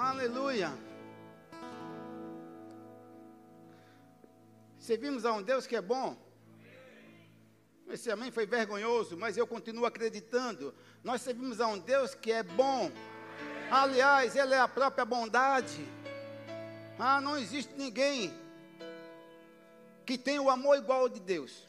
Aleluia. 0.00 0.72
Servimos 4.78 5.26
a 5.26 5.32
um 5.34 5.42
Deus 5.42 5.66
que 5.66 5.76
é 5.76 5.82
bom. 5.82 6.16
Esse 7.86 8.10
amém 8.10 8.30
foi 8.30 8.46
vergonhoso, 8.46 9.14
mas 9.14 9.36
eu 9.36 9.46
continuo 9.46 9.84
acreditando. 9.84 10.74
Nós 11.04 11.20
servimos 11.20 11.60
a 11.60 11.66
um 11.66 11.78
Deus 11.78 12.14
que 12.14 12.32
é 12.32 12.42
bom. 12.42 12.90
Aliás, 13.70 14.34
Ele 14.34 14.54
é 14.54 14.58
a 14.58 14.66
própria 14.66 15.04
bondade. 15.04 15.86
Ah, 16.98 17.20
não 17.20 17.36
existe 17.36 17.74
ninguém 17.76 18.32
que 20.06 20.16
tenha 20.16 20.40
o 20.40 20.48
amor 20.48 20.78
igual 20.78 21.00
ao 21.02 21.08
de 21.10 21.20
Deus. 21.20 21.68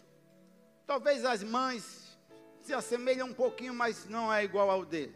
Talvez 0.87 1.25
as 1.25 1.43
mães 1.43 2.17
se 2.61 2.73
assemelham 2.73 3.27
um 3.27 3.33
pouquinho, 3.33 3.73
mas 3.73 4.05
não 4.05 4.33
é 4.33 4.41
igual 4.41 4.69
ao 4.69 4.85
dele. 4.85 5.13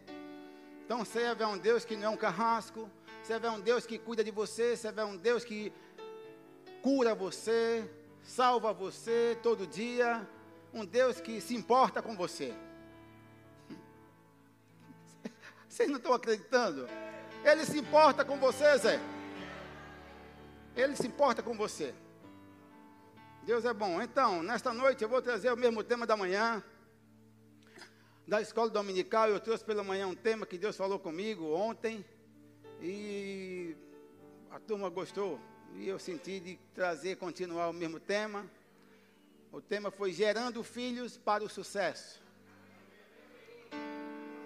Então 0.84 1.06
serve 1.06 1.46
a 1.46 1.48
um 1.48 1.58
Deus 1.58 1.86
que 1.86 1.96
não 1.96 2.08
é 2.08 2.10
um 2.10 2.18
carrasco, 2.18 2.90
serve 3.26 3.48
a 3.48 3.52
um 3.52 3.60
Deus 3.60 3.88
que 3.88 3.98
cuida 3.98 4.24
de 4.24 4.30
você, 4.30 4.78
serve 4.78 5.02
a 5.02 5.06
um 5.06 5.18
Deus 5.18 5.44
que 5.44 5.74
cura 6.84 7.16
você, 7.16 7.90
salva 8.22 8.72
você 8.72 9.36
todo 9.42 9.66
dia, 9.66 10.28
um 10.72 10.86
Deus 10.86 11.20
que 11.20 11.42
se 11.42 11.56
importa 11.56 12.04
com 12.04 12.16
você. 12.16 12.54
Vocês 15.68 15.90
não 15.90 15.98
estão 15.98 16.14
acreditando? 16.14 16.88
Ele 17.44 17.66
se 17.66 17.80
importa 17.80 18.24
com 18.24 18.38
você, 18.38 18.78
Zé. 18.78 19.00
Ele 20.76 20.96
se 20.96 21.08
importa 21.08 21.42
com 21.42 21.56
você. 21.58 21.96
Deus 23.44 23.66
é 23.66 23.74
bom. 23.74 24.02
Então, 24.02 24.44
nesta 24.44 24.72
noite 24.72 25.04
eu 25.04 25.10
vou 25.10 25.22
trazer 25.22 25.52
o 25.52 25.58
mesmo 25.58 25.84
tema 25.84 26.06
da 26.06 26.16
manhã. 26.16 26.64
Da 28.28 28.40
escola 28.42 28.70
dominical, 28.70 29.30
eu 29.30 29.40
trouxe 29.40 29.64
pela 29.66 29.84
manhã 29.84 30.08
um 30.08 30.16
tema 30.16 30.46
que 30.46 30.58
Deus 30.58 30.78
falou 30.78 31.00
comigo 31.00 31.54
ontem. 31.54 32.06
E 32.82 33.76
a 34.52 34.60
turma 34.60 34.90
gostou. 34.90 35.40
E 35.76 35.88
eu 35.88 36.00
senti 36.00 36.40
de 36.40 36.60
trazer, 36.74 37.18
continuar 37.18 37.70
o 37.70 37.74
mesmo 37.74 38.00
tema. 38.00 38.46
O 39.52 39.62
tema 39.62 39.92
foi 39.92 40.12
gerando 40.12 40.64
filhos 40.64 41.18
para 41.18 41.44
o 41.44 41.50
sucesso. 41.50 42.22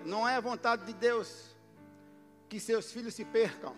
Não 0.05 0.27
é 0.27 0.35
a 0.35 0.39
vontade 0.39 0.85
de 0.85 0.93
Deus 0.93 1.55
que 2.47 2.59
seus 2.59 2.91
filhos 2.91 3.13
se 3.13 3.25
percam. 3.25 3.75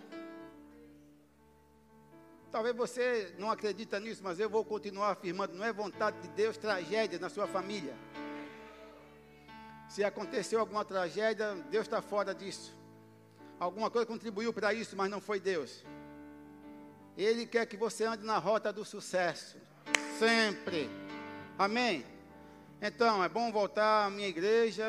Talvez 2.52 2.76
você 2.76 3.34
não 3.40 3.50
acredita 3.50 4.00
nisso, 4.00 4.22
mas 4.24 4.40
eu 4.40 4.50
vou 4.50 4.66
continuar 4.66 5.12
afirmando, 5.12 5.54
não 5.54 5.64
é 5.64 5.72
vontade 5.72 6.20
de 6.20 6.28
Deus 6.30 6.58
tragédia 6.58 7.18
na 7.18 7.30
sua 7.30 7.48
família. 7.48 7.96
Se 9.90 10.04
aconteceu 10.04 10.60
alguma 10.60 10.84
tragédia, 10.84 11.56
Deus 11.70 11.86
está 11.86 12.02
fora 12.02 12.36
disso. 12.36 12.81
Alguma 13.62 13.92
coisa 13.92 14.08
contribuiu 14.08 14.52
para 14.52 14.74
isso, 14.74 14.98
mas 14.98 15.08
não 15.08 15.22
foi 15.22 15.40
Deus. 15.40 15.84
Ele 17.16 17.46
quer 17.46 17.68
que 17.68 17.78
você 17.78 18.06
ande 18.06 18.26
na 18.26 18.40
rota 18.40 18.74
do 18.74 18.84
sucesso. 18.84 19.56
Sempre. 20.18 20.90
Amém? 21.60 22.04
Então, 22.82 23.24
é 23.24 23.30
bom 23.30 23.52
voltar 23.52 24.08
à 24.08 24.10
minha 24.10 24.28
igreja. 24.28 24.84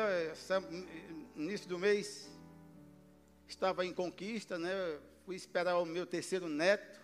Início 1.35 1.69
do 1.69 1.77
mês, 1.77 2.27
estava 3.47 3.85
em 3.85 3.93
conquista, 3.93 4.57
né? 4.57 4.71
Fui 5.23 5.35
esperar 5.35 5.77
o 5.77 5.85
meu 5.85 6.07
terceiro 6.07 6.49
neto, 6.49 6.99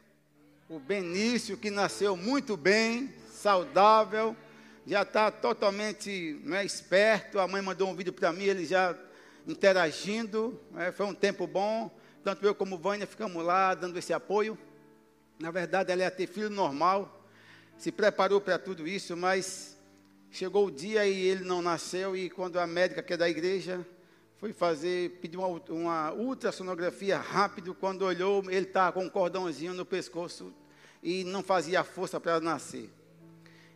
o 0.67 0.79
Benício, 0.79 1.55
que 1.55 1.69
nasceu 1.69 2.17
muito 2.17 2.57
bem, 2.57 3.13
saudável, 3.31 4.35
já 4.87 5.03
está 5.03 5.29
totalmente 5.29 6.41
né, 6.43 6.65
esperto. 6.65 7.37
A 7.39 7.47
mãe 7.47 7.61
mandou 7.61 7.87
um 7.87 7.95
vídeo 7.95 8.11
para 8.11 8.33
mim, 8.33 8.45
ele 8.45 8.65
já 8.65 8.97
interagindo. 9.47 10.59
Né? 10.71 10.91
Foi 10.91 11.05
um 11.05 11.13
tempo 11.13 11.47
bom. 11.47 11.91
Tanto 12.23 12.45
eu 12.45 12.53
como 12.53 12.77
Vânia 12.77 13.07
ficamos 13.07 13.43
lá 13.43 13.73
dando 13.73 13.97
esse 13.97 14.13
apoio. 14.13 14.57
Na 15.39 15.51
verdade, 15.51 15.91
ela 15.91 16.01
ia 16.01 16.11
ter 16.11 16.27
filho 16.27 16.49
normal, 16.49 17.23
se 17.77 17.93
preparou 17.93 18.41
para 18.41 18.59
tudo 18.59 18.85
isso, 18.85 19.15
mas 19.15 19.77
chegou 20.29 20.67
o 20.67 20.71
dia 20.71 21.07
e 21.07 21.17
ele 21.27 21.45
não 21.45 21.61
nasceu. 21.61 22.15
E 22.15 22.29
quando 22.29 22.59
a 22.59 22.67
médica, 22.67 23.01
que 23.01 23.13
é 23.13 23.17
da 23.17 23.29
igreja, 23.29 23.85
foi 24.37 24.51
fazer, 24.51 25.19
pediu 25.21 25.39
uma, 25.41 25.61
uma 25.69 26.13
ultrassonografia 26.13 27.17
rápido, 27.17 27.73
quando 27.73 28.03
olhou, 28.03 28.43
ele 28.49 28.65
estava 28.65 28.91
com 28.91 29.05
um 29.05 29.09
cordãozinho 29.09 29.73
no 29.73 29.85
pescoço 29.85 30.53
e 31.01 31.23
não 31.23 31.41
fazia 31.41 31.83
força 31.83 32.19
para 32.19 32.39
nascer. 32.39 32.89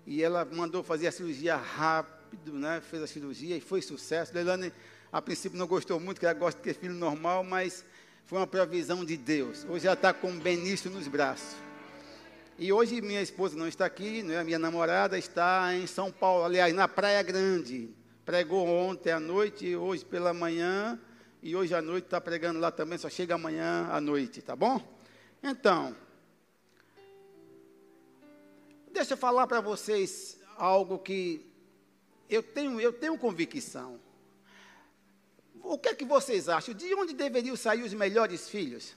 E 0.06 0.22
ela 0.22 0.46
mandou 0.46 0.84
fazer 0.84 1.08
a 1.08 1.12
cirurgia 1.12 1.56
rápido, 1.56 2.54
né? 2.54 2.82
Fez 2.82 3.04
a 3.04 3.08
cirurgia 3.08 3.56
e 3.56 3.62
foi 3.62 3.82
sucesso. 3.82 4.34
Leilane, 4.34 4.72
a 5.14 5.22
princípio, 5.22 5.60
não 5.60 5.68
gostou 5.68 6.00
muito, 6.00 6.20
que 6.20 6.26
ela 6.26 6.34
gosta 6.34 6.60
de 6.60 6.64
ter 6.64 6.74
filho 6.74 6.96
normal, 6.96 7.44
mas 7.44 7.86
foi 8.26 8.40
uma 8.40 8.48
provisão 8.48 9.06
de 9.06 9.16
Deus. 9.16 9.64
Hoje 9.70 9.86
ela 9.86 9.94
está 9.94 10.12
com 10.12 10.32
o 10.32 10.40
Benício 10.40 10.90
nos 10.90 11.08
braços. 11.08 11.56
E 12.58 12.74
hoje 12.74 13.00
minha 13.00 13.22
esposa 13.22 13.56
não 13.56 13.68
está 13.68 13.86
aqui, 13.86 14.24
né? 14.24 14.44
minha 14.44 14.58
namorada 14.58 15.16
está 15.16 15.76
em 15.76 15.86
São 15.86 16.12
Paulo, 16.12 16.46
aliás, 16.46 16.74
na 16.74 16.88
Praia 16.88 17.22
Grande. 17.22 17.92
Pregou 18.26 18.68
ontem 18.68 19.12
à 19.12 19.20
noite, 19.20 19.76
hoje 19.76 20.04
pela 20.04 20.34
manhã, 20.34 21.00
e 21.44 21.56
hoje 21.56 21.76
à 21.76 21.82
noite 21.82 22.06
está 22.06 22.20
pregando 22.20 22.60
lá 22.60 22.72
também, 22.72 22.98
só 22.98 23.08
chega 23.08 23.36
amanhã 23.36 23.88
à 23.92 24.02
noite, 24.02 24.42
tá 24.42 24.56
bom? 24.56 24.82
Então, 25.44 25.96
deixa 28.92 29.14
eu 29.14 29.18
falar 29.18 29.46
para 29.46 29.62
vocês 29.62 30.40
algo 30.58 30.98
que 30.98 31.46
eu 32.28 32.42
tenho, 32.42 32.82
eu 32.82 32.92
tenho 32.92 33.16
convicção 33.16 34.00
o 35.64 35.78
que 35.78 35.90
é 35.90 35.96
que 35.96 36.04
vocês 36.04 36.50
acham? 36.50 36.74
De 36.74 36.94
onde 36.94 37.14
deveriam 37.14 37.56
sair 37.56 37.84
os 37.84 37.94
melhores 37.94 38.50
filhos? 38.50 38.94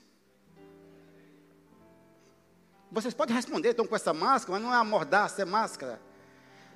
Vocês 2.91 3.13
podem 3.13 3.35
responder, 3.35 3.69
estão 3.69 3.87
com 3.87 3.95
essa 3.95 4.13
máscara, 4.13 4.59
mas 4.59 4.61
não 4.61 4.73
é 4.73 4.83
mordaça, 4.83 5.41
é 5.41 5.45
máscara. 5.45 5.99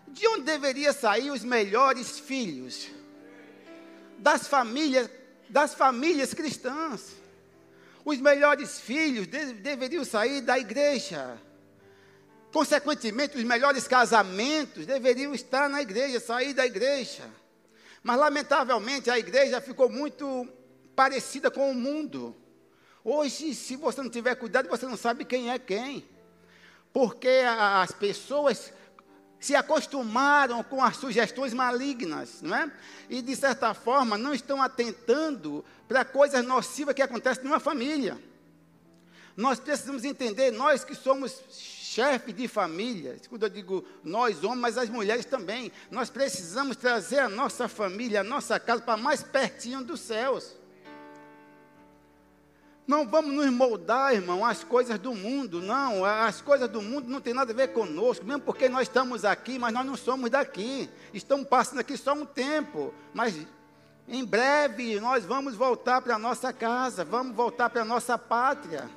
De 0.07 0.27
onde 0.27 0.43
deveria 0.43 0.93
sair 0.93 1.29
os 1.29 1.43
melhores 1.43 2.19
filhos? 2.19 2.89
Das 4.17 4.47
famílias, 4.47 5.09
das 5.49 5.73
famílias 5.73 6.33
cristãs. 6.33 7.11
Os 8.03 8.19
melhores 8.19 8.79
filhos 8.79 9.27
de, 9.27 9.53
deveriam 9.53 10.03
sair 10.03 10.41
da 10.41 10.57
igreja. 10.57 11.37
Consequentemente, 12.51 13.37
os 13.37 13.43
melhores 13.43 13.87
casamentos 13.87 14.85
deveriam 14.85 15.33
estar 15.33 15.69
na 15.69 15.81
igreja, 15.81 16.19
sair 16.19 16.53
da 16.53 16.65
igreja. 16.65 17.23
Mas, 18.03 18.19
lamentavelmente, 18.19 19.09
a 19.09 19.19
igreja 19.19 19.61
ficou 19.61 19.89
muito 19.89 20.47
parecida 20.95 21.51
com 21.51 21.71
o 21.71 21.75
mundo. 21.75 22.35
Hoje, 23.03 23.53
se 23.55 23.75
você 23.75 24.01
não 24.01 24.09
tiver 24.09 24.35
cuidado, 24.35 24.69
você 24.69 24.85
não 24.85 24.97
sabe 24.97 25.25
quem 25.25 25.51
é 25.51 25.59
quem. 25.59 26.05
Porque 26.91 27.43
as 27.45 27.91
pessoas 27.91 28.73
se 29.39 29.55
acostumaram 29.55 30.63
com 30.63 30.83
as 30.83 30.97
sugestões 30.97 31.53
malignas, 31.53 32.41
não 32.41 32.55
é? 32.55 32.71
E, 33.09 33.21
de 33.21 33.35
certa 33.35 33.73
forma, 33.73 34.17
não 34.17 34.33
estão 34.33 34.61
atentando 34.61 35.65
para 35.87 36.05
coisas 36.05 36.45
nocivas 36.45 36.93
que 36.93 37.01
acontecem 37.01 37.43
numa 37.43 37.59
família. 37.59 38.21
Nós 39.35 39.59
precisamos 39.59 40.03
entender, 40.03 40.51
nós 40.51 40.83
que 40.83 40.93
somos 40.93 41.41
chefe 41.91 42.31
de 42.31 42.47
família, 42.47 43.17
quando 43.29 43.43
eu 43.43 43.49
digo 43.49 43.85
nós 44.01 44.45
homens, 44.45 44.61
mas 44.61 44.77
as 44.77 44.89
mulheres 44.89 45.25
também, 45.25 45.69
nós 45.89 46.09
precisamos 46.09 46.77
trazer 46.77 47.19
a 47.19 47.27
nossa 47.27 47.67
família, 47.67 48.21
a 48.21 48.23
nossa 48.23 48.57
casa 48.57 48.81
para 48.81 48.95
mais 48.95 49.21
pertinho 49.21 49.83
dos 49.83 49.99
céus. 49.99 50.55
Não 52.87 53.05
vamos 53.05 53.33
nos 53.33 53.49
moldar, 53.51 54.13
irmão, 54.13 54.45
às 54.45 54.63
coisas 54.63 54.97
do 54.99 55.13
mundo, 55.13 55.61
não. 55.61 56.03
As 56.05 56.41
coisas 56.41 56.69
do 56.69 56.81
mundo 56.81 57.09
não 57.09 57.19
tem 57.19 57.33
nada 57.33 57.51
a 57.51 57.55
ver 57.55 57.73
conosco, 57.73 58.25
mesmo 58.25 58.41
porque 58.41 58.69
nós 58.69 58.83
estamos 58.83 59.25
aqui, 59.25 59.59
mas 59.59 59.73
nós 59.73 59.85
não 59.85 59.97
somos 59.97 60.29
daqui. 60.29 60.89
Estamos 61.13 61.47
passando 61.47 61.79
aqui 61.79 61.97
só 61.97 62.13
um 62.13 62.25
tempo, 62.25 62.93
mas 63.13 63.35
em 64.07 64.23
breve 64.23 64.99
nós 64.99 65.25
vamos 65.25 65.55
voltar 65.55 66.01
para 66.01 66.15
a 66.15 66.19
nossa 66.19 66.53
casa, 66.53 67.03
vamos 67.03 67.35
voltar 67.35 67.69
para 67.69 67.81
a 67.81 67.85
nossa 67.85 68.17
pátria. 68.17 68.89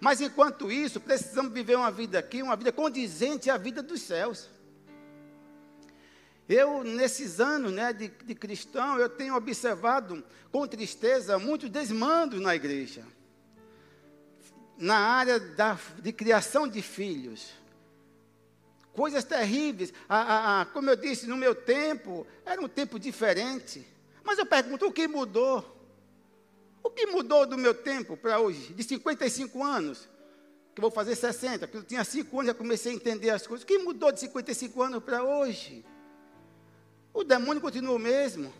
Mas 0.00 0.20
enquanto 0.20 0.70
isso, 0.70 1.00
precisamos 1.00 1.52
viver 1.52 1.76
uma 1.76 1.90
vida 1.90 2.18
aqui, 2.18 2.42
uma 2.42 2.56
vida 2.56 2.70
condizente 2.70 3.50
à 3.50 3.56
vida 3.56 3.82
dos 3.82 4.02
céus. 4.02 4.48
Eu, 6.48 6.82
nesses 6.82 7.40
anos 7.40 7.72
né, 7.72 7.92
de, 7.92 8.08
de 8.08 8.34
cristão, 8.34 8.98
eu 8.98 9.08
tenho 9.08 9.34
observado 9.34 10.24
com 10.50 10.66
tristeza 10.66 11.38
muitos 11.38 11.68
desmandos 11.68 12.40
na 12.40 12.54
igreja. 12.54 13.04
Na 14.78 14.98
área 14.98 15.38
da, 15.38 15.78
de 15.98 16.12
criação 16.12 16.66
de 16.66 16.80
filhos. 16.80 17.50
Coisas 18.92 19.24
terríveis. 19.24 19.92
A, 20.08 20.16
a, 20.16 20.60
a, 20.62 20.66
como 20.66 20.88
eu 20.88 20.96
disse, 20.96 21.26
no 21.26 21.36
meu 21.36 21.54
tempo, 21.54 22.26
era 22.46 22.60
um 22.60 22.68
tempo 22.68 22.98
diferente. 22.98 23.86
Mas 24.24 24.38
eu 24.38 24.46
pergunto, 24.46 24.86
o 24.86 24.92
que 24.92 25.06
mudou? 25.06 25.77
Que 26.98 27.06
mudou 27.06 27.46
do 27.46 27.56
meu 27.56 27.72
tempo 27.72 28.16
para 28.16 28.40
hoje? 28.40 28.74
De 28.74 28.82
55 28.82 29.62
anos, 29.62 30.08
que 30.74 30.80
vou 30.80 30.90
fazer 30.90 31.14
60, 31.14 31.68
que 31.68 31.76
eu 31.76 31.84
tinha 31.84 32.02
5 32.02 32.40
anos, 32.40 32.48
já 32.48 32.54
comecei 32.54 32.90
a 32.90 32.94
entender 32.96 33.30
as 33.30 33.46
coisas. 33.46 33.62
O 33.62 33.66
que 33.68 33.78
mudou 33.78 34.10
de 34.10 34.18
55 34.18 34.82
anos 34.82 35.04
para 35.04 35.22
hoje? 35.22 35.84
O 37.14 37.22
demônio 37.22 37.62
continua 37.62 37.94
o 37.94 38.00
mesmo. 38.00 38.52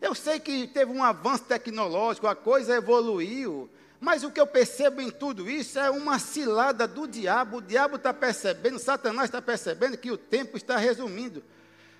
Eu 0.00 0.14
sei 0.14 0.40
que 0.40 0.66
teve 0.68 0.90
um 0.92 1.04
avanço 1.04 1.44
tecnológico, 1.44 2.26
a 2.26 2.34
coisa 2.34 2.74
evoluiu, 2.74 3.68
Mas 4.00 4.24
o 4.24 4.30
que 4.30 4.40
eu 4.40 4.46
percebo 4.46 5.02
em 5.02 5.10
tudo 5.10 5.50
isso 5.50 5.78
é 5.78 5.90
uma 5.90 6.18
cilada 6.18 6.88
do 6.88 7.06
diabo. 7.06 7.58
O 7.58 7.62
diabo 7.62 7.96
está 7.96 8.14
percebendo, 8.14 8.78
Satanás 8.78 9.26
está 9.26 9.42
percebendo 9.42 9.98
que 9.98 10.10
o 10.10 10.16
tempo 10.16 10.56
está 10.56 10.78
resumindo. 10.78 11.44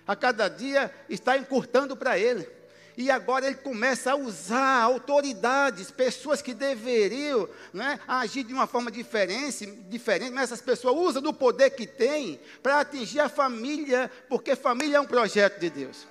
A 0.06 0.16
cada 0.16 0.49
dia 0.49 0.90
está 1.11 1.37
encurtando 1.37 1.94
para 1.94 2.19
ele. 2.19 2.49
E 2.96 3.10
agora 3.10 3.46
ele 3.46 3.56
começa 3.56 4.12
a 4.12 4.16
usar 4.16 4.82
autoridades, 4.82 5.90
pessoas 5.90 6.42
que 6.42 6.52
deveriam 6.52 7.48
né, 7.72 7.98
agir 8.06 8.42
de 8.42 8.52
uma 8.52 8.66
forma 8.66 8.90
diferente, 8.90 9.66
diferente, 9.88 10.32
mas 10.32 10.44
essas 10.44 10.60
pessoas 10.60 10.96
usam 10.96 11.22
do 11.22 11.32
poder 11.32 11.70
que 11.70 11.87
têm 11.87 12.40
para 12.62 12.81
atingir 12.81 13.20
a 13.20 13.28
família, 13.28 14.10
porque 14.28 14.56
família 14.56 14.96
é 14.96 15.00
um 15.00 15.06
projeto 15.06 15.58
de 15.60 15.70
Deus. 15.70 16.06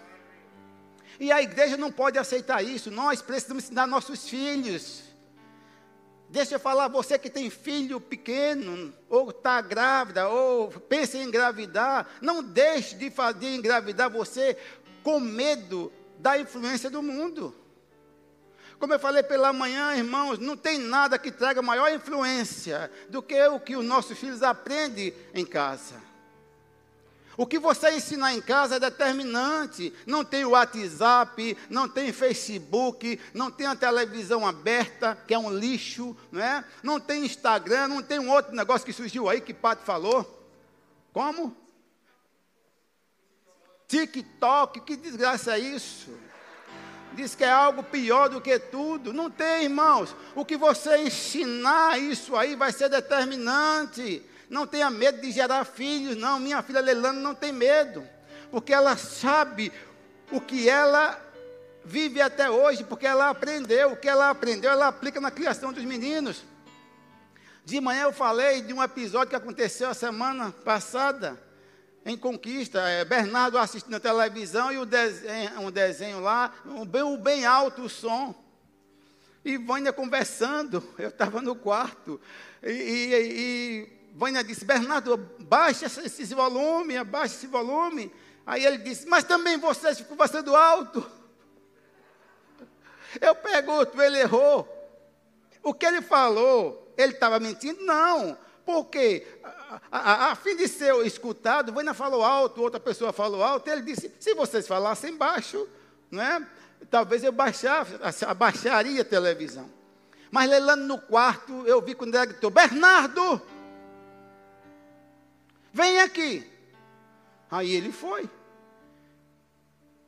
E 1.19 1.31
a 1.31 1.41
igreja 1.41 1.75
não 1.75 1.91
pode 1.91 2.17
aceitar 2.17 2.63
isso. 2.63 2.89
Nós 2.89 3.21
precisamos 3.21 3.65
ensinar 3.65 3.85
nossos 3.85 4.29
filhos. 4.29 5.03
Deixa 6.29 6.55
eu 6.55 6.59
falar, 6.59 6.87
você 6.87 7.17
que 7.17 7.29
tem 7.29 7.49
filho 7.49 7.99
pequeno, 7.99 8.93
ou 9.09 9.31
está 9.31 9.59
grávida, 9.61 10.29
ou 10.29 10.69
pensa 10.69 11.17
em 11.17 11.23
engravidar, 11.23 12.07
não 12.21 12.43
deixe 12.43 12.95
de 12.95 13.09
fazer 13.09 13.55
engravidar 13.55 14.09
você 14.09 14.55
com 15.03 15.19
medo 15.19 15.91
da 16.19 16.37
influência 16.37 16.89
do 16.89 17.01
mundo. 17.01 17.55
Como 18.77 18.93
eu 18.93 18.99
falei 18.99 19.23
pela 19.23 19.51
manhã, 19.51 19.95
irmãos, 19.95 20.39
não 20.39 20.55
tem 20.55 20.77
nada 20.77 21.17
que 21.17 21.31
traga 21.31 21.61
maior 21.61 21.91
influência 21.91 22.91
do 23.09 23.21
que 23.21 23.41
o 23.47 23.59
que 23.59 23.75
os 23.75 23.83
nossos 23.83 24.17
filhos 24.17 24.43
aprendem 24.43 25.13
em 25.33 25.45
casa. 25.45 25.95
O 27.35 27.45
que 27.45 27.57
você 27.57 27.91
ensinar 27.91 28.33
em 28.33 28.41
casa 28.41 28.75
é 28.75 28.79
determinante. 28.81 29.93
Não 30.05 30.25
tem 30.25 30.43
WhatsApp, 30.43 31.57
não 31.69 31.87
tem 31.87 32.11
Facebook, 32.11 33.17
não 33.33 33.49
tem 33.49 33.65
a 33.65 33.77
televisão 33.77 34.45
aberta, 34.45 35.17
que 35.25 35.33
é 35.33 35.39
um 35.39 35.49
lixo, 35.49 36.15
não 36.31 36.41
é? 36.41 36.65
Não 36.83 36.99
tem 36.99 37.25
Instagram, 37.25 37.87
não 37.87 38.03
tem 38.03 38.19
um 38.19 38.29
outro 38.29 38.53
negócio 38.53 38.85
que 38.85 38.91
surgiu 38.91 39.29
aí 39.29 39.39
que 39.39 39.53
Pato 39.53 39.85
falou. 39.85 40.49
Como? 41.13 41.55
TikTok, 43.89 44.81
que 44.81 44.95
desgraça 44.95 45.57
é 45.57 45.59
isso? 45.59 46.15
Diz 47.13 47.33
que 47.33 47.43
é 47.43 47.49
algo 47.49 47.81
pior 47.81 48.29
do 48.29 48.39
que 48.39 48.59
tudo. 48.59 49.11
Não 49.11 49.31
tem, 49.31 49.63
irmãos. 49.63 50.15
O 50.35 50.45
que 50.45 50.55
você 50.55 50.99
ensinar 50.99 51.99
isso 51.99 52.35
aí 52.35 52.55
vai 52.55 52.71
ser 52.71 52.87
determinante. 52.87 54.23
Não 54.47 54.67
tenha 54.67 54.91
medo 54.91 55.19
de 55.19 55.31
gerar 55.31 55.65
filhos, 55.65 56.15
não. 56.15 56.39
Minha 56.39 56.61
filha 56.61 56.81
Leilane 56.81 57.19
não 57.19 57.33
tem 57.33 57.51
medo. 57.51 58.07
Porque 58.51 58.71
ela 58.71 58.95
sabe 58.95 59.73
o 60.31 60.39
que 60.39 60.69
ela 60.69 61.19
vive 61.83 62.21
até 62.21 62.47
hoje, 62.47 62.83
porque 62.83 63.07
ela 63.07 63.31
aprendeu. 63.31 63.93
O 63.93 63.97
que 63.97 64.07
ela 64.07 64.29
aprendeu, 64.29 64.69
ela 64.69 64.87
aplica 64.87 65.19
na 65.19 65.31
criação 65.31 65.73
dos 65.73 65.83
meninos. 65.83 66.43
De 67.65 67.81
manhã 67.81 68.03
eu 68.03 68.13
falei 68.13 68.61
de 68.61 68.71
um 68.71 68.83
episódio 68.83 69.29
que 69.31 69.35
aconteceu 69.35 69.89
a 69.89 69.95
semana 69.95 70.51
passada 70.63 71.48
em 72.05 72.17
Conquista, 72.17 72.79
é, 72.79 73.03
Bernardo 73.03 73.57
assistindo 73.57 73.95
a 73.95 73.99
televisão 73.99 74.71
e 74.71 74.77
o 74.77 74.85
desenho, 74.85 75.61
um 75.61 75.71
desenho 75.71 76.19
lá, 76.19 76.53
um 76.65 76.85
bem, 76.85 77.17
bem 77.17 77.45
alto 77.45 77.83
o 77.83 77.89
som. 77.89 78.35
E 79.43 79.57
Vânia 79.57 79.93
conversando, 79.93 80.83
eu 80.97 81.09
estava 81.09 81.41
no 81.41 81.55
quarto, 81.55 82.19
e, 82.63 82.69
e, 82.69 83.13
e 83.13 83.99
Vânia 84.13 84.43
disse, 84.43 84.65
Bernardo, 84.65 85.17
baixa 85.39 85.85
esse, 85.85 86.33
volume, 86.33 86.97
abaixa 86.97 87.35
esse 87.35 87.47
volume. 87.47 88.11
Aí 88.45 88.65
ele 88.65 88.79
disse, 88.79 89.07
mas 89.07 89.23
também 89.23 89.57
você 89.57 89.93
ficou 89.93 90.17
conversando 90.17 90.55
alto. 90.55 91.05
Eu 93.21 93.35
pergunto, 93.35 94.01
ele 94.01 94.19
errou. 94.19 94.67
O 95.63 95.73
que 95.73 95.85
ele 95.85 96.01
falou, 96.01 96.93
ele 96.97 97.13
estava 97.13 97.39
mentindo? 97.39 97.83
Não. 97.83 98.37
Porque, 98.65 99.25
a, 99.69 99.79
a, 99.91 100.31
a, 100.31 100.35
fim 100.35 100.55
de 100.55 100.67
ser 100.67 100.95
escutado, 101.05 101.71
Vânia 101.71 101.93
falou 101.93 102.23
alto, 102.23 102.61
outra 102.61 102.79
pessoa 102.79 103.13
falou 103.13 103.43
alto, 103.43 103.69
ele 103.69 103.83
disse, 103.83 104.11
se 104.19 104.33
vocês 104.33 104.67
falassem 104.67 105.15
baixo, 105.15 105.67
não 106.09 106.23
é? 106.23 106.47
talvez 106.89 107.23
eu 107.23 107.31
baixava, 107.31 107.99
abaixaria 108.27 109.01
a 109.01 109.05
televisão. 109.05 109.69
Mas 110.31 110.49
Leilano 110.49 110.85
no 110.85 110.99
quarto, 110.99 111.65
eu 111.67 111.81
vi 111.81 111.93
quando 111.93 112.15
ele 112.15 112.27
gritou, 112.27 112.49
Bernardo, 112.49 113.41
vem 115.73 115.99
aqui. 116.01 116.49
Aí 117.49 117.71
ele 117.71 117.91
foi. 117.91 118.29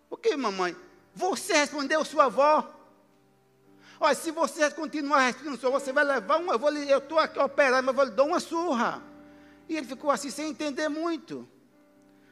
O 0.09 0.17
que, 0.17 0.35
mamãe? 0.35 0.75
Você 1.15 1.53
respondeu 1.53 2.05
sua 2.05 2.25
avó? 2.25 2.67
Olha, 3.99 4.15
se 4.15 4.31
você 4.31 4.69
continuar 4.71 5.21
respirando 5.21 5.57
sua 5.57 5.69
você 5.69 5.91
vai 5.91 6.03
levar 6.03 6.37
uma. 6.37 6.53
Eu 6.53 6.99
estou 6.99 7.19
aqui 7.19 7.39
operando, 7.39 7.83
mas 7.83 7.87
eu 7.87 7.93
vou 7.93 8.05
lhe 8.05 8.11
dar 8.11 8.23
uma 8.23 8.39
surra. 8.39 9.10
E 9.71 9.77
ele 9.77 9.87
ficou 9.87 10.11
assim, 10.11 10.29
sem 10.29 10.49
entender 10.49 10.89
muito. 10.89 11.47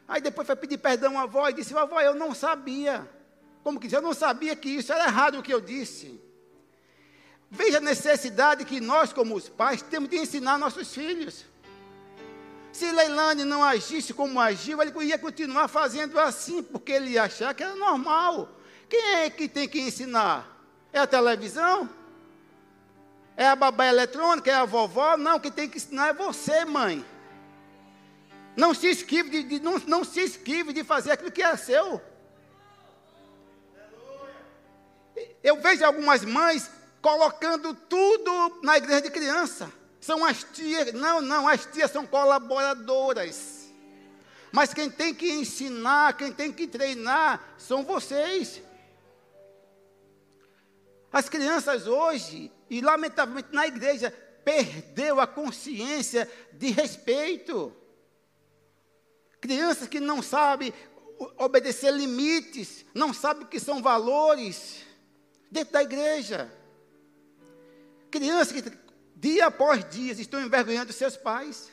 Aí 0.06 0.19
depois 0.19 0.45
foi 0.45 0.57
pedir 0.57 0.77
perdão 0.77 1.18
à 1.18 1.21
avó 1.21 1.47
e 1.47 1.53
disse: 1.53 1.74
Avó, 1.74 2.01
eu 2.01 2.13
não 2.13 2.36
sabia. 2.36 3.09
Como 3.63 3.80
que 3.80 3.88
diz? 3.88 3.94
Eu 3.94 4.01
não 4.01 4.13
sabia 4.13 4.53
que 4.57 4.68
isso 4.68 4.91
era 4.91 5.06
errado 5.06 5.39
o 5.39 5.41
que 5.41 5.53
eu 5.53 5.62
disse. 5.62 6.19
Veja 7.50 7.77
a 7.77 7.81
necessidade 7.81 8.65
que 8.65 8.81
nós, 8.81 9.13
como 9.13 9.36
os 9.36 9.47
pais, 9.47 9.81
temos 9.81 10.09
de 10.09 10.18
ensinar 10.18 10.57
nossos 10.57 10.94
filhos. 10.94 11.45
Se 12.74 12.91
Leilane 12.91 13.45
não 13.45 13.63
agisse 13.63 14.13
como 14.13 14.38
agiu, 14.38 14.81
ele 14.81 14.91
ia 15.06 15.18
continuar 15.18 15.69
fazendo 15.69 16.19
assim, 16.19 16.62
porque 16.62 16.91
ele 16.91 17.12
ia 17.12 17.24
achar 17.24 17.53
que 17.53 17.63
era 17.63 17.74
normal. 17.74 18.50
Quem 18.89 19.15
é 19.15 19.30
que 19.30 19.47
tem 19.47 19.65
que 19.65 19.80
ensinar? 19.80 20.62
É 20.91 21.00
a 21.00 21.07
televisão? 21.07 21.89
É 23.38 23.47
a 23.47 23.56
babá 23.56 23.86
eletrônica? 23.86 24.51
É 24.51 24.56
a 24.56 24.65
vovó? 24.65 25.15
Não, 25.15 25.39
quem 25.39 25.53
tem 25.53 25.69
que 25.69 25.77
ensinar 25.77 26.09
é 26.09 26.13
você, 26.13 26.65
mãe. 26.65 27.06
Não 28.60 28.74
se 28.74 28.88
esquive 28.88 29.30
de, 29.30 29.44
de 29.44 29.60
não, 29.62 29.80
não 29.88 30.04
se 30.04 30.20
esquive 30.20 30.74
de 30.74 30.84
fazer 30.84 31.12
aquilo 31.12 31.32
que 31.32 31.42
é 31.42 31.56
seu. 31.56 32.02
Eu 35.42 35.62
vejo 35.62 35.86
algumas 35.86 36.26
mães 36.26 36.70
colocando 37.02 37.74
tudo 37.74 38.60
na 38.62 38.76
igreja 38.76 39.04
de 39.04 39.12
criança. 39.12 39.72
São 40.02 40.26
as 40.26 40.44
tias, 40.44 40.92
não, 40.92 41.22
não, 41.22 41.48
as 41.48 41.66
tias 41.68 41.90
são 41.90 42.06
colaboradoras. 42.06 43.72
Mas 44.52 44.74
quem 44.74 44.90
tem 44.90 45.16
que 45.16 45.32
ensinar, 45.32 46.18
quem 46.18 46.34
tem 46.34 46.52
que 46.52 46.68
treinar, 46.68 47.42
são 47.58 47.86
vocês. 47.86 48.62
As 51.14 51.30
crianças 51.30 51.88
hoje, 51.88 52.52
e 52.70 52.82
lamentavelmente 52.82 53.54
na 53.54 53.66
igreja, 53.68 54.12
perdeu 54.44 55.22
a 55.22 55.25
consciência 55.25 56.30
de 56.51 56.72
respeito. 56.72 57.74
Crianças 59.41 59.88
que 59.88 60.00
não 60.00 60.22
sabem 60.22 60.74
obedecer 61.38 61.91
limites, 61.93 62.86
não 62.93 63.13
sabem 63.13 63.43
o 63.43 63.48
que 63.48 63.60
são 63.60 63.81
valores 63.81 64.84
dentro 65.51 65.74
da 65.74 65.84
igreja. 65.84 66.51
Crianças 68.12 68.62
que 68.62 68.72
dia 69.15 69.48
após 69.48 69.88
dia 69.89 70.13
estão 70.13 70.41
envergonhando 70.41 70.93
seus 70.93 71.17
pais. 71.17 71.69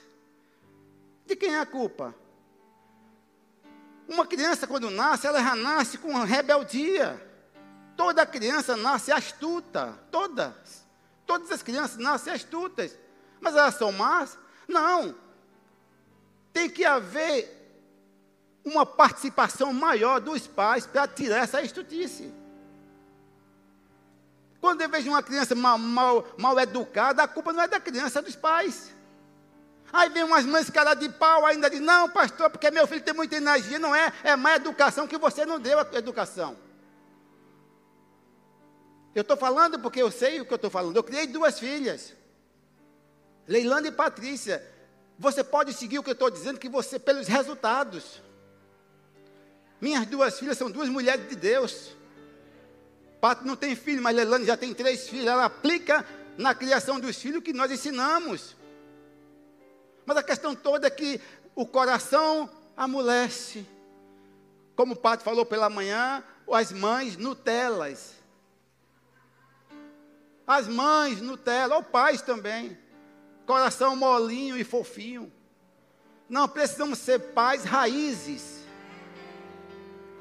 De 1.25 1.35
quem 1.35 1.55
é 1.55 1.61
a 1.61 1.67
culpa? 1.67 2.15
Uma 4.09 4.27
criança, 4.27 4.67
quando 4.67 4.91
nasce, 4.91 5.27
ela 5.27 5.43
já 5.43 5.57
nasce 5.57 5.99
com 5.99 6.13
rebeldia. 6.23 7.21
Toda 7.97 8.27
criança 8.27 8.77
nasce 8.77 9.11
astuta, 9.11 9.99
todas. 10.11 10.87
Todas 11.27 11.51
as 11.51 11.63
crianças 11.63 11.97
nascem 11.97 12.33
astutas. 12.33 12.97
Mas 13.41 13.57
elas 13.57 13.75
são 13.75 13.91
más? 13.91 14.39
Não. 14.69 15.15
Tem 16.57 16.71
que 16.71 16.87
haver 16.87 17.55
uma 18.65 18.87
participação 18.87 19.75
maior 19.75 20.19
dos 20.23 20.47
pais 20.47 20.87
para 20.87 21.07
tirar 21.07 21.43
essa 21.43 21.61
estutice. 21.61 22.33
Quando 24.59 24.81
eu 24.81 24.89
vejo 24.89 25.11
uma 25.11 25.23
criança 25.23 25.55
mal, 25.55 25.77
mal, 25.77 26.27
mal 26.39 26.59
educada, 26.59 27.23
a 27.23 27.29
culpa 27.29 27.53
não 27.53 27.63
é 27.63 27.69
da 27.69 27.79
criança, 27.79 28.21
é 28.21 28.23
dos 28.23 28.35
pais. 28.35 28.91
Aí 29.93 30.09
vem 30.09 30.25
umas 30.25 30.47
mães 30.47 30.71
cara 30.71 30.95
de 30.95 31.11
pau 31.11 31.45
ainda 31.45 31.69
diz, 31.69 31.79
não, 31.79 32.09
pastor, 32.09 32.49
porque 32.49 32.71
meu 32.71 32.87
filho 32.87 33.03
tem 33.03 33.13
muita 33.13 33.37
energia, 33.37 33.79
não 33.79 33.95
é, 33.95 34.11
é 34.25 34.35
má 34.35 34.57
educação 34.57 35.07
que 35.07 35.19
você 35.19 35.45
não 35.45 35.61
deu 35.61 35.79
a 35.79 35.87
educação. 35.93 36.57
Eu 39.15 39.21
estou 39.21 39.37
falando 39.37 39.79
porque 39.79 40.01
eu 40.01 40.11
sei 40.11 40.41
o 40.41 40.47
que 40.47 40.55
eu 40.55 40.57
estou 40.57 40.71
falando. 40.71 40.97
Eu 40.97 41.05
criei 41.05 41.27
duas 41.27 41.59
filhas, 41.59 42.15
Leilanda 43.47 43.89
e 43.89 43.93
Patrícia. 43.93 44.75
Você 45.19 45.43
pode 45.43 45.73
seguir 45.73 45.99
o 45.99 46.03
que 46.03 46.11
eu 46.11 46.15
estou 46.15 46.31
dizendo, 46.31 46.59
que 46.59 46.69
você, 46.69 46.99
pelos 46.99 47.27
resultados. 47.27 48.23
Minhas 49.81 50.07
duas 50.07 50.39
filhas 50.39 50.59
são 50.59 50.71
duas 50.71 50.89
mulheres 50.89 51.29
de 51.29 51.37
Deus. 51.37 51.97
Pato 53.21 53.47
não 53.47 53.57
tem 53.57 53.75
filho, 53.75 54.03
mas 54.03 54.15
Leilane 54.15 54.45
já 54.45 54.57
tem 54.57 54.75
três 54.75 55.09
filhos. 55.09 55.27
Ela 55.27 55.47
aplica 55.47 56.07
na 56.37 56.55
criação 56.55 57.01
dos 57.01 57.17
filhos 57.17 57.43
que 57.43 57.53
nós 57.53 57.71
ensinamos. 57.71 58.55
Mas 60.05 60.17
a 60.19 60.23
questão 60.23 60.55
toda 60.55 60.87
é 60.87 60.91
que 60.91 61.21
o 61.55 61.67
coração 61.67 62.49
amolece. 62.77 63.67
Como 64.75 64.93
o 64.93 64.97
Pato 64.97 65.25
falou 65.25 65.47
pela 65.47 65.71
manhã, 65.71 66.23
as 66.53 66.71
mães 66.71 67.17
Nutelas. 67.17 68.15
As 70.47 70.69
mães, 70.69 71.21
Nutella, 71.21 71.75
ou 71.75 71.83
pais 71.83 72.23
também. 72.23 72.79
Coração 73.47 73.95
molinho 73.95 74.59
e 74.59 74.65
fofinho. 74.65 75.33
Não, 76.29 76.49
precisamos 76.49 76.99
ser 76.99 77.19
pais 77.19 77.65
raízes. 77.65 78.57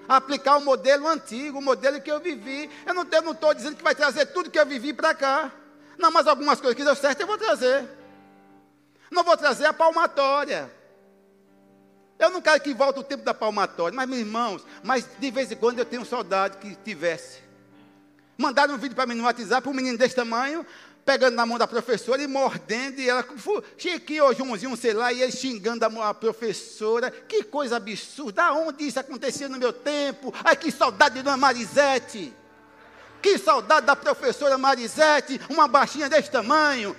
Aplicar 0.08 0.58
o 0.58 0.62
modelo 0.62 1.08
antigo, 1.08 1.58
o 1.58 1.62
modelo 1.62 2.00
que 2.00 2.12
eu 2.12 2.20
vivi. 2.20 2.70
Eu 2.86 2.94
não 2.94 3.02
estou 3.04 3.54
dizendo 3.54 3.76
que 3.76 3.84
vai 3.84 3.96
trazer 3.96 4.28
tudo 4.28 4.52
que 4.52 4.60
eu 4.60 4.66
vivi 4.66 4.94
para 4.94 5.16
cá. 5.16 5.52
Não, 5.98 6.12
mas 6.12 6.28
algumas 6.28 6.60
coisas 6.60 6.76
que 6.76 6.84
deu 6.84 6.96
certo 6.96 7.22
eu 7.22 7.28
vou 7.28 7.38
trazer. 7.38 7.90
Não 9.10 9.24
vou 9.24 9.36
trazer 9.36 9.66
a 9.66 9.74
palmatória. 9.74 10.72
Eu 12.20 12.30
não 12.30 12.42
quero 12.42 12.62
que 12.62 12.74
volte 12.74 13.00
o 13.00 13.04
tempo 13.04 13.24
da 13.24 13.34
palmatória, 13.34 13.96
mas 13.96 14.08
meus 14.08 14.22
irmãos, 14.22 14.66
mas 14.84 15.08
de 15.20 15.32
vez 15.32 15.52
em 15.52 15.56
quando 15.56 15.80
eu 15.80 15.86
tenho 15.86 16.06
saudade 16.06 16.58
que 16.58 16.76
tivesse. 16.76 17.44
Mandaram 18.38 18.76
um 18.76 18.78
vídeo 18.78 18.96
para 18.96 19.06
mim 19.06 19.16
no 19.16 19.24
WhatsApp, 19.24 19.68
um 19.68 19.74
menino 19.74 19.98
desse 19.98 20.16
tamanho, 20.16 20.66
pegando 21.06 21.36
na 21.36 21.46
mão 21.46 21.60
da 21.60 21.68
professora 21.68 22.22
e 22.22 22.28
mordendo, 22.28 23.00
e 23.00 23.08
ela, 23.08 23.24
Chiquinho 23.78 24.26
ou 24.26 24.34
Joãozinho, 24.34 24.76
sei 24.76 24.92
lá, 24.92 25.14
e 25.14 25.22
ele 25.22 25.32
xingando 25.32 25.86
a, 25.86 26.10
a 26.10 26.14
professora. 26.16 27.12
Que 27.12 27.44
coisa 27.44 27.78
absurda, 27.78 28.52
onde 28.54 28.88
isso 28.88 29.00
acontecia 29.00 29.48
no 29.48 29.60
meu 29.60 29.72
tempo? 29.72 30.34
Ai, 30.44 30.56
que 30.56 30.72
saudade 30.72 31.16
de 31.16 31.22
Dona 31.22 31.38
Marisete. 31.38 32.34
Que 33.22 33.38
saudade 33.38 33.86
da 33.86 33.96
professora 33.96 34.58
Marisete, 34.58 35.40
uma 35.50 35.68
baixinha 35.68 36.10
desse 36.10 36.32
tamanho, 36.32 36.96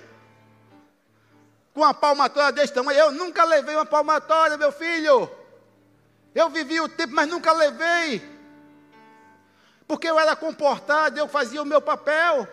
com 1.74 1.80
uma 1.80 1.92
palmatória 1.92 2.52
desse 2.52 2.72
tamanho. 2.72 2.98
Eu 2.98 3.12
nunca 3.12 3.44
levei 3.44 3.74
uma 3.74 3.86
palmatória, 3.86 4.56
meu 4.56 4.70
filho. 4.70 5.28
Eu 6.32 6.48
vivi 6.48 6.80
o 6.80 6.88
tempo, 6.88 7.12
mas 7.12 7.28
nunca 7.28 7.52
levei. 7.52 8.22
Porque 9.86 10.08
eu 10.08 10.18
era 10.18 10.36
comportado, 10.36 11.18
eu 11.18 11.28
fazia 11.28 11.62
o 11.62 11.66
meu 11.66 11.80
papel. 11.80 12.48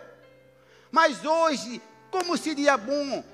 Mas 0.93 1.25
hoje, 1.25 1.81
como 2.11 2.37
seria 2.37 2.77
bom 2.77 3.25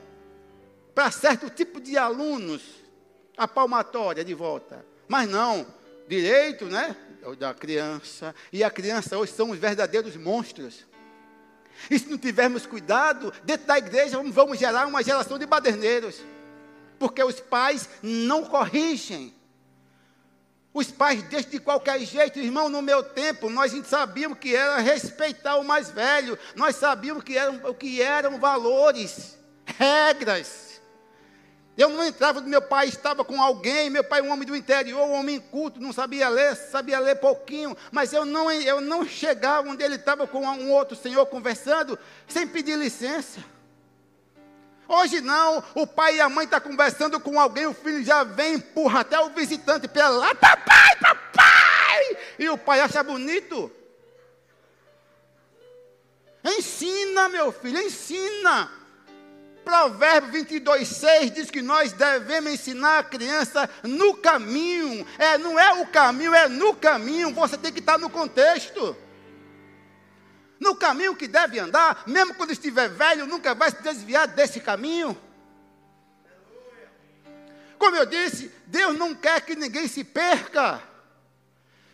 para 0.96 1.12
certo 1.12 1.50
tipo 1.50 1.82
de 1.82 1.98
alunos 1.98 2.62
a 3.36 3.50
palmatória 3.50 4.24
de 4.24 4.34
volta? 4.34 4.86
Mas 5.10 5.30
não, 5.30 5.68
direito, 6.08 6.68
né? 6.68 6.96
Da 7.38 7.54
criança. 7.54 8.34
E 8.54 8.64
a 8.64 8.72
criança 8.72 9.18
hoje 9.18 9.34
são 9.34 9.50
os 9.50 9.60
verdadeiros 9.60 10.16
monstros. 10.16 10.88
E 11.92 12.00
se 12.00 12.08
não 12.08 12.18
tivermos 12.18 12.66
cuidado, 12.66 13.34
dentro 13.44 13.68
da 13.68 13.78
igreja 13.78 14.18
vamos 14.32 14.58
gerar 14.58 14.88
uma 14.88 15.04
geração 15.04 15.38
de 15.38 15.46
baderneiros. 15.46 16.16
Porque 16.98 17.22
os 17.22 17.42
pais 17.42 17.90
não 18.02 18.46
corrigem. 18.46 19.36
Os 20.80 20.90
pais 20.90 21.22
deixam 21.24 21.52
de 21.52 21.60
qualquer 21.60 22.00
jeito, 22.00 22.40
irmão, 22.40 22.70
no 22.70 22.82
meu 22.82 23.04
tempo, 23.04 23.50
nós 23.50 23.74
sabíamos 23.86 24.40
que 24.40 24.56
era 24.56 24.78
respeitar 24.78 25.58
o 25.58 25.64
mais 25.66 25.90
velho, 25.90 26.40
nós 26.56 26.78
sabíamos 26.78 27.22
que 27.22 27.38
eram, 27.38 27.74
que 27.74 28.02
eram 28.02 28.40
valores, 28.40 29.38
regras. 29.66 30.80
Eu 31.78 31.90
não 31.90 32.06
entrava, 32.06 32.40
meu 32.40 32.62
pai 32.62 32.88
estava 32.88 33.26
com 33.26 33.42
alguém, 33.42 33.90
meu 33.90 34.06
pai 34.06 34.22
um 34.22 34.32
homem 34.32 34.48
do 34.48 34.56
interior, 34.56 35.06
um 35.06 35.16
homem 35.16 35.38
culto, 35.38 35.82
não 35.82 35.92
sabia 35.92 36.30
ler, 36.30 36.56
sabia 36.56 36.98
ler 36.98 37.18
pouquinho, 37.18 37.76
mas 37.92 38.14
eu 38.14 38.24
não, 38.24 38.50
eu 38.50 38.80
não 38.80 39.06
chegava 39.06 39.68
onde 39.68 39.84
ele 39.84 39.96
estava 39.96 40.26
com 40.28 40.46
um 40.46 40.72
outro 40.72 40.96
senhor 40.96 41.26
conversando, 41.26 42.00
sem 42.26 42.48
pedir 42.48 42.78
licença. 42.78 43.44
Hoje 44.92 45.22
não, 45.22 45.64
o 45.76 45.86
pai 45.86 46.16
e 46.16 46.22
a 46.22 46.28
mãe 46.28 46.46
estão 46.46 46.60
tá 46.60 46.68
conversando 46.68 47.20
com 47.20 47.40
alguém, 47.40 47.68
o 47.68 47.76
filho 47.76 48.04
já 48.04 48.24
vem, 48.24 48.56
empurra 48.56 49.02
até 49.02 49.20
o 49.20 49.30
visitante 49.30 49.88
pela 49.88 50.10
lá, 50.10 50.34
papai, 50.34 50.96
papai! 50.96 52.18
E 52.40 52.50
o 52.50 52.58
pai 52.58 52.80
acha 52.80 53.04
bonito. 53.04 53.72
Ensina, 56.44 57.30
meu 57.30 57.52
filho, 57.52 57.80
ensina. 57.80 58.72
Provérbio 59.64 60.32
22, 60.32 60.88
6 60.88 61.32
diz 61.32 61.52
que 61.52 61.62
nós 61.62 61.92
devemos 61.92 62.52
ensinar 62.52 62.98
a 62.98 63.04
criança 63.04 63.70
no 63.84 64.16
caminho. 64.16 65.06
É, 65.20 65.38
não 65.38 65.60
é 65.60 65.72
o 65.74 65.86
caminho, 65.86 66.34
é 66.34 66.48
no 66.48 66.74
caminho. 66.74 67.32
Você 67.36 67.60
tem 67.60 67.72
que 67.72 67.80
estar 67.80 68.00
no 68.00 68.10
contexto. 68.10 68.98
No 70.60 70.76
caminho 70.76 71.16
que 71.16 71.28
deve 71.28 71.58
andar, 71.58 72.04
mesmo 72.06 72.34
quando 72.36 72.52
estiver 72.52 72.90
velho, 72.90 73.26
nunca 73.26 73.56
vai 73.56 73.72
se 73.72 73.82
desviar 73.82 74.28
desse 74.28 74.60
caminho. 74.60 75.18
Como 77.78 77.96
eu 77.96 78.06
disse, 78.06 78.52
Deus 78.68 78.98
não 78.98 79.16
quer 79.16 79.40
que 79.42 79.56
ninguém 79.56 79.88
se 79.88 80.04
perca. 80.04 80.84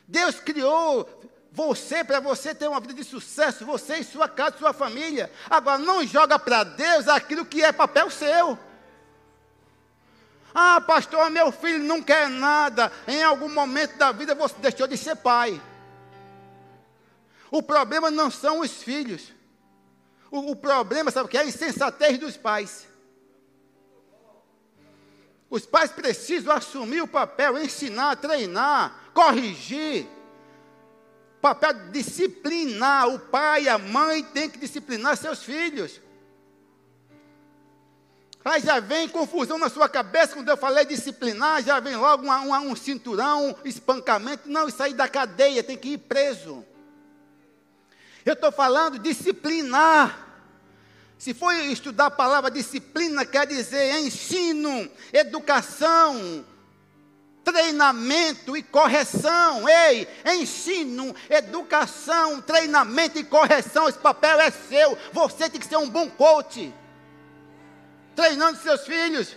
Deus 0.07 0.39
criou 0.39 1.07
você, 1.51 2.03
para 2.03 2.19
você 2.19 2.53
ter 2.53 2.67
uma 2.67 2.79
vida 2.79 2.95
de 2.95 3.03
sucesso, 3.03 3.65
você 3.65 3.97
e 3.97 4.03
sua 4.03 4.27
casa, 4.27 4.57
sua 4.57 4.73
família. 4.73 5.31
Agora, 5.49 5.77
não 5.77 6.05
joga 6.05 6.39
para 6.39 6.63
Deus 6.63 7.07
aquilo 7.07 7.45
que 7.45 7.63
é 7.63 7.71
papel 7.71 8.09
seu. 8.09 8.57
Ah, 10.53 10.81
pastor, 10.81 11.29
meu 11.29 11.51
filho 11.51 11.83
não 11.83 12.01
quer 12.01 12.29
nada. 12.29 12.91
Em 13.07 13.21
algum 13.21 13.49
momento 13.49 13.97
da 13.97 14.11
vida 14.11 14.33
você 14.33 14.55
deixou 14.59 14.87
de 14.87 14.97
ser 14.97 15.15
pai. 15.17 15.61
O 17.51 17.61
problema 17.61 18.11
não 18.11 18.29
são 18.29 18.59
os 18.59 18.71
filhos. 18.71 19.33
O, 20.31 20.51
o 20.51 20.55
problema, 20.55 21.11
sabe 21.11 21.27
o 21.27 21.29
que 21.29 21.37
é? 21.37 21.41
A 21.41 21.45
insensatez 21.45 22.17
dos 22.17 22.37
pais. 22.37 22.87
Os 25.49 25.65
pais 25.65 25.91
precisam 25.91 26.53
assumir 26.53 27.01
o 27.01 27.07
papel, 27.07 27.57
ensinar, 27.61 28.15
treinar, 28.15 29.11
corrigir 29.13 30.07
papel 31.45 31.73
disciplinar. 31.91 33.07
O 33.07 33.19
pai 33.19 33.63
e 33.63 33.69
a 33.69 33.77
mãe 33.77 34.23
têm 34.23 34.49
que 34.49 34.57
disciplinar 34.57 35.15
seus 35.15 35.43
filhos. 35.43 36.01
Aí 38.43 38.61
já 38.61 38.79
vem 38.79 39.07
confusão 39.07 39.57
na 39.57 39.69
sua 39.69 39.87
cabeça 39.87 40.33
quando 40.33 40.49
eu 40.49 40.57
falei 40.57 40.85
disciplinar, 40.85 41.63
já 41.63 41.79
vem 41.79 41.95
logo 41.95 42.23
uma, 42.23 42.41
uma, 42.41 42.59
um 42.59 42.75
cinturão, 42.75 43.55
espancamento. 43.63 44.49
Não, 44.49 44.67
aí 44.79 44.93
da 44.93 45.07
cadeia, 45.07 45.63
tem 45.63 45.77
que 45.77 45.89
ir 45.89 45.97
preso. 45.99 46.63
Eu 48.25 48.33
estou 48.33 48.51
falando 48.51 48.97
disciplinar. 48.97 50.23
Se 51.17 51.33
for 51.33 51.53
estudar 51.53 52.07
a 52.07 52.11
palavra 52.11 52.49
disciplina, 52.49 53.25
quer 53.25 53.45
dizer 53.45 53.99
ensino, 53.99 54.89
educação, 55.13 56.43
treinamento 57.43 58.57
e 58.57 58.63
correção. 58.63 59.69
Ei, 59.69 60.07
ensino, 60.25 61.15
educação, 61.29 62.41
treinamento 62.41 63.19
e 63.19 63.23
correção. 63.23 63.87
Esse 63.87 63.99
papel 63.99 64.41
é 64.41 64.49
seu. 64.49 64.97
Você 65.13 65.47
tem 65.49 65.59
que 65.61 65.67
ser 65.67 65.77
um 65.77 65.89
bom 65.89 66.09
coach. 66.09 66.73
Treinando 68.15 68.57
seus 68.57 68.81
filhos. 68.81 69.35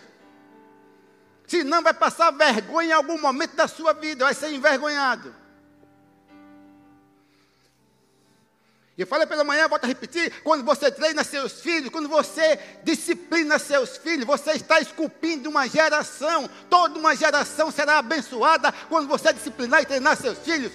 Senão 1.46 1.82
vai 1.82 1.94
passar 1.94 2.30
vergonha 2.30 2.88
em 2.88 2.92
algum 2.92 3.20
momento 3.20 3.54
da 3.54 3.68
sua 3.68 3.92
vida, 3.92 4.24
vai 4.24 4.34
ser 4.34 4.50
envergonhado. 4.50 5.34
E 8.98 9.06
falei 9.06 9.28
pela 9.28 9.44
manhã, 9.44 9.68
volto 9.68 9.84
a 9.84 9.86
repetir: 9.86 10.42
quando 10.42 10.64
você 10.64 10.90
treina 10.90 11.22
seus 11.22 11.60
filhos, 11.60 11.88
quando 11.88 12.08
você 12.08 12.58
disciplina 12.82 13.56
seus 13.56 13.96
filhos, 13.96 14.26
você 14.26 14.50
está 14.52 14.80
esculpindo 14.80 15.48
uma 15.48 15.68
geração. 15.68 16.50
Toda 16.68 16.98
uma 16.98 17.14
geração 17.14 17.70
será 17.70 17.98
abençoada 17.98 18.72
quando 18.88 19.06
você 19.06 19.32
disciplinar 19.32 19.82
e 19.82 19.86
treinar 19.86 20.16
seus 20.16 20.38
filhos. 20.38 20.72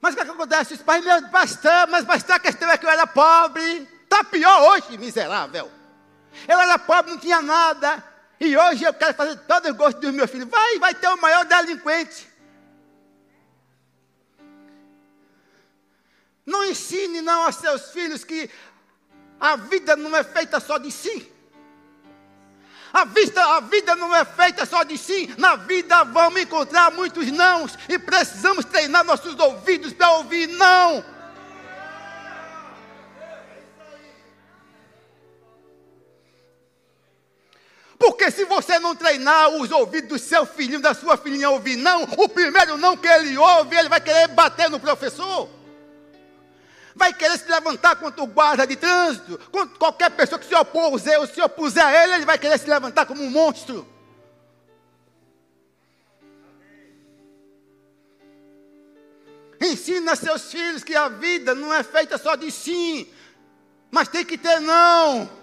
Mas 0.00 0.14
o 0.14 0.16
que, 0.16 0.22
é 0.22 0.24
que 0.24 0.30
acontece? 0.32 0.74
Os 0.74 0.82
pais, 0.82 1.04
meu 1.04 1.28
pastor, 1.28 1.86
mas 1.88 2.04
pastor, 2.04 2.34
a 2.34 2.40
questão 2.40 2.68
é 2.68 2.76
que 2.76 2.84
eu 2.84 2.90
era 2.90 3.06
pobre. 3.06 3.88
Está 4.02 4.24
pior 4.24 4.72
hoje, 4.72 4.98
miserável. 4.98 5.70
Eu 6.48 6.58
era 6.58 6.78
pobre, 6.80 7.12
não 7.12 7.18
tinha 7.18 7.40
nada. 7.40 8.02
E 8.40 8.56
hoje 8.56 8.82
eu 8.82 8.94
quero 8.94 9.14
fazer 9.14 9.36
todo 9.40 9.68
o 9.68 9.74
gosto 9.74 10.00
dos 10.00 10.12
meus 10.12 10.28
filhos. 10.28 10.48
Vai, 10.48 10.78
vai 10.80 10.94
ter 10.94 11.06
o 11.06 11.20
maior 11.20 11.44
delinquente. 11.44 12.29
Não 16.50 16.64
ensine 16.64 17.22
não 17.22 17.46
a 17.46 17.52
seus 17.52 17.92
filhos 17.92 18.24
que 18.24 18.50
a 19.38 19.54
vida 19.54 19.94
não 19.94 20.16
é 20.16 20.24
feita 20.24 20.58
só 20.58 20.78
de 20.78 20.90
si. 20.90 21.30
A, 22.92 23.04
vista, 23.04 23.40
a 23.56 23.60
vida 23.60 23.94
não 23.94 24.12
é 24.12 24.24
feita 24.24 24.66
só 24.66 24.82
de 24.82 24.98
si. 24.98 25.32
Na 25.38 25.54
vida 25.54 26.02
vamos 26.02 26.40
encontrar 26.40 26.90
muitos 26.90 27.30
nãos 27.30 27.78
e 27.88 27.96
precisamos 28.00 28.64
treinar 28.64 29.04
nossos 29.04 29.38
ouvidos 29.38 29.92
para 29.92 30.10
ouvir 30.14 30.48
não. 30.48 31.04
Porque 37.96 38.28
se 38.32 38.44
você 38.44 38.80
não 38.80 38.96
treinar 38.96 39.50
os 39.50 39.70
ouvidos 39.70 40.08
do 40.08 40.18
seu 40.18 40.44
filhinho, 40.44 40.80
da 40.80 40.94
sua 40.94 41.16
filhinha 41.16 41.46
a 41.46 41.50
ouvir 41.50 41.76
não, 41.76 42.02
o 42.02 42.28
primeiro 42.28 42.76
não 42.76 42.96
que 42.96 43.06
ele 43.06 43.38
ouve, 43.38 43.76
ele 43.76 43.88
vai 43.88 44.00
querer 44.00 44.26
bater 44.28 44.68
no 44.68 44.80
professor 44.80 45.59
vai 47.00 47.14
querer 47.14 47.38
se 47.38 47.50
levantar 47.50 47.96
contra 47.96 48.22
o 48.22 48.26
guarda 48.26 48.66
de 48.66 48.76
trânsito, 48.76 49.38
contra 49.50 49.74
qualquer 49.78 50.10
pessoa 50.10 50.38
que 50.38 50.44
se 50.44 50.54
opuser, 50.54 51.18
ou 51.18 51.26
se 51.26 51.40
opuser 51.40 51.82
a 51.82 52.04
ele, 52.04 52.16
ele 52.16 52.26
vai 52.26 52.38
querer 52.38 52.58
se 52.58 52.68
levantar 52.68 53.06
como 53.06 53.22
um 53.22 53.30
monstro. 53.30 53.88
Ensina 59.58 60.14
seus 60.14 60.52
filhos 60.52 60.84
que 60.84 60.94
a 60.94 61.08
vida 61.08 61.54
não 61.54 61.72
é 61.72 61.82
feita 61.82 62.18
só 62.18 62.36
de 62.36 62.50
sim, 62.50 63.08
mas 63.90 64.06
tem 64.06 64.22
que 64.22 64.36
ter 64.36 64.60
não. 64.60 65.39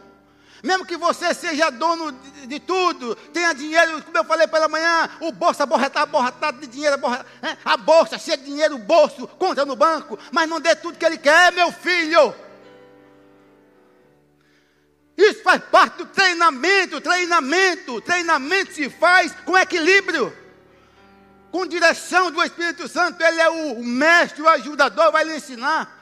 Mesmo 0.64 0.86
que 0.86 0.98
você 0.98 1.34
seja 1.34 1.70
dono 1.70 2.12
de, 2.12 2.48
de, 2.48 2.60
tudo, 2.60 3.16
tenha 3.16 3.54
dinheiro, 3.54 4.02
como 4.04 4.18
eu 4.18 4.24
falei 4.24 4.48
pela 4.48 4.68
manhã, 4.68 5.10
o 5.20 5.32
bolso 5.32 5.62
aborretado, 5.62 6.06
aborretado 6.06 6.60
de 6.60 6.68
dinheiro, 6.68 6.98
é, 7.42 7.58
a 7.64 7.78
bolsa 7.78 8.18
cheia 8.18 8.38
de 8.38 8.46
dinheiro, 8.46 8.76
o 8.76 8.80
bolso, 8.80 9.28
conta 9.28 9.66
no 9.66 9.76
banco, 9.76 10.18
mas 10.32 10.50
não 10.50 10.60
dê 10.60 10.76
tudo 10.76 10.98
que 10.98 11.06
ele 11.06 11.18
quer, 11.18 11.52
meu 11.52 11.72
filho. 11.72 12.34
Isso 15.16 15.42
faz 15.44 15.62
parte 15.72 15.98
do 15.98 16.06
treinamento, 16.06 17.02
treinamento, 17.02 18.02
treinamento 18.02 18.74
se 18.74 18.90
faz 18.90 19.34
com 19.46 19.58
equilíbrio, 19.58 20.36
com 21.52 21.66
direção 21.66 22.32
do 22.32 22.44
Espírito 22.44 22.88
Santo, 22.88 23.22
ele 23.24 23.42
é 23.42 23.50
o 23.50 23.84
mestre, 23.84 24.42
o 24.42 24.50
ajudador, 24.50 25.12
vai 25.12 25.24
lhe 25.24 25.36
ensinar. 25.36 25.97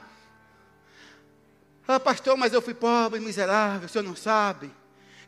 Ah, 1.86 2.00
pastor, 2.00 2.36
mas 2.36 2.52
eu 2.52 2.60
fui 2.60 2.74
pobre, 2.74 3.20
miserável, 3.20 3.86
o 3.86 3.88
senhor 3.88 4.04
não 4.04 4.16
sabe. 4.16 4.70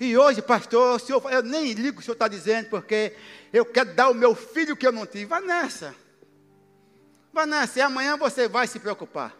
E 0.00 0.16
hoje, 0.16 0.40
pastor, 0.42 1.00
senhor, 1.00 1.22
eu 1.32 1.42
nem 1.42 1.72
ligo 1.72 2.00
o 2.00 2.02
senhor 2.02 2.14
está 2.14 2.28
dizendo, 2.28 2.68
porque 2.68 3.16
eu 3.52 3.64
quero 3.64 3.94
dar 3.94 4.08
o 4.10 4.14
meu 4.14 4.34
filho 4.34 4.76
que 4.76 4.86
eu 4.86 4.92
não 4.92 5.06
tive. 5.06 5.24
Vá 5.24 5.40
nessa. 5.40 5.94
Vá 7.32 7.46
nessa. 7.46 7.78
E 7.78 7.82
amanhã 7.82 8.16
você 8.16 8.48
vai 8.48 8.66
se 8.66 8.78
preocupar. 8.78 9.36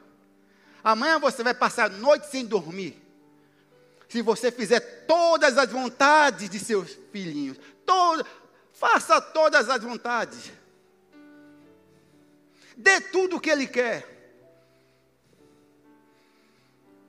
Amanhã 0.83 1.19
você 1.19 1.43
vai 1.43 1.55
passar 1.55 1.87
a 1.87 1.95
noite 1.95 2.29
sem 2.29 2.45
dormir. 2.45 3.01
Se 4.09 4.23
você 4.23 4.51
fizer 4.51 4.81
todas 5.07 5.59
as 5.59 5.71
vontades 5.71 6.49
de 6.49 6.59
seus 6.59 6.97
filhinhos. 7.13 7.59
Todo, 7.85 8.27
faça 8.73 9.21
todas 9.21 9.69
as 9.69 9.83
vontades. 9.83 10.51
Dê 12.77 13.01
tudo 13.01 13.37
o 13.37 13.41
que 13.41 13.51
ele 13.51 13.67
quer. 13.67 14.18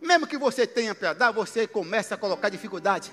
Mesmo 0.02 0.28
que 0.28 0.38
você 0.38 0.66
tenha 0.66 0.96
para 0.96 1.14
dar, 1.14 1.32
você 1.32 1.68
começa 1.68 2.16
a 2.16 2.18
colocar 2.18 2.50
dificuldade. 2.50 3.12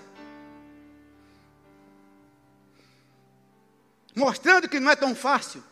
Mostrando 4.15 4.69
que 4.69 4.81
não 4.81 4.91
é 4.91 4.97
tão 4.97 5.15
fácil. 5.15 5.63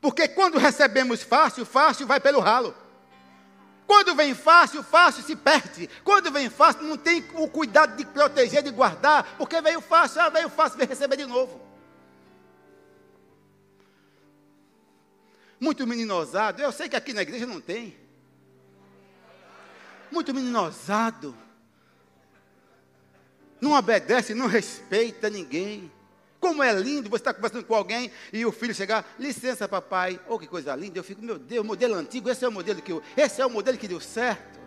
Porque 0.00 0.28
quando 0.28 0.58
recebemos 0.58 1.22
fácil, 1.22 1.64
fácil 1.64 2.06
vai 2.06 2.20
pelo 2.20 2.40
ralo. 2.40 2.74
Quando 3.86 4.14
vem 4.14 4.34
fácil, 4.34 4.82
fácil 4.82 5.22
se 5.22 5.34
perde. 5.34 5.88
Quando 6.02 6.30
vem 6.30 6.48
fácil, 6.48 6.82
não 6.82 6.96
tem 6.96 7.24
o 7.34 7.48
cuidado 7.48 7.96
de 7.96 8.04
proteger, 8.04 8.62
de 8.62 8.70
guardar, 8.70 9.36
porque 9.36 9.60
veio 9.60 9.80
fácil, 9.80 10.20
ah, 10.20 10.28
veio 10.28 10.48
fácil, 10.48 10.78
vem 10.78 10.86
receber 10.86 11.16
de 11.16 11.26
novo. 11.26 11.60
Muito 15.58 15.86
meninosado, 15.86 16.60
eu 16.60 16.72
sei 16.72 16.88
que 16.88 16.96
aqui 16.96 17.12
na 17.12 17.22
igreja 17.22 17.46
não 17.46 17.60
tem 17.60 18.03
muito 20.14 20.32
meninosado. 20.32 21.36
Não 23.60 23.72
obedece, 23.72 24.34
não 24.34 24.46
respeita 24.46 25.28
ninguém. 25.28 25.90
Como 26.38 26.62
é 26.62 26.72
lindo 26.72 27.08
você 27.08 27.16
estar 27.16 27.34
conversando 27.34 27.64
com 27.64 27.74
alguém 27.74 28.10
e 28.32 28.44
o 28.44 28.52
filho 28.52 28.74
chegar, 28.74 29.04
licença, 29.18 29.66
papai. 29.66 30.20
Oh, 30.28 30.38
que 30.38 30.46
coisa 30.46 30.76
linda. 30.76 30.98
Eu 30.98 31.04
fico, 31.04 31.22
meu 31.22 31.38
Deus, 31.38 31.64
modelo 31.64 31.94
antigo, 31.94 32.30
esse 32.30 32.44
é 32.44 32.48
o 32.48 32.52
modelo 32.52 32.80
que 32.80 32.92
eu, 32.92 33.02
esse 33.16 33.40
é 33.40 33.46
o 33.46 33.50
modelo 33.50 33.78
que 33.78 33.88
deu 33.88 34.00
certo. 34.00 34.60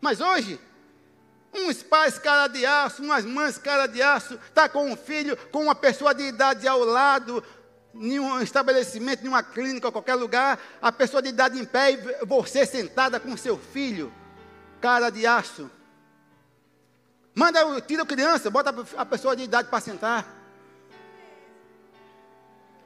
Mas 0.00 0.20
hoje, 0.20 0.60
uns 1.52 1.82
pais 1.82 2.18
cara 2.18 2.46
de 2.46 2.64
aço, 2.64 3.02
umas 3.02 3.24
mães 3.24 3.58
cara 3.58 3.86
de 3.86 4.00
aço, 4.00 4.34
está 4.34 4.68
com 4.68 4.90
um 4.90 4.96
filho, 4.96 5.36
com 5.50 5.64
uma 5.64 5.74
pessoa 5.74 6.14
de 6.14 6.22
idade 6.22 6.68
ao 6.68 6.84
lado, 6.84 7.42
em 7.94 8.18
um 8.18 8.40
estabelecimento, 8.40 9.24
em 9.24 9.28
uma 9.28 9.42
clínica, 9.42 9.90
qualquer 9.90 10.14
lugar, 10.14 10.58
a 10.80 10.92
pessoa 10.92 11.22
de 11.22 11.28
idade 11.28 11.58
em 11.58 11.64
pé 11.64 11.92
e 11.92 12.26
você 12.26 12.64
sentada 12.64 13.18
com 13.18 13.36
seu 13.36 13.58
filho, 13.58 14.12
cara 14.80 15.10
de 15.10 15.26
aço. 15.26 15.70
Manda, 17.34 17.80
tira 17.80 18.02
a 18.02 18.06
criança, 18.06 18.50
bota 18.50 18.74
a 18.96 19.06
pessoa 19.06 19.36
de 19.36 19.44
idade 19.44 19.68
para 19.68 19.80
sentar. 19.80 20.26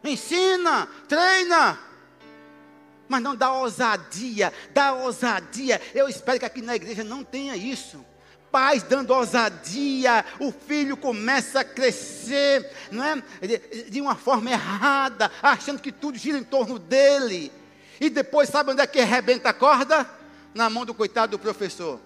Ensina, 0.05 0.87
treina. 1.09 1.79
Mas 3.09 3.23
não 3.23 3.35
dá 3.35 3.53
ousadia, 3.53 4.53
dá 4.73 4.93
ousadia. 4.93 5.81
Eu 5.95 6.09
espero 6.09 6.39
que 6.39 6.45
aqui 6.45 6.63
na 6.63 6.77
igreja 6.77 7.05
não 7.05 7.23
tenha 7.23 7.57
isso 7.57 8.05
pais 8.53 8.83
dando 8.83 9.15
ousadia, 9.15 10.25
o 10.39 10.53
filho 10.53 10.97
começa 10.97 11.61
a 11.61 11.65
crescer, 11.65 12.71
não 12.91 13.03
é? 13.03 13.23
De, 13.89 14.01
uma 14.01 14.15
forma 14.15 14.51
errada, 14.51 15.33
achando 15.43 15.81
que 15.81 15.91
tudo 15.91 16.19
gira 16.19 16.37
em 16.37 16.45
torno 16.45 16.79
dele. 16.79 17.51
E 17.99 18.11
depois, 18.11 18.51
sabe 18.51 18.73
onde 18.73 18.83
é 18.83 18.87
que 18.87 19.01
arrebenta 19.01 19.49
a 19.49 19.55
corda? 19.55 20.09
Na 20.55 20.69
mão 20.69 20.85
do 20.85 20.93
coitado 20.93 21.33
do 21.33 21.39
professor. 21.39 21.99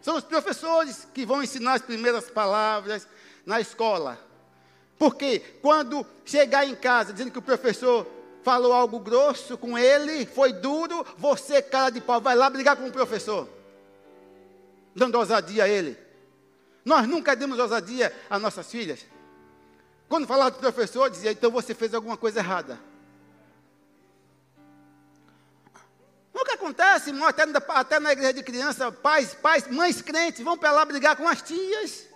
São 0.00 0.16
os 0.16 0.22
professores 0.22 1.08
que 1.12 1.26
vão 1.26 1.42
ensinar 1.42 1.74
as 1.74 1.82
primeiras 1.82 2.30
palavras 2.30 3.08
na 3.44 3.60
escola. 3.60 4.18
Porque 4.96 5.40
quando 5.60 6.06
chegar 6.24 6.64
em 6.64 6.76
casa 6.76 7.12
dizendo 7.12 7.32
que 7.32 7.38
o 7.38 7.42
professor 7.42 8.06
falou 8.44 8.72
algo 8.72 9.00
grosso 9.00 9.58
com 9.58 9.76
ele, 9.76 10.24
foi 10.26 10.52
duro, 10.52 11.04
você, 11.16 11.60
cara 11.60 11.90
de 11.90 12.00
pau, 12.00 12.20
vai 12.20 12.36
lá 12.36 12.48
brigar 12.48 12.76
com 12.76 12.86
o 12.86 12.92
professor 12.92 13.57
dando 14.98 15.16
ousadia 15.16 15.64
a 15.64 15.68
ele. 15.68 15.96
Nós 16.84 17.06
nunca 17.06 17.36
demos 17.36 17.58
ousadia 17.58 18.14
a 18.28 18.38
nossas 18.38 18.70
filhas. 18.70 19.06
Quando 20.08 20.26
falava 20.26 20.50
do 20.50 20.58
professor, 20.58 21.08
dizia, 21.10 21.32
então 21.32 21.50
você 21.50 21.74
fez 21.74 21.94
alguma 21.94 22.16
coisa 22.16 22.40
errada. 22.40 22.80
Nunca 26.32 26.54
acontece, 26.54 27.10
irmão, 27.10 27.26
até, 27.26 27.44
até 27.68 27.98
na 27.98 28.12
igreja 28.12 28.34
de 28.34 28.42
criança, 28.42 28.92
pais, 28.92 29.34
pais, 29.34 29.66
mães 29.66 30.00
crentes 30.00 30.42
vão 30.42 30.56
para 30.56 30.72
lá 30.72 30.84
brigar 30.84 31.16
com 31.16 31.26
as 31.26 31.42
tias. 31.42 32.06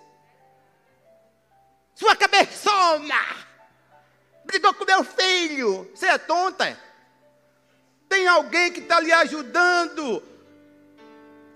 Sua 1.94 2.16
cabeçona! 2.16 3.14
Brigou 4.44 4.72
com 4.74 4.84
meu 4.84 5.04
filho. 5.04 5.90
Você 5.94 6.06
é 6.06 6.18
tonta? 6.18 6.78
Tem 8.08 8.26
alguém 8.26 8.72
que 8.72 8.80
está 8.80 9.00
lhe 9.00 9.12
ajudando 9.12 10.22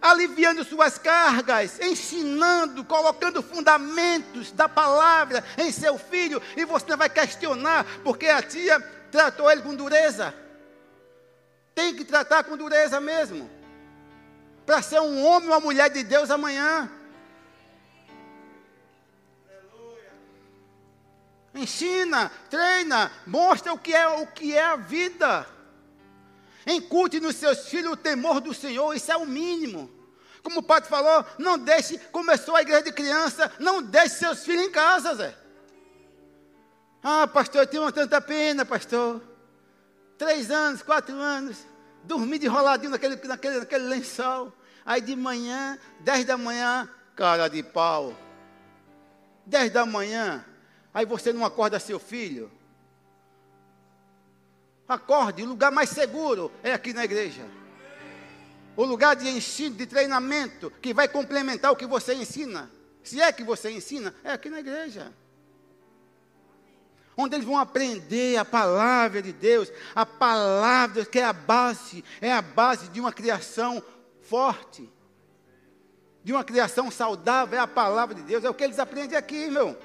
aliviando 0.01 0.65
suas 0.65 0.99
cargas, 0.99 1.81
ensinando, 1.81 2.85
colocando 2.85 3.43
fundamentos 3.43 4.53
da 4.53 4.69
palavra 4.69 5.45
em 5.59 5.73
seu 5.73 5.99
filho, 5.99 6.41
e 6.57 6.65
você 6.65 6.97
vai 6.97 7.09
questionar 7.09 7.85
porque 8.05 8.27
a 8.27 8.43
tia 8.43 8.81
tratou 9.11 9.51
ele 9.51 9.63
com 9.63 9.75
dureza. 9.75 10.35
Tem 11.75 11.95
que 11.95 12.05
tratar 12.05 12.45
com 12.45 12.57
dureza 12.57 13.01
mesmo, 13.01 13.51
para 14.65 14.83
ser 14.83 15.01
um 15.01 15.25
homem 15.25 15.49
ou 15.49 15.55
uma 15.55 15.61
mulher 15.61 15.91
de 15.91 16.03
Deus 16.03 16.31
amanhã. 16.31 16.91
Ensina, 21.55 22.31
treina, 22.51 23.11
mostra 23.27 23.73
o 23.73 23.79
que 23.79 23.95
é 23.95 24.07
o 24.07 24.27
que 24.27 24.55
é 24.55 24.63
a 24.63 24.77
vida. 24.77 25.56
Incute 26.67 27.21
nos 27.21 27.37
seus 27.37 27.69
filhos 27.69 27.93
o 27.93 27.97
temor 27.97 28.41
do 28.41 28.53
Senhor, 28.53 28.93
isso 28.95 29.13
é 29.13 29.17
o 29.17 29.25
mínimo. 29.25 29.89
Como 30.43 30.61
o 30.61 30.63
padre 30.63 30.89
falou, 30.89 31.25
não 31.39 31.59
deixe, 31.59 31.99
começou 32.11 32.57
a 32.57 32.63
igreja 32.63 32.83
de 32.83 32.93
criança, 32.93 33.53
não 33.59 33.83
deixe 33.83 34.17
seus 34.17 34.45
filhos 34.45 34.65
em 34.65 34.71
casa, 34.71 35.15
Zé. 35.15 35.37
Ah, 37.03 37.27
pastor, 37.27 37.63
eu 37.63 37.67
tenho 37.67 37.93
tanta 37.93 38.21
pena, 38.21 38.65
pastor. 38.65 39.23
Três 40.19 40.51
anos, 40.51 40.83
quatro 40.83 41.15
anos, 41.15 41.59
dormi 42.03 42.39
de 42.39 42.47
enroladinho 42.47 42.91
naquele, 42.91 43.17
naquele, 43.17 43.59
naquele 43.61 43.85
lençol. 43.85 44.53
Aí 44.85 45.01
de 45.01 45.15
manhã, 45.15 45.79
dez 46.01 46.25
da 46.25 46.37
manhã, 46.37 46.89
cara 47.15 47.49
de 47.49 47.63
pau. 47.63 48.15
Dez 49.45 49.73
da 49.73 49.87
manhã, 49.87 50.45
aí 50.93 51.07
você 51.07 51.33
não 51.33 51.45
acorda 51.45 51.79
seu 51.79 52.01
filho. 52.01 52.51
Acorde, 54.88 55.42
o 55.42 55.46
lugar 55.46 55.72
mais 55.72 55.90
seguro 55.90 56.51
é 56.62 56.72
aqui 56.72 56.92
na 56.92 57.05
igreja. 57.05 57.44
O 58.77 58.85
lugar 58.85 59.16
de 59.16 59.29
ensino, 59.29 59.75
de 59.75 59.87
treinamento, 59.87 60.70
que 60.70 60.94
vai 60.94 61.09
complementar 61.09 61.72
o 61.72 61.77
que 61.77 61.87
você 61.87 62.14
ensina. 62.14 62.70
Se 63.03 63.20
é 63.20 63.33
que 63.33 63.42
você 63.42 63.70
ensina, 63.70 64.14
é 64.22 64.33
aqui 64.33 64.49
na 64.49 64.61
igreja. 64.61 65.12
Onde 67.16 67.35
eles 67.35 67.46
vão 67.46 67.59
aprender 67.59 68.37
a 68.37 68.44
palavra 68.44 69.22
de 69.22 69.33
Deus, 69.33 69.72
a 69.94 70.05
palavra 70.05 71.05
que 71.05 71.18
é 71.18 71.25
a 71.25 71.33
base, 71.33 72.05
é 72.20 72.31
a 72.31 72.42
base 72.42 72.88
de 72.88 73.01
uma 73.01 73.12
criação 73.12 73.83
forte, 74.20 74.92
de 76.22 76.33
uma 76.33 76.44
criação 76.44 76.90
saudável, 76.90 77.59
é 77.59 77.62
a 77.62 77.66
palavra 77.66 78.14
de 78.14 78.22
Deus, 78.22 78.44
é 78.44 78.51
o 78.51 78.55
que 78.55 78.64
eles 78.64 78.79
aprendem 78.79 79.16
aqui, 79.16 79.49
meu. 79.49 79.77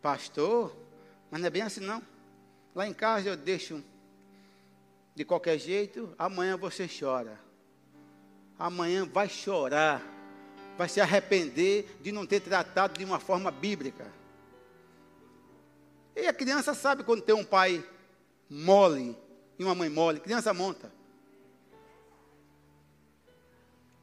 Pastor, 0.00 0.79
mas 1.30 1.40
não 1.40 1.46
é 1.46 1.50
bem 1.50 1.62
assim 1.62 1.80
não. 1.80 2.02
Lá 2.74 2.86
em 2.86 2.92
casa 2.92 3.28
eu 3.28 3.36
deixo 3.36 3.82
de 5.14 5.24
qualquer 5.24 5.58
jeito, 5.58 6.14
amanhã 6.18 6.56
você 6.56 6.88
chora. 6.88 7.38
Amanhã 8.58 9.06
vai 9.06 9.28
chorar. 9.28 10.02
Vai 10.76 10.88
se 10.88 11.00
arrepender 11.00 11.98
de 12.00 12.10
não 12.10 12.26
ter 12.26 12.40
tratado 12.40 12.98
de 12.98 13.04
uma 13.04 13.18
forma 13.18 13.50
bíblica. 13.50 14.10
E 16.16 16.26
a 16.26 16.32
criança 16.32 16.74
sabe 16.74 17.04
quando 17.04 17.22
tem 17.22 17.34
um 17.34 17.44
pai 17.44 17.84
mole 18.48 19.16
e 19.58 19.64
uma 19.64 19.74
mãe 19.74 19.88
mole. 19.88 20.20
Criança 20.20 20.52
monta. 20.52 20.90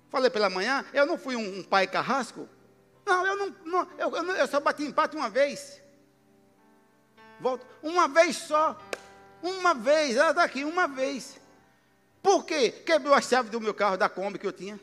Falei 0.09 0.29
pela 0.29 0.49
manhã, 0.49 0.85
eu 0.93 1.05
não 1.05 1.17
fui 1.17 1.35
um, 1.35 1.59
um 1.59 1.63
pai 1.63 1.85
carrasco. 1.87 2.47
Não, 3.05 3.25
eu 3.25 3.35
não, 3.35 3.55
não 3.65 3.87
eu, 3.97 4.15
eu, 4.15 4.35
eu, 4.35 4.47
só 4.47 4.59
bati 4.59 4.83
empate 4.83 5.15
uma 5.15 5.29
vez. 5.29 5.81
Volto, 7.39 7.65
uma 7.81 8.07
vez 8.07 8.35
só. 8.35 8.77
Uma 9.41 9.73
vez, 9.73 10.15
ela 10.15 10.31
está 10.31 10.43
aqui, 10.43 10.63
uma 10.63 10.87
vez. 10.87 11.39
Por 12.21 12.43
quê? 12.43 12.71
Quebrou 12.71 13.13
a 13.13 13.21
chave 13.21 13.49
do 13.49 13.61
meu 13.61 13.73
carro, 13.73 13.97
da 13.97 14.09
Kombi 14.09 14.39
que 14.39 14.47
eu 14.47 14.51
tinha. 14.51 14.79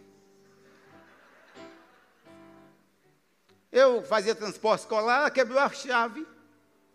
Eu 3.70 4.04
fazia 4.04 4.34
transporte 4.34 4.82
escolar, 4.82 5.18
ela 5.18 5.30
quebrou 5.30 5.58
a 5.58 5.68
chave. 5.70 6.26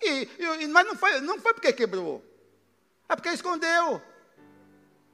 E, 0.01 0.29
e, 0.39 0.67
mas 0.67 0.87
não 0.87 0.95
foi, 0.95 1.19
não 1.19 1.39
foi 1.39 1.53
porque 1.53 1.73
quebrou. 1.73 2.23
É 3.09 3.15
porque 3.15 3.29
escondeu. 3.29 4.01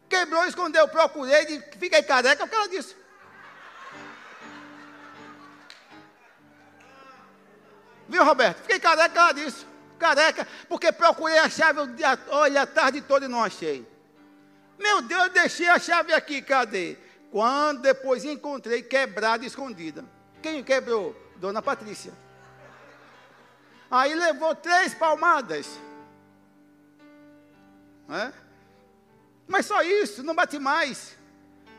Quebrou, 0.07 0.45
escondeu. 0.45 0.87
Procurei, 0.87 1.59
fiquei 1.79 2.03
careca 2.03 2.45
por 2.45 2.55
causa 2.55 2.69
disso. 2.69 2.95
Viu, 8.07 8.23
Roberto? 8.23 8.59
Fiquei 8.61 8.79
careca 8.79 9.09
por 9.09 9.15
causa 9.15 9.33
disso. 9.33 9.74
Careca, 9.95 10.47
porque 10.67 10.91
procurei 10.91 11.37
a 11.39 11.49
chave, 11.49 11.79
olha, 12.29 12.61
a 12.61 12.67
tarde 12.67 13.01
toda 13.01 13.25
e 13.25 13.29
não 13.29 13.43
achei. 13.43 13.87
Meu 14.77 15.01
Deus, 15.01 15.23
eu 15.23 15.29
deixei 15.29 15.67
a 15.69 15.79
chave 15.79 16.13
aqui, 16.13 16.41
cadê? 16.41 16.97
Quando 17.31 17.81
depois 17.81 18.23
encontrei 18.23 18.83
quebrada 18.83 19.45
escondida. 19.45 20.05
Quem 20.41 20.63
quebrou? 20.63 21.15
Dona 21.37 21.61
Patrícia. 21.61 22.13
Aí 23.89 24.13
levou 24.13 24.55
três 24.55 24.93
palmadas. 24.93 25.67
É? 28.09 28.31
Mas 29.47 29.65
só 29.65 29.81
isso, 29.81 30.23
não 30.23 30.35
bate 30.35 30.59
mais. 30.59 31.15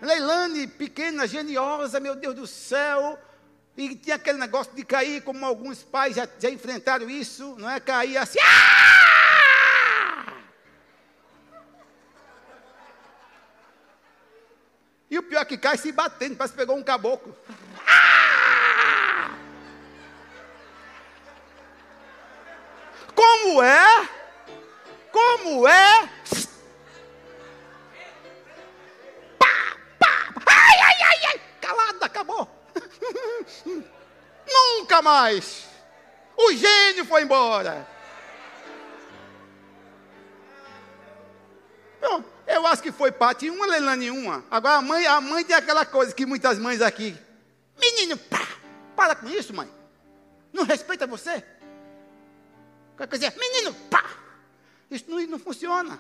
Leilane, 0.00 0.66
pequena, 0.66 1.26
geniosa, 1.26 2.00
meu 2.00 2.14
Deus 2.14 2.35
do 2.35 2.46
céu. 2.46 3.18
E 3.77 3.95
tinha 3.95 4.17
aquele 4.17 4.39
negócio 4.39 4.73
de 4.75 4.85
cair, 4.85 5.23
como 5.23 5.45
alguns 5.45 5.83
pais 5.83 6.17
já, 6.17 6.27
já 6.39 6.49
enfrentaram 6.49 7.11
isso, 7.11 7.57
não 7.59 7.69
é? 7.69 7.79
Cair 7.79 8.17
assim. 8.17 8.39
Ah! 8.41 9.07
E 15.11 15.19
o 15.19 15.23
pior 15.23 15.43
é 15.43 15.45
que 15.45 15.59
cai 15.59 15.77
se 15.77 15.93
batendo, 15.93 16.37
parece 16.37 16.55
que 16.55 16.59
pegou 16.59 16.77
um 16.77 16.83
caboclo. 16.83 17.37
Como 23.15 23.62
é? 23.62 24.09
Como 25.12 25.69
é? 25.69 26.11
Pá, 29.39 29.47
pá. 29.99 30.35
Ai, 30.47 30.81
ai, 30.81 31.03
ai, 31.03 31.27
ai. 31.27 31.41
Calada, 31.61 32.07
acabou. 32.07 32.56
Nunca 34.47 35.03
mais. 35.03 35.66
O 36.37 36.53
gênio 36.53 37.05
foi 37.05 37.23
embora. 37.23 37.97
Eu 42.47 42.66
acho 42.66 42.83
que 42.83 42.92
foi 42.92 43.11
parte 43.11 43.51
uma, 43.51 43.66
Leilane 43.66 44.11
uma. 44.11 44.45
Agora 44.51 44.77
a 44.77 44.83
mãe, 44.83 45.07
a 45.07 45.21
mãe 45.21 45.45
tem 45.45 45.55
aquela 45.55 45.85
coisa 45.85 46.14
que 46.14 46.25
muitas 46.25 46.59
mães 46.59 46.81
aqui. 46.81 47.16
Menino, 47.79 48.16
pá, 48.16 48.49
para 48.95 49.16
com 49.16 49.29
isso, 49.29 49.53
mãe. 49.53 49.69
Não 50.53 50.64
respeita 50.64 51.07
você. 51.07 51.45
Quer 52.97 53.09
dizer, 53.09 53.35
menino, 53.37 53.75
pá! 53.90 54.05
Isso 54.90 55.05
não, 55.09 55.21
não 55.27 55.38
funciona. 55.38 55.99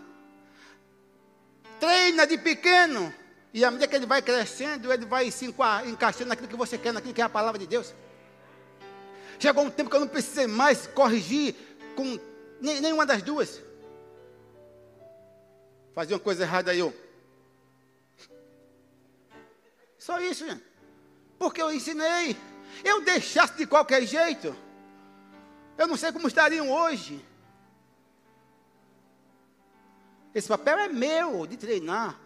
Treina 1.80 2.26
de 2.26 2.38
pequeno. 2.38 3.12
E 3.56 3.64
à 3.64 3.70
medida 3.70 3.88
que 3.88 3.96
ele 3.96 4.04
vai 4.04 4.20
crescendo, 4.20 4.92
ele 4.92 5.06
vai 5.06 5.30
se 5.30 5.46
encaixando 5.46 6.28
naquilo 6.28 6.46
que 6.46 6.54
você 6.54 6.76
quer, 6.76 6.92
naquilo 6.92 7.14
que 7.14 7.22
é 7.22 7.24
a 7.24 7.28
palavra 7.28 7.58
de 7.58 7.66
Deus. 7.66 7.94
Chegou 9.38 9.64
um 9.64 9.70
tempo 9.70 9.88
que 9.88 9.96
eu 9.96 10.00
não 10.00 10.08
precisei 10.08 10.46
mais 10.46 10.86
corrigir 10.86 11.54
com 11.96 12.20
nenhuma 12.60 13.06
das 13.06 13.22
duas. 13.22 13.62
Fazia 15.94 16.16
uma 16.16 16.22
coisa 16.22 16.42
errada 16.42 16.70
aí, 16.70 16.80
eu. 16.80 16.94
Só 19.98 20.20
isso, 20.20 20.46
gente. 20.46 20.62
Porque 21.38 21.62
eu 21.62 21.72
ensinei. 21.72 22.36
Eu 22.84 23.00
deixasse 23.00 23.56
de 23.56 23.66
qualquer 23.66 24.04
jeito. 24.04 24.54
Eu 25.78 25.86
não 25.86 25.96
sei 25.96 26.12
como 26.12 26.28
estariam 26.28 26.70
hoje. 26.70 27.24
Esse 30.34 30.46
papel 30.46 30.78
é 30.78 30.88
meu 30.90 31.46
de 31.46 31.56
treinar. 31.56 32.25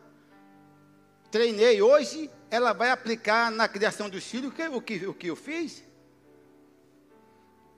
Treinei 1.31 1.81
hoje, 1.81 2.31
ela 2.51 2.73
vai 2.73 2.91
aplicar 2.91 3.51
na 3.51 3.69
criação 3.69 4.09
dos 4.09 4.25
filhos 4.25 4.53
o 4.73 4.81
que, 4.81 5.07
o 5.07 5.15
que 5.15 5.27
eu 5.29 5.37
fiz. 5.37 5.85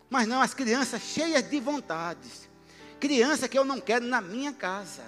Mas 0.09 0.27
não, 0.27 0.41
as 0.41 0.55
crianças 0.55 1.03
cheias 1.03 1.49
de 1.49 1.61
vontades. 1.61 2.49
Criança 2.99 3.49
que 3.49 3.59
eu 3.59 3.65
não 3.65 3.81
quero 3.81 4.07
na 4.07 4.21
minha 4.21 4.53
casa. 4.53 5.03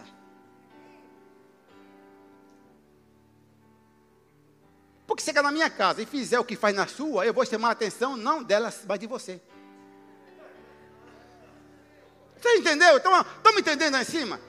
Porque 5.07 5.23
se 5.23 5.27
chegar 5.27 5.43
na 5.43 5.53
minha 5.53 5.71
casa 5.71 6.03
e 6.03 6.07
fizer 6.07 6.39
o 6.39 6.45
que 6.45 6.57
faz 6.57 6.75
na 6.75 6.87
sua, 6.87 7.25
eu 7.25 7.33
vou 7.33 7.45
chamar 7.47 7.69
a 7.69 7.73
atenção 7.73 8.17
não 8.17 8.43
delas, 8.43 8.83
mas 8.87 8.99
de 8.99 9.07
você. 9.07 9.41
Você 12.41 12.57
entendeu? 12.57 12.97
Estão 12.99 13.55
me 13.55 13.61
entendendo 13.61 13.95
aí 13.95 14.03
em 14.03 14.05
cima? 14.05 14.41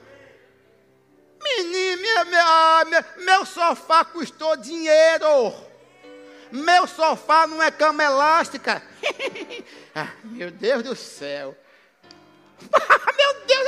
Meu 3.18 3.46
sofá 3.46 4.04
custou 4.04 4.56
dinheiro. 4.56 5.54
Meu 6.50 6.86
sofá 6.86 7.46
não 7.46 7.62
é 7.62 7.70
cama 7.70 8.02
elástica. 8.04 8.82
ah, 9.94 10.08
meu 10.24 10.50
Deus 10.50 10.82
do 10.82 10.96
céu. 10.96 11.56
meu 12.60 13.34
Deus, 13.46 13.66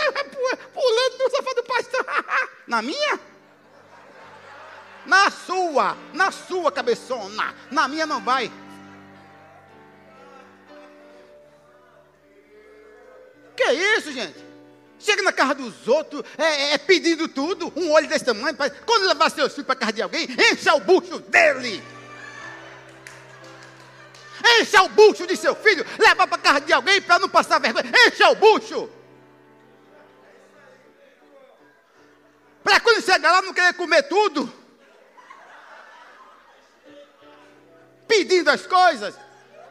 pulando 0.73 1.19
no 1.19 1.31
sofá 1.31 1.53
do 1.55 1.63
pastor. 1.65 2.07
na 2.67 2.83
minha? 2.83 3.21
Na 5.07 5.31
sua, 5.31 5.97
na 6.13 6.31
sua 6.31 6.71
cabeçona. 6.71 7.55
Na 7.71 7.89
minha 7.89 8.07
não 8.07 8.23
vai. 8.23 8.51
Que 13.57 13.73
isso, 13.73 14.13
gente? 14.13 14.48
Chega 14.99 15.23
na 15.23 15.33
casa 15.33 15.55
dos 15.55 15.87
outros, 15.87 16.25
é, 16.37 16.73
é 16.73 16.79
pedindo 16.79 17.29
tudo, 17.29 17.73
um 17.77 17.93
olho 17.93 18.09
desse 18.09 18.25
tamanho. 18.25 18.57
Pra, 18.57 18.69
quando 18.69 19.07
levar 19.07 19.31
seus 19.31 19.53
filhos 19.53 19.67
para 19.67 19.77
casa 19.77 19.93
de 19.93 20.03
alguém, 20.03 20.27
encha 20.53 20.75
o 20.75 20.81
bucho 20.81 21.21
dele. 21.21 21.83
Encha 24.61 24.83
o 24.83 24.89
bucho 24.89 25.27
de 25.27 25.37
seu 25.37 25.55
filho, 25.55 25.85
leva 25.99 26.27
para 26.27 26.39
casa 26.39 26.61
de 26.61 26.73
alguém 26.73 27.01
para 27.01 27.19
não 27.21 27.29
passar 27.29 27.61
vergonha. 27.61 27.91
Encha 28.07 28.29
o 28.31 28.35
bucho. 28.35 28.91
Para 32.63 32.81
quando 32.81 33.03
chegar 33.03 33.33
lá 33.33 33.43
não 33.43 33.55
querer 33.55 33.75
comer 33.75 34.03
tudo. 34.05 34.53
Pedindo 38.07 38.51
as 38.51 38.67
coisas. 38.67 39.15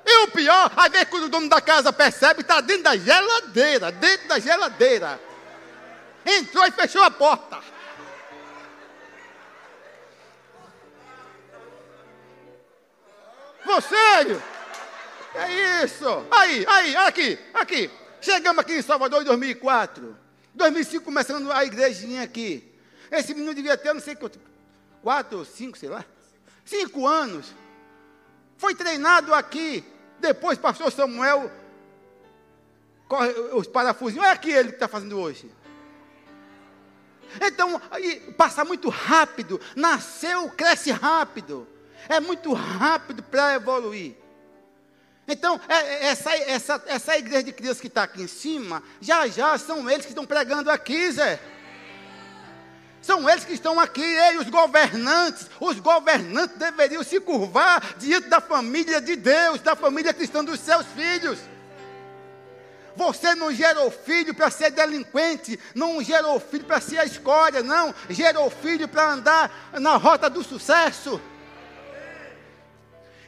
E 0.09 0.23
o 0.23 0.27
pior, 0.29 0.71
às 0.73 0.89
vezes 0.89 1.09
quando 1.09 1.23
o 1.23 1.29
dono 1.29 1.49
da 1.49 1.59
casa 1.59 1.91
percebe, 1.91 2.39
está 2.39 2.61
dentro 2.61 2.83
da 2.83 2.95
geladeira, 2.95 3.91
dentro 3.91 4.29
da 4.29 4.39
geladeira. 4.39 5.19
Entrou 6.25 6.65
e 6.65 6.71
fechou 6.71 7.03
a 7.03 7.11
porta. 7.11 7.59
Você, 13.65 13.95
é 15.35 15.83
isso. 15.83 16.25
Aí, 16.31 16.65
aí, 16.65 16.95
aqui, 16.95 17.37
aqui. 17.53 17.91
Chegamos 18.21 18.59
aqui 18.59 18.75
em 18.75 18.81
Salvador 18.81 19.23
em 19.23 19.25
2004. 19.25 20.17
2005 20.53 21.03
começando 21.03 21.51
a 21.51 21.65
igrejinha 21.65 22.23
aqui. 22.23 22.73
Esse 23.11 23.33
menino 23.33 23.53
devia 23.53 23.77
ter, 23.77 23.93
não 23.93 23.99
sei 23.99 24.15
quanto, 24.15 24.39
quatro, 25.01 25.43
cinco, 25.43 25.77
sei 25.77 25.89
lá, 25.89 26.05
cinco 26.63 27.05
anos. 27.05 27.53
Foi 28.57 28.73
treinado 28.73 29.33
aqui 29.33 29.83
depois, 30.19 30.57
pastor 30.57 30.91
Samuel, 30.91 31.51
corre 33.07 33.31
os 33.53 33.67
parafusinhos. 33.67 34.25
É 34.25 34.31
aquele 34.31 34.69
que 34.69 34.75
está 34.75 34.87
fazendo 34.87 35.19
hoje. 35.19 35.51
Então, 37.41 37.81
passa 38.37 38.63
muito 38.63 38.89
rápido. 38.89 39.59
Nasceu, 39.75 40.49
cresce 40.49 40.91
rápido. 40.91 41.67
É 42.09 42.19
muito 42.19 42.53
rápido 42.53 43.21
para 43.23 43.55
evoluir. 43.55 44.15
Então, 45.27 45.59
é, 45.67 45.75
é, 45.75 46.05
essa, 46.05 46.33
essa, 46.35 46.83
essa 46.87 47.17
igreja 47.17 47.43
de 47.43 47.51
crianças 47.51 47.81
que 47.81 47.87
está 47.87 48.03
aqui 48.03 48.21
em 48.21 48.27
cima, 48.27 48.81
já 49.01 49.27
já 49.27 49.57
são 49.57 49.89
eles 49.89 50.05
que 50.05 50.11
estão 50.11 50.25
pregando 50.25 50.71
aqui, 50.71 51.11
Zé. 51.11 51.39
São 53.01 53.29
eles 53.29 53.45
que 53.45 53.53
estão 53.53 53.79
aqui, 53.79 54.03
e 54.03 54.37
os 54.37 54.49
governantes. 54.49 55.47
Os 55.59 55.79
governantes 55.79 56.57
deveriam 56.57 57.03
se 57.03 57.19
curvar 57.19 57.95
diante 57.97 58.27
da 58.27 58.41
família 58.41 58.99
de 58.99 59.15
Deus, 59.15 59.61
da 59.61 59.75
família 59.75 60.13
cristã 60.13 60.43
dos 60.43 60.59
seus 60.59 60.85
filhos. 60.87 61.39
Você 62.95 63.35
não 63.35 63.53
gerou 63.53 63.91
filho 63.91 64.33
para 64.33 64.49
ser 64.49 64.71
delinquente, 64.71 65.59
não 65.75 66.03
gerou 66.03 66.39
filho 66.39 66.65
para 66.65 66.81
ser 66.81 66.97
a 66.97 67.05
escória, 67.05 67.61
não. 67.61 67.93
Gerou 68.09 68.49
filho 68.49 68.87
para 68.87 69.11
andar 69.11 69.69
na 69.73 69.97
rota 69.97 70.29
do 70.29 70.43
sucesso. 70.43 71.21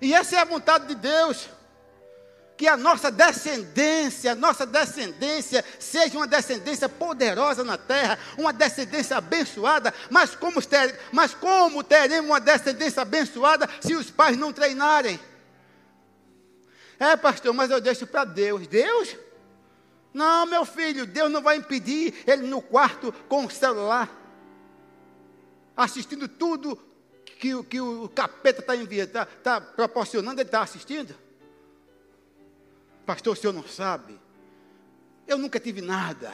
E 0.02 0.14
essa 0.14 0.38
é 0.38 0.40
a 0.40 0.46
vontade 0.46 0.88
de 0.88 0.96
Deus. 0.96 1.48
Que 2.60 2.68
a 2.68 2.76
nossa 2.76 3.10
descendência, 3.10 4.34
a 4.34 4.36
nossa 4.36 4.66
descendência 4.66 5.64
seja 5.80 6.18
uma 6.18 6.28
descendência 6.28 6.90
poderosa 6.90 7.64
na 7.64 7.78
terra, 7.78 8.20
uma 8.38 8.52
descendência 8.52 9.16
abençoada. 9.16 9.94
Mas 10.10 10.36
como, 10.36 10.62
ter, 10.62 11.00
mas 11.10 11.34
como 11.34 11.82
teremos 11.86 12.30
uma 12.30 12.42
descendência 12.42 13.02
abençoada 13.02 13.66
se 13.80 13.96
os 13.96 14.12
pais 14.12 14.36
não 14.36 14.52
treinarem? 14.52 15.18
É, 17.00 17.16
pastor, 17.16 17.54
mas 17.54 17.72
eu 17.72 17.80
deixo 17.80 18.06
para 18.06 18.26
Deus. 18.26 18.68
Deus? 18.68 19.16
Não, 20.14 20.46
meu 20.46 20.66
filho, 20.66 21.06
Deus 21.06 21.32
não 21.32 21.42
vai 21.42 21.56
impedir 21.56 22.14
ele 22.28 22.46
no 22.46 22.62
quarto 22.62 23.14
com 23.30 23.46
o 23.46 23.50
celular, 23.50 24.10
assistindo 25.78 26.28
tudo 26.28 26.78
que, 27.24 27.64
que 27.64 27.80
o 27.80 28.10
capeta 28.10 28.60
está 28.60 28.76
está 28.76 29.26
tá 29.26 29.62
proporcionando, 29.62 30.42
ele 30.42 30.50
está 30.50 30.62
assistindo. 30.62 31.29
Pastor, 33.10 33.34
o 33.34 33.36
senhor 33.36 33.54
não 33.54 33.68
sabe. 33.68 34.22
Eu 35.26 35.36
nunca 35.36 35.60
tive 35.60 35.82
nada. 35.82 36.32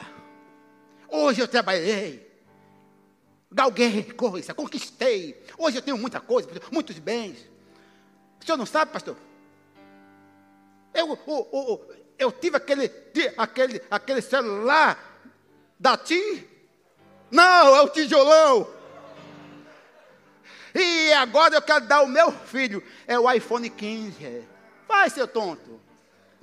Hoje 1.08 1.40
eu 1.40 1.48
trabalhei. 1.48 2.30
Galguei 3.50 4.02
coisa, 4.12 4.52
conquistei. 4.52 5.42
Hoje 5.56 5.78
eu 5.78 5.80
tenho 5.80 5.96
muita 5.96 6.20
coisa, 6.20 6.50
muitos 6.70 6.98
bens. 6.98 7.38
O 8.38 8.44
senhor 8.44 8.58
não 8.58 8.66
sabe, 8.66 8.92
pastor? 8.92 9.16
Eu, 10.92 11.18
eu, 11.26 11.48
eu, 11.50 11.96
eu 12.18 12.32
tive 12.32 12.58
aquele, 12.58 12.92
aquele, 13.38 13.80
aquele 13.90 14.20
celular 14.20 15.02
da 15.80 15.96
TIM. 15.96 16.46
Não, 17.30 17.74
é 17.74 17.80
o 17.80 17.88
tijolão. 17.88 18.68
E 20.74 21.10
agora 21.14 21.54
eu 21.54 21.62
quero 21.62 21.86
dar 21.86 22.02
o 22.02 22.06
meu 22.06 22.30
filho. 22.30 22.82
É 23.06 23.18
o 23.18 23.32
iPhone 23.32 23.70
15. 23.70 24.44
Vai, 24.86 25.08
seu 25.08 25.26
tonto. 25.26 25.85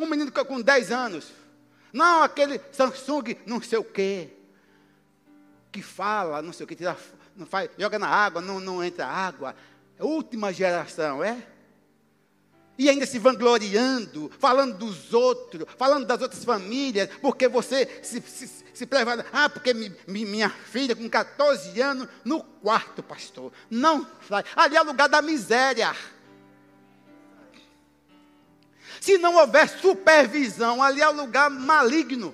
Um 0.04 0.10
menino 0.10 0.32
com 0.32 0.62
10 0.62 0.92
anos. 0.92 1.32
Não, 1.94 2.24
aquele 2.24 2.60
Samsung 2.72 3.38
não 3.46 3.62
sei 3.62 3.80
o 3.80 3.84
quê. 3.84 4.32
Que 5.72 5.82
fala, 5.82 6.42
não 6.42 6.52
sei 6.52 6.66
o 6.66 6.68
quê, 6.68 6.76
tira, 6.76 6.98
não 7.36 7.46
faz, 7.46 7.70
joga 7.78 7.98
na 7.98 8.08
água, 8.08 8.42
não, 8.42 8.60
não 8.60 8.84
entra 8.84 9.08
água. 9.08 9.56
É 9.98 10.04
última 10.04 10.52
geração, 10.52 11.24
é? 11.24 11.48
E 12.78 12.90
ainda 12.90 13.06
se 13.06 13.20
vangloriando, 13.20 14.32
falando 14.40 14.78
dos 14.78 15.14
outros, 15.14 15.66
falando 15.78 16.06
das 16.06 16.22
outras 16.22 16.44
famílias, 16.44 17.08
porque 17.22 17.48
você 17.48 18.02
se, 18.02 18.20
se, 18.22 18.66
se 18.74 18.86
prepara. 18.86 19.26
Ah, 19.32 19.48
porque 19.48 19.74
mi, 19.74 19.96
mi, 20.08 20.26
minha 20.26 20.50
filha 20.50 20.96
com 20.96 21.08
14 21.08 21.80
anos 21.80 22.10
no 22.26 22.44
quarto, 22.44 23.04
pastor. 23.04 23.54
Não 23.70 24.06
sai. 24.28 24.44
Ali 24.56 24.76
é 24.76 24.82
o 24.82 24.86
lugar 24.86 25.08
da 25.08 25.22
miséria. 25.22 25.96
Se 29.04 29.18
não 29.18 29.36
houver 29.36 29.68
supervisão, 29.68 30.82
ali 30.82 31.02
é 31.02 31.10
o 31.10 31.12
lugar 31.12 31.50
maligno. 31.50 32.34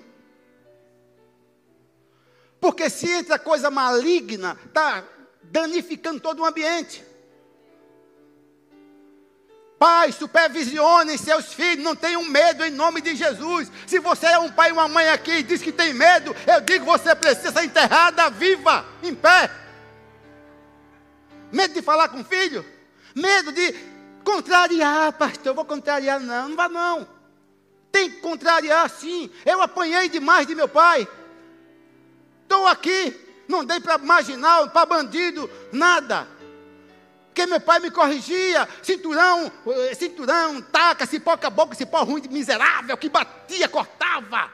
Porque 2.62 2.92
se 2.92 3.10
entra 3.10 3.40
coisa 3.40 3.72
maligna, 3.72 4.56
está 4.68 5.04
danificando 5.42 6.20
todo 6.20 6.44
o 6.44 6.46
ambiente. 6.46 7.04
Pai, 9.80 10.12
supervisionem 10.12 11.18
seus 11.18 11.52
filhos, 11.56 11.84
não 11.84 11.96
tenham 11.96 12.24
medo 12.24 12.64
em 12.64 12.70
nome 12.70 13.02
de 13.02 13.16
Jesus. 13.16 13.72
Se 13.88 13.98
você 13.98 14.28
é 14.28 14.38
um 14.38 14.52
pai 14.52 14.70
e 14.70 14.74
uma 14.74 14.88
mãe 14.88 15.10
aqui 15.10 15.38
e 15.38 15.44
diz 15.44 15.64
que 15.64 15.72
tem 15.72 15.92
medo, 15.92 16.36
eu 16.46 16.62
digo 16.62 16.86
você 16.86 17.16
precisa 17.16 17.52
ser 17.52 17.64
enterrada 17.64 18.30
viva, 18.30 18.86
em 19.02 19.16
pé. 19.16 19.50
Medo 21.52 21.74
de 21.74 21.82
falar 21.82 22.10
com 22.10 22.22
o 22.22 22.24
filho? 22.24 22.64
Medo 23.16 23.52
de 23.52 23.74
contrariar, 24.30 25.14
pastor, 25.14 25.56
vou 25.56 25.66
contrariar, 25.66 26.20
não, 26.20 26.50
não 26.50 26.56
vá 26.56 26.70
não. 26.70 27.08
Tem 27.92 28.10
que 28.12 28.18
contrariar 28.18 28.88
sim. 28.90 29.30
Eu 29.46 29.62
apanhei 29.62 30.08
demais 30.08 30.46
de 30.46 30.54
meu 30.54 30.68
pai. 30.68 31.08
Estou 32.44 32.68
aqui, 32.68 33.16
não 33.48 33.66
dei 33.66 33.80
para 33.80 33.98
marginal, 33.98 34.70
para 34.70 34.86
bandido, 34.86 35.50
nada. 35.72 36.28
Porque 37.28 37.46
meu 37.48 37.60
pai 37.60 37.80
me 37.80 37.90
corrigia, 37.90 38.68
cinturão, 38.84 39.52
eh, 39.68 39.96
cinturão, 39.96 40.62
taca, 40.62 41.06
cipó 41.06 41.36
caboclo, 41.38 41.76
cipó 41.76 42.04
ruim, 42.04 42.22
miserável, 42.30 42.98
que 42.98 43.10
batia, 43.10 43.68
cortava. 43.68 44.52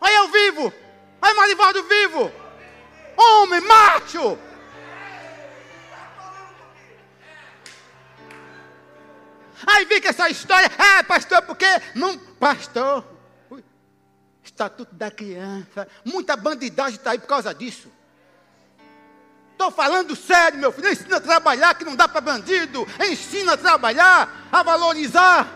Aí 0.00 0.14
eu 0.14 0.28
vivo, 0.28 0.72
aí 1.20 1.34
Marivaldo 1.34 1.82
vivo, 1.82 2.32
homem, 3.16 3.60
macho. 3.60 4.38
Aí 9.66 9.86
fica 9.86 10.10
essa 10.10 10.28
história, 10.28 10.70
é 10.98 11.02
pastor, 11.02 11.42
porque 11.42 11.66
não, 11.94 12.18
pastor, 12.18 13.04
estatuto 14.42 14.94
da 14.94 15.10
criança, 15.10 15.88
muita 16.04 16.36
bandidagem 16.36 16.96
está 16.96 17.12
aí 17.12 17.18
por 17.18 17.26
causa 17.26 17.54
disso. 17.54 17.90
Estou 19.52 19.70
falando 19.70 20.16
sério, 20.16 20.58
meu 20.58 20.72
filho. 20.72 20.90
Ensina 20.90 21.16
a 21.16 21.20
trabalhar, 21.20 21.74
que 21.74 21.84
não 21.84 21.94
dá 21.94 22.08
para 22.08 22.20
bandido. 22.20 22.86
Ensina 23.08 23.52
a 23.52 23.56
trabalhar, 23.56 24.48
a 24.50 24.62
valorizar. 24.64 25.48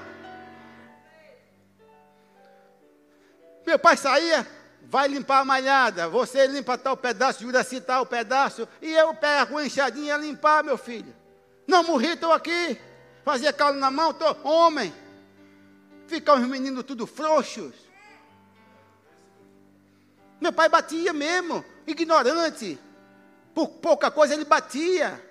Meu 3.66 3.78
pai 3.78 3.96
saía, 3.96 4.46
vai 4.82 5.08
limpar 5.08 5.40
a 5.40 5.44
malhada. 5.44 6.08
Você 6.08 6.46
limpa 6.46 6.78
tal 6.78 6.96
pedaço, 6.96 7.42
Juraci 7.42 7.80
tal 7.80 8.06
pedaço. 8.06 8.68
E 8.80 8.90
eu 8.92 9.12
pego 9.14 9.54
uma 9.54 9.66
enxadinha 9.66 10.14
a 10.14 10.18
limpar, 10.18 10.62
meu 10.62 10.78
filho. 10.78 11.14
Não 11.66 11.82
morri, 11.82 12.12
estou 12.12 12.32
aqui. 12.32 12.80
Fazia 13.28 13.52
calo 13.52 13.76
na 13.76 13.90
mão, 13.90 14.10
estou 14.10 14.40
homem. 14.42 14.90
Ficam 16.06 16.40
os 16.40 16.48
meninos 16.48 16.82
tudo 16.82 17.06
frouxos. 17.06 17.74
Meu 20.40 20.50
pai 20.50 20.66
batia 20.70 21.12
mesmo, 21.12 21.62
ignorante. 21.86 22.78
Por 23.54 23.68
pouca 23.68 24.10
coisa 24.10 24.32
ele 24.32 24.46
batia. 24.46 25.22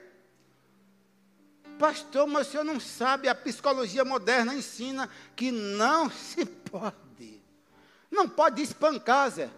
Pastor, 1.79 2.27
mas 2.27 2.49
o 2.49 2.51
senhor 2.51 2.63
não 2.63 2.79
sabe, 2.79 3.27
a 3.29 3.33
psicologia 3.33 4.05
moderna 4.05 4.53
ensina 4.53 5.09
que 5.35 5.51
não 5.51 6.07
se 6.13 6.45
pode. 6.45 7.41
Não 8.11 8.29
pode 8.29 8.61
espancar, 8.61 9.31
Zé. 9.31 9.49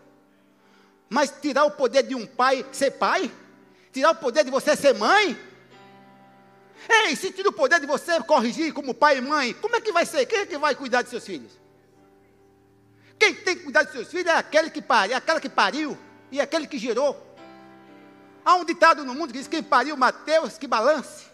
Mas 1.10 1.30
tirar 1.30 1.66
o 1.66 1.72
poder 1.72 2.04
de 2.04 2.16
um 2.16 2.26
pai 2.26 2.66
ser 2.72 2.92
pai? 2.92 3.30
Tirar 3.92 4.12
o 4.12 4.16
poder 4.16 4.46
de 4.46 4.50
você 4.50 4.78
ser 4.78 4.94
mãe? 4.94 5.49
Ei, 6.88 7.16
se 7.16 7.32
tira 7.32 7.50
o 7.50 7.54
poder 7.54 7.80
de 7.80 7.86
você 7.86 8.22
corrigir 8.24 8.72
como 8.74 8.94
pai 8.94 9.18
e 9.18 9.22
mãe, 9.22 9.54
como 9.54 9.76
é 9.76 9.82
que 9.82 9.92
vai 9.92 10.06
ser? 10.06 10.26
Quem 10.26 10.40
é 10.40 10.46
que 10.46 10.58
vai 10.58 10.76
cuidar 10.76 11.02
de 11.02 11.10
seus 11.10 11.26
filhos? 11.26 11.60
Quem 13.20 13.36
tem 13.36 13.58
que 13.58 13.64
cuidar 13.64 13.84
de 13.84 13.92
seus 13.92 14.08
filhos 14.08 14.28
é 14.28 14.38
aquele 14.38 14.70
que 14.70 14.82
pariu, 14.82 15.14
é 15.14 15.18
aquela 15.18 15.42
que 15.42 15.50
pariu 15.50 15.98
e 16.32 16.40
aquele 16.40 16.68
que 16.68 16.78
gerou. 16.78 17.28
Há 18.46 18.56
um 18.56 18.64
ditado 18.64 19.04
no 19.04 19.14
mundo 19.14 19.34
que 19.34 19.40
diz: 19.40 19.48
quem 19.48 19.62
pariu 19.62 19.98
Mateus, 19.98 20.58
que 20.58 20.68
balance. 20.68 21.28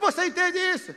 Você 0.00 0.26
entende 0.26 0.58
isso? 0.58 0.94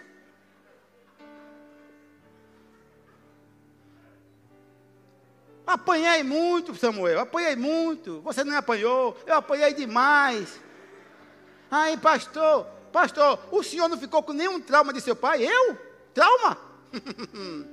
Apanhei 5.69 6.23
muito, 6.23 6.75
Samuel, 6.75 7.19
apanhei 7.19 7.55
muito. 7.55 8.21
Você 8.21 8.43
não 8.43 8.57
apanhou, 8.57 9.15
eu 9.27 9.35
apanhei 9.35 9.71
demais. 9.71 10.59
Aí, 11.69 11.95
pastor, 11.95 12.65
pastor, 12.91 13.39
o 13.51 13.61
senhor 13.61 13.87
não 13.87 13.95
ficou 13.95 14.23
com 14.23 14.33
nenhum 14.33 14.59
trauma 14.59 14.91
de 14.91 14.99
seu 14.99 15.15
pai? 15.15 15.47
Eu? 15.47 15.77
Trauma? 16.11 16.57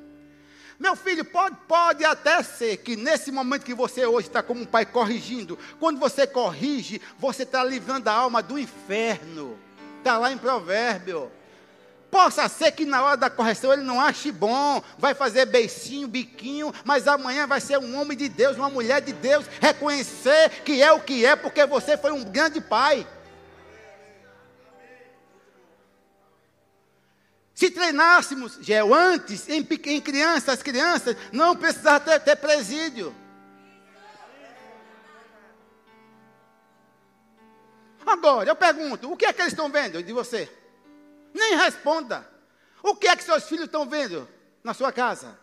Meu 0.79 0.95
filho, 0.95 1.25
pode, 1.25 1.57
pode 1.67 2.05
até 2.05 2.43
ser 2.43 2.77
que 2.77 2.97
nesse 2.97 3.33
momento 3.33 3.65
que 3.65 3.73
você 3.73 4.05
hoje 4.05 4.29
está 4.29 4.43
como 4.43 4.61
um 4.61 4.67
pai 4.67 4.85
corrigindo, 4.85 5.59
quando 5.81 5.99
você 5.99 6.27
corrige, 6.27 7.01
você 7.19 7.45
está 7.45 7.65
livrando 7.65 8.11
a 8.11 8.13
alma 8.13 8.43
do 8.43 8.59
inferno. 8.59 9.59
Está 10.01 10.19
lá 10.19 10.31
em 10.31 10.37
provérbio. 10.37 11.33
Possa 12.11 12.49
ser 12.49 12.73
que 12.73 12.85
na 12.85 13.03
hora 13.03 13.17
da 13.17 13.29
correção 13.29 13.73
ele 13.73 13.83
não 13.83 14.01
ache 14.01 14.31
bom, 14.31 14.83
vai 14.99 15.15
fazer 15.15 15.47
beicinho, 15.47 16.07
biquinho, 16.07 16.73
mas 16.85 17.09
amanhã 17.09 17.47
vai 17.47 17.61
ser 17.61 17.79
um 17.79 18.01
homem 18.01 18.17
de 18.17 18.29
Deus, 18.29 18.57
uma 18.57 18.71
mulher 18.71 19.01
de 19.01 19.13
Deus, 19.13 19.47
reconhecer 19.61 20.51
que 20.65 20.83
é 20.83 20.93
o 20.93 21.01
que 21.01 21.27
é, 21.27 21.35
porque 21.35 21.67
você 21.67 21.97
foi 21.97 22.13
um 22.13 22.25
grande 22.25 22.61
pai. 22.61 23.07
Se 27.55 27.71
treinássemos, 27.71 28.59
Gel, 28.61 28.95
antes, 28.95 29.49
em, 29.49 29.67
em 29.87 30.01
crianças, 30.01 30.51
as 30.51 30.63
crianças 30.63 31.17
não 31.33 31.57
precisavam 31.57 32.01
ter, 32.01 32.21
ter 32.21 32.37
presídio. 32.37 33.15
Agora, 38.07 38.49
eu 38.49 38.55
pergunto, 38.55 39.11
o 39.11 39.17
que 39.17 39.25
é 39.27 39.33
que 39.33 39.41
eles 39.41 39.53
estão 39.53 39.71
vendo 39.71 40.03
de 40.03 40.13
você? 40.13 40.49
Nem 41.37 41.55
responda. 41.57 42.27
O 42.83 42.97
que 42.97 43.07
é 43.07 43.15
que 43.15 43.23
seus 43.23 43.45
filhos 43.45 43.67
estão 43.67 43.87
vendo 43.87 44.27
na 44.65 44.73
sua 44.73 44.91
casa? 44.91 45.39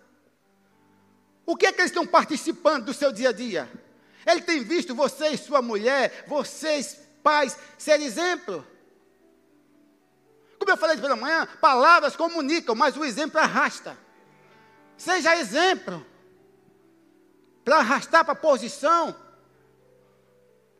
O 1.46 1.56
que 1.56 1.68
é 1.68 1.72
que 1.72 1.82
eles 1.82 1.92
estão 1.92 2.08
participando 2.08 2.86
do 2.86 2.94
seu 2.94 3.12
dia 3.12 3.30
a 3.30 3.32
dia? 3.32 3.72
Ele 4.26 4.42
tem 4.42 4.64
visto 4.64 4.96
você 4.96 5.28
e 5.28 5.38
sua 5.38 5.62
mulher, 5.62 6.26
vocês, 6.28 7.00
pais, 7.22 7.56
ser 7.78 8.02
exemplo. 8.02 8.66
Como 10.58 10.72
eu 10.72 10.78
falei 10.78 10.98
pela 10.98 11.16
manhã, 11.16 11.48
palavras 11.62 12.16
comunicam, 12.16 12.74
mas 12.74 12.98
o 12.98 13.06
exemplo 13.06 13.40
arrasta. 13.40 13.96
Seja 14.98 15.36
exemplo. 15.36 16.04
Para 17.64 17.78
arrastar 17.78 18.24
para 18.24 18.34
a 18.34 18.36
posição. 18.38 19.16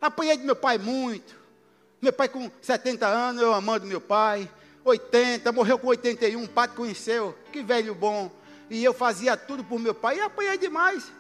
Apanhei 0.02 0.38
de 0.38 0.44
meu 0.44 0.56
pai 0.56 0.80
muito. 0.80 1.36
Meu 2.02 2.14
pai 2.14 2.30
com 2.30 2.50
70 2.62 3.06
anos, 3.06 3.42
eu 3.42 3.54
amando 3.54 3.86
meu 3.86 4.02
pai. 4.02 4.50
80, 4.84 5.52
morreu 5.52 5.80
com 5.80 5.88
81, 5.88 6.42
um 6.42 6.48
pai 6.48 6.68
conheceu. 6.68 7.38
Que 7.52 7.64
velho 7.64 7.96
bom. 7.96 8.32
E 8.70 8.84
eu 8.84 8.94
fazia 8.94 9.38
tudo 9.38 9.64
por 9.64 9.80
meu 9.80 9.94
pai 9.94 10.18
e 10.18 10.22
apanhei 10.22 10.58
demais. 10.58 11.12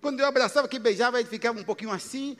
Quando 0.00 0.20
eu 0.20 0.26
abraçava, 0.26 0.66
que 0.66 0.78
beijava, 0.78 1.20
ele 1.20 1.28
ficava 1.28 1.58
um 1.58 1.64
pouquinho 1.64 1.90
assim. 1.90 2.36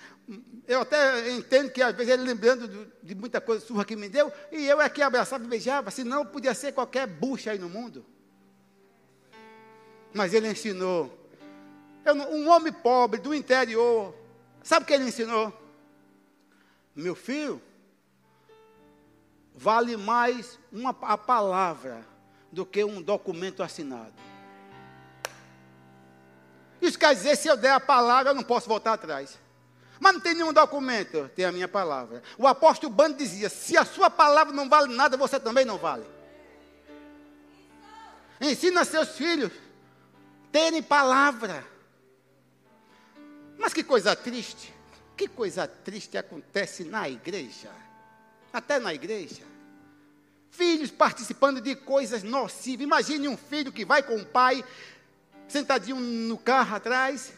Eu 0.66 0.80
até 0.80 1.30
entendo 1.30 1.70
que 1.70 1.82
às 1.82 1.94
vezes 1.94 2.12
ele 2.12 2.22
lembrando 2.22 2.90
de 3.02 3.14
muita 3.14 3.40
coisa 3.40 3.64
surra 3.64 3.84
que 3.84 3.96
me 3.96 4.08
deu, 4.08 4.32
e 4.50 4.66
eu 4.66 4.80
é 4.80 4.88
que 4.88 5.02
abraçava 5.02 5.44
e 5.44 5.48
beijava, 5.48 5.90
senão 5.90 6.24
podia 6.24 6.54
ser 6.54 6.72
qualquer 6.72 7.06
bucha 7.06 7.50
aí 7.50 7.58
no 7.58 7.68
mundo. 7.68 8.04
Mas 10.14 10.32
ele 10.32 10.48
ensinou. 10.48 11.16
Eu, 12.04 12.14
um 12.14 12.48
homem 12.48 12.72
pobre 12.72 13.20
do 13.20 13.34
interior, 13.34 14.14
sabe 14.62 14.84
o 14.84 14.86
que 14.86 14.94
ele 14.94 15.04
ensinou? 15.04 15.52
Meu 16.96 17.14
filho, 17.14 17.60
vale 19.54 19.96
mais 19.96 20.58
uma, 20.72 20.90
a 21.02 21.16
palavra 21.18 22.04
do 22.50 22.66
que 22.66 22.82
um 22.84 23.00
documento 23.00 23.62
assinado. 23.62 24.14
Isso 26.80 26.98
quer 26.98 27.14
dizer, 27.14 27.36
se 27.36 27.48
eu 27.48 27.56
der 27.56 27.72
a 27.72 27.80
palavra, 27.80 28.30
eu 28.30 28.34
não 28.34 28.42
posso 28.42 28.68
voltar 28.68 28.94
atrás. 28.94 29.38
Mas 30.00 30.14
não 30.14 30.20
tem 30.20 30.34
nenhum 30.34 30.52
documento, 30.52 31.30
tem 31.36 31.44
a 31.44 31.52
minha 31.52 31.68
palavra. 31.68 32.22
O 32.38 32.46
apóstolo 32.46 32.92
Bando 32.92 33.18
dizia: 33.18 33.50
se 33.50 33.76
a 33.76 33.84
sua 33.84 34.08
palavra 34.08 34.54
não 34.54 34.66
vale 34.66 34.94
nada, 34.94 35.16
você 35.16 35.38
também 35.38 35.66
não 35.66 35.76
vale. 35.76 36.06
Ensina 38.40 38.82
seus 38.86 39.10
filhos 39.10 39.52
terem 40.50 40.82
palavra. 40.82 41.66
Mas 43.58 43.74
que 43.74 43.84
coisa 43.84 44.16
triste, 44.16 44.72
que 45.14 45.28
coisa 45.28 45.68
triste 45.68 46.16
acontece 46.16 46.82
na 46.82 47.06
igreja, 47.06 47.70
até 48.52 48.78
na 48.78 48.92
igreja. 48.92 49.42
Filhos 50.50 50.90
participando 50.90 51.60
de 51.60 51.74
coisas 51.76 52.22
nocivas. 52.22 52.84
Imagine 52.84 53.28
um 53.28 53.36
filho 53.36 53.72
que 53.72 53.84
vai 53.84 54.02
com 54.02 54.16
o 54.16 54.26
pai 54.26 54.64
sentadinho 55.48 55.96
no 55.96 56.38
carro 56.38 56.76
atrás. 56.76 57.32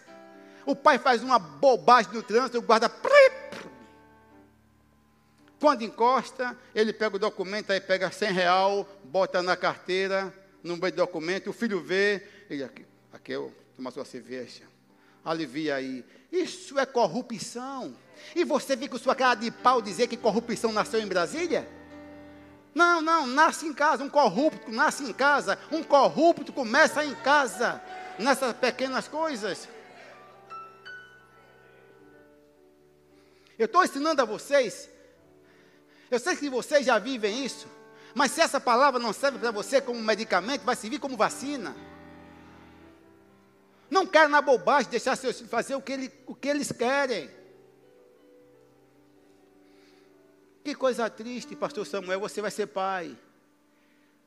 O 0.64 0.76
pai 0.76 0.98
faz 0.98 1.22
uma 1.22 1.38
bobagem 1.38 2.12
no 2.12 2.22
trânsito, 2.22 2.58
o 2.58 2.62
guarda. 2.62 2.88
Quando 5.62 5.82
encosta, 5.82 6.56
ele 6.74 6.92
pega 6.92 7.14
o 7.14 7.20
documento, 7.20 7.70
aí 7.70 7.80
pega 7.80 8.10
100 8.10 8.32
real, 8.32 8.88
bota 9.04 9.40
na 9.42 9.56
carteira, 9.56 10.34
no 10.60 10.76
meio 10.76 10.92
do 10.92 10.96
documento, 10.96 11.50
o 11.50 11.52
filho 11.52 11.80
vê, 11.80 12.26
ele 12.50 12.64
aqui, 12.64 12.84
aqui 13.12 13.32
eu 13.32 13.54
toma 13.76 13.92
sua 13.92 14.04
cerveja, 14.04 14.64
alivia 15.24 15.76
aí. 15.76 16.04
Isso 16.32 16.78
é 16.80 16.84
corrupção. 16.84 17.94
E 18.34 18.44
você 18.44 18.76
fica 18.76 18.90
com 18.90 19.02
sua 19.02 19.14
cara 19.14 19.34
de 19.34 19.50
pau 19.50 19.82
dizer 19.82 20.06
que 20.06 20.16
corrupção 20.16 20.72
nasceu 20.72 21.00
em 21.00 21.06
Brasília? 21.06 21.68
Não, 22.74 23.02
não, 23.02 23.26
nasce 23.26 23.66
em 23.66 23.72
casa. 23.72 24.02
Um 24.02 24.08
corrupto 24.08 24.70
nasce 24.70 25.04
em 25.04 25.12
casa. 25.12 25.58
Um 25.70 25.82
corrupto 25.82 26.52
começa 26.52 27.04
em 27.04 27.14
casa 27.16 27.80
nessas 28.18 28.54
pequenas 28.56 29.08
coisas. 29.08 29.68
Eu 33.58 33.66
estou 33.66 33.84
ensinando 33.84 34.22
a 34.22 34.24
vocês. 34.24 34.88
Eu 36.10 36.18
sei 36.18 36.36
que 36.36 36.48
vocês 36.48 36.86
já 36.86 36.98
vivem 36.98 37.44
isso. 37.44 37.66
Mas 38.14 38.32
se 38.32 38.40
essa 38.40 38.60
palavra 38.60 39.00
não 39.00 39.12
serve 39.12 39.38
para 39.38 39.50
você 39.50 39.80
como 39.80 40.00
medicamento, 40.00 40.62
vai 40.62 40.76
servir 40.76 40.98
como 40.98 41.16
vacina. 41.16 41.74
Não 43.90 44.06
quero 44.06 44.30
na 44.30 44.40
bobagem 44.40 44.90
deixar 44.90 45.16
seus 45.16 45.36
filhos 45.36 45.50
fazer 45.50 45.74
o 45.74 45.82
que, 45.82 45.92
ele, 45.92 46.12
o 46.26 46.34
que 46.34 46.48
eles 46.48 46.72
querem. 46.72 47.30
Que 50.62 50.74
coisa 50.74 51.10
triste, 51.10 51.56
pastor 51.56 51.86
Samuel, 51.86 52.20
você 52.20 52.40
vai 52.40 52.50
ser 52.50 52.66
pai. 52.66 53.16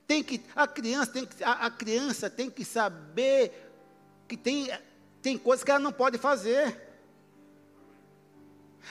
Tem 0.06 0.24
que, 0.24 0.44
a 0.56 0.68
criança 0.68 1.12
tem 1.12 1.26
que, 1.26 1.44
a, 1.44 1.52
a 1.52 1.72
criança 1.72 2.30
tem 2.30 2.50
que 2.50 2.64
saber 2.64 3.72
que 4.28 4.36
tem, 4.36 4.70
tem 5.22 5.38
coisas 5.38 5.64
que 5.64 5.72
ela 5.72 5.80
não 5.80 5.92
pode 5.92 6.18
fazer. 6.18 6.82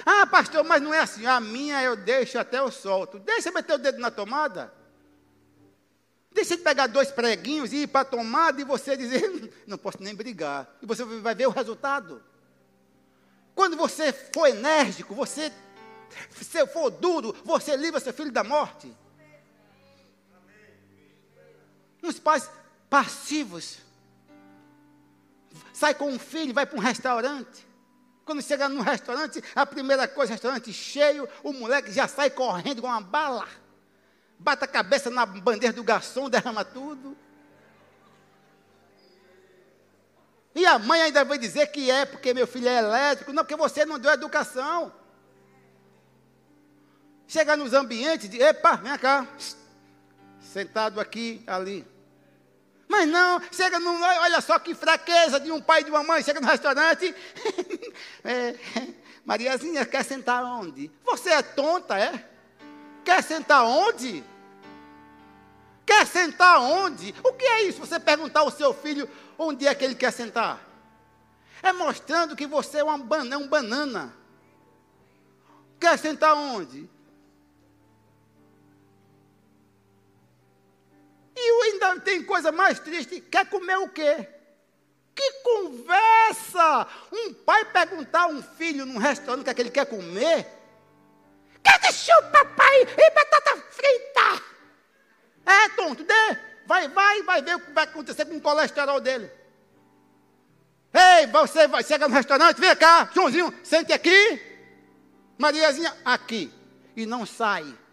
Ah, 0.05 0.27
pastor, 0.27 0.65
mas 0.65 0.83
não 0.83 0.93
é 0.93 1.01
assim. 1.01 1.27
A 1.27 1.39
minha 1.39 1.83
eu 1.83 1.97
deixo 1.97 2.39
até 2.39 2.59
eu 2.59 2.71
solto. 2.71 3.19
Deixa 3.19 3.51
eu 3.51 3.55
meter 3.55 3.75
o 3.75 3.79
dedo 3.79 3.99
na 3.99 4.11
tomada. 4.11 4.73
Deixa 6.33 6.55
ele 6.55 6.65
pegar 6.65 6.89
dois 6.89 7.13
preguinhos 7.13 7.73
e 7.73 7.83
ir 7.83 7.87
para 7.87 8.01
a 8.01 8.05
tomada 8.05 8.61
e 8.61 8.65
você 8.65 8.97
dizer, 8.97 9.53
não 9.69 9.79
posso 9.79 10.03
nem 10.03 10.15
brigar. 10.15 10.69
E 10.83 10.87
você 10.87 11.05
vai 11.05 11.35
ver 11.35 11.47
o 11.47 11.51
resultado. 11.51 12.21
Quando 13.55 13.77
você 13.77 14.13
for 14.13 14.49
enérgico, 14.49 15.15
você, 15.15 15.53
se 16.31 16.67
for 16.67 16.91
duro, 16.91 17.35
você 17.45 17.77
livra 17.77 18.01
seu 18.01 18.13
filho 18.13 18.33
da 18.33 18.45
morte. 18.45 18.95
Uns 22.03 22.19
pais 22.19 22.51
passivos 22.91 23.79
sai 25.73 25.95
com 25.95 26.11
um 26.11 26.19
filho, 26.19 26.55
vai 26.55 26.67
para 26.67 26.79
um 26.79 26.83
restaurante. 26.83 27.67
Quando 28.25 28.43
chega 28.43 28.69
num 28.69 28.81
restaurante, 28.81 29.43
a 29.55 29.67
primeira 29.67 30.09
coisa, 30.09 30.33
restaurante 30.33 30.73
cheio, 30.73 31.29
o 31.43 31.53
moleque 31.53 31.93
já 31.93 32.09
sai 32.09 32.31
correndo 32.31 32.81
com 32.81 32.89
uma 32.89 33.01
bala. 33.01 33.47
Bata 34.39 34.65
a 34.65 34.69
cabeça 34.69 35.11
na 35.11 35.27
bandeira 35.27 35.75
do 35.75 35.85
garçom, 35.85 36.31
derrama 36.31 36.65
tudo. 36.65 37.17
E 40.55 40.65
a 40.65 40.79
mãe 40.79 41.03
ainda 41.03 41.25
vai 41.25 41.37
dizer 41.37 41.67
que 41.67 41.91
é 41.91 42.05
porque 42.07 42.33
meu 42.33 42.47
filho 42.47 42.69
é 42.69 42.79
elétrico. 42.79 43.33
Não, 43.33 43.43
porque 43.43 43.57
você 43.57 43.85
não 43.85 43.99
deu 43.99 44.13
educação. 44.13 44.93
Chega 47.35 47.57
nos 47.57 47.73
ambientes, 47.73 48.29
de, 48.29 48.41
epa, 48.41 48.77
vem 48.77 48.97
cá. 48.97 49.27
Sentado 50.41 51.01
aqui, 51.01 51.43
ali. 51.49 51.85
Mas 52.87 53.09
não, 53.09 53.43
chega 53.51 53.81
no. 53.81 53.91
Olha 54.01 54.41
só 54.41 54.57
que 54.57 54.73
fraqueza 54.73 55.41
de 55.41 55.51
um 55.51 55.61
pai 55.61 55.81
e 55.81 55.85
de 55.85 55.91
uma 55.91 56.05
mãe. 56.05 56.23
Chega 56.23 56.41
no 56.41 56.47
restaurante. 56.47 57.13
é, 58.23 58.55
Mariazinha, 59.25 59.85
quer 59.85 60.05
sentar 60.05 60.45
onde? 60.45 60.89
Você 61.05 61.31
é 61.31 61.43
tonta, 61.43 61.99
é? 61.99 62.25
Quer 63.05 63.21
sentar 63.21 63.65
onde? 63.65 64.23
Quer 65.85 66.07
sentar 66.07 66.61
onde? 66.61 67.13
O 67.25 67.33
que 67.33 67.45
é 67.45 67.63
isso? 67.65 67.81
Você 67.81 67.99
perguntar 67.99 68.43
ao 68.43 68.51
seu 68.53 68.73
filho 68.73 69.11
onde 69.37 69.67
é 69.67 69.75
que 69.75 69.85
ele 69.85 69.97
quer 69.97 70.13
sentar? 70.13 70.61
É 71.61 71.73
mostrando 71.73 72.37
que 72.37 72.47
você 72.47 72.79
é, 72.79 72.85
uma 72.85 72.97
banana, 72.97 73.39
um 73.39 73.49
banana. 73.49 74.15
Quer 75.81 75.99
sentar 75.99 76.37
onde? 76.37 76.94
E 81.47 81.63
ainda 81.65 82.01
tem 82.01 82.23
coisa 82.23 82.51
mais 82.51 82.79
triste: 82.79 83.21
quer 83.21 83.47
comer 83.47 83.77
o 83.79 83.89
quê? 83.89 84.29
Que 85.15 85.31
conversa! 85.43 86.87
Um 87.13 87.35
pai 87.35 87.65
perguntar 87.67 88.23
a 88.23 88.27
um 88.27 88.43
filho 88.43 88.87
num 88.87 88.99
restaurante 88.99 89.43
o 89.43 89.45
que, 89.45 89.51
é 89.51 89.55
que 89.55 89.63
ele 89.63 89.71
quer 89.71 89.87
comer. 89.87 90.47
Quer 91.63 91.81
que 91.81 91.93
chupa, 91.93 92.45
pai? 92.57 92.83
E 92.83 93.11
batata 93.11 93.57
frita? 93.71 94.43
É, 95.47 95.69
tonto, 95.77 96.03
dê. 96.03 96.39
Vai, 96.67 96.89
vai, 96.89 97.23
vai 97.23 97.43
ver 97.43 97.57
o 97.57 97.61
que 97.61 97.73
vai 97.73 97.85
acontecer 97.85 98.25
com 98.25 98.37
o 98.37 98.41
colesterol 98.41 99.01
dele. 99.01 99.31
Ei, 100.93 101.27
você 101.27 101.69
vai, 101.69 101.85
chega 101.85 102.09
no 102.09 102.15
restaurante, 102.15 102.59
vem 102.59 102.75
cá, 102.77 103.11
Joãozinho, 103.15 103.53
sente 103.63 103.93
aqui. 103.93 104.41
Mariazinha, 105.37 105.95
aqui. 106.05 106.53
E 106.97 107.05
não 107.05 107.27
sai 107.27 107.84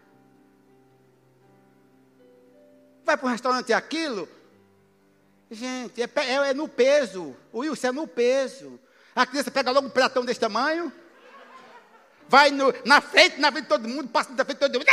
vai 3.04 3.16
para 3.16 3.26
um 3.26 3.30
restaurante 3.30 3.72
aquilo. 3.72 4.28
Gente, 5.50 6.02
é, 6.02 6.08
é, 6.16 6.34
é 6.50 6.54
no 6.54 6.68
peso. 6.68 7.36
Wilson 7.52 7.88
é 7.88 7.92
no 7.92 8.06
peso. 8.06 8.80
A 9.14 9.26
criança 9.26 9.50
pega 9.50 9.70
logo 9.70 9.88
um 9.88 9.90
pratão 9.90 10.24
desse 10.24 10.40
tamanho. 10.40 10.92
Vai 12.28 12.50
no, 12.50 12.72
na 12.86 13.00
frente, 13.00 13.38
na 13.38 13.52
frente 13.52 13.64
de 13.64 13.68
todo 13.68 13.86
mundo, 13.86 14.08
passa 14.08 14.30
na 14.30 14.44
frente 14.44 14.58
de 14.58 14.60
todo 14.60 14.78
mundo. 14.78 14.86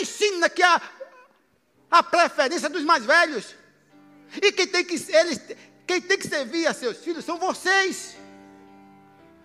Ensina 0.00 0.48
que 0.48 0.62
a, 0.62 0.80
a 1.90 2.02
preferência 2.02 2.68
dos 2.68 2.84
mais 2.84 3.04
velhos. 3.04 3.54
E 4.40 4.52
quem 4.52 4.66
tem 4.66 4.84
que 4.84 4.94
eles, 5.12 5.40
quem 5.86 6.00
tem 6.00 6.18
que 6.18 6.28
servir 6.28 6.66
a 6.66 6.74
seus 6.74 6.98
filhos 6.98 7.24
são 7.24 7.38
vocês. 7.38 8.16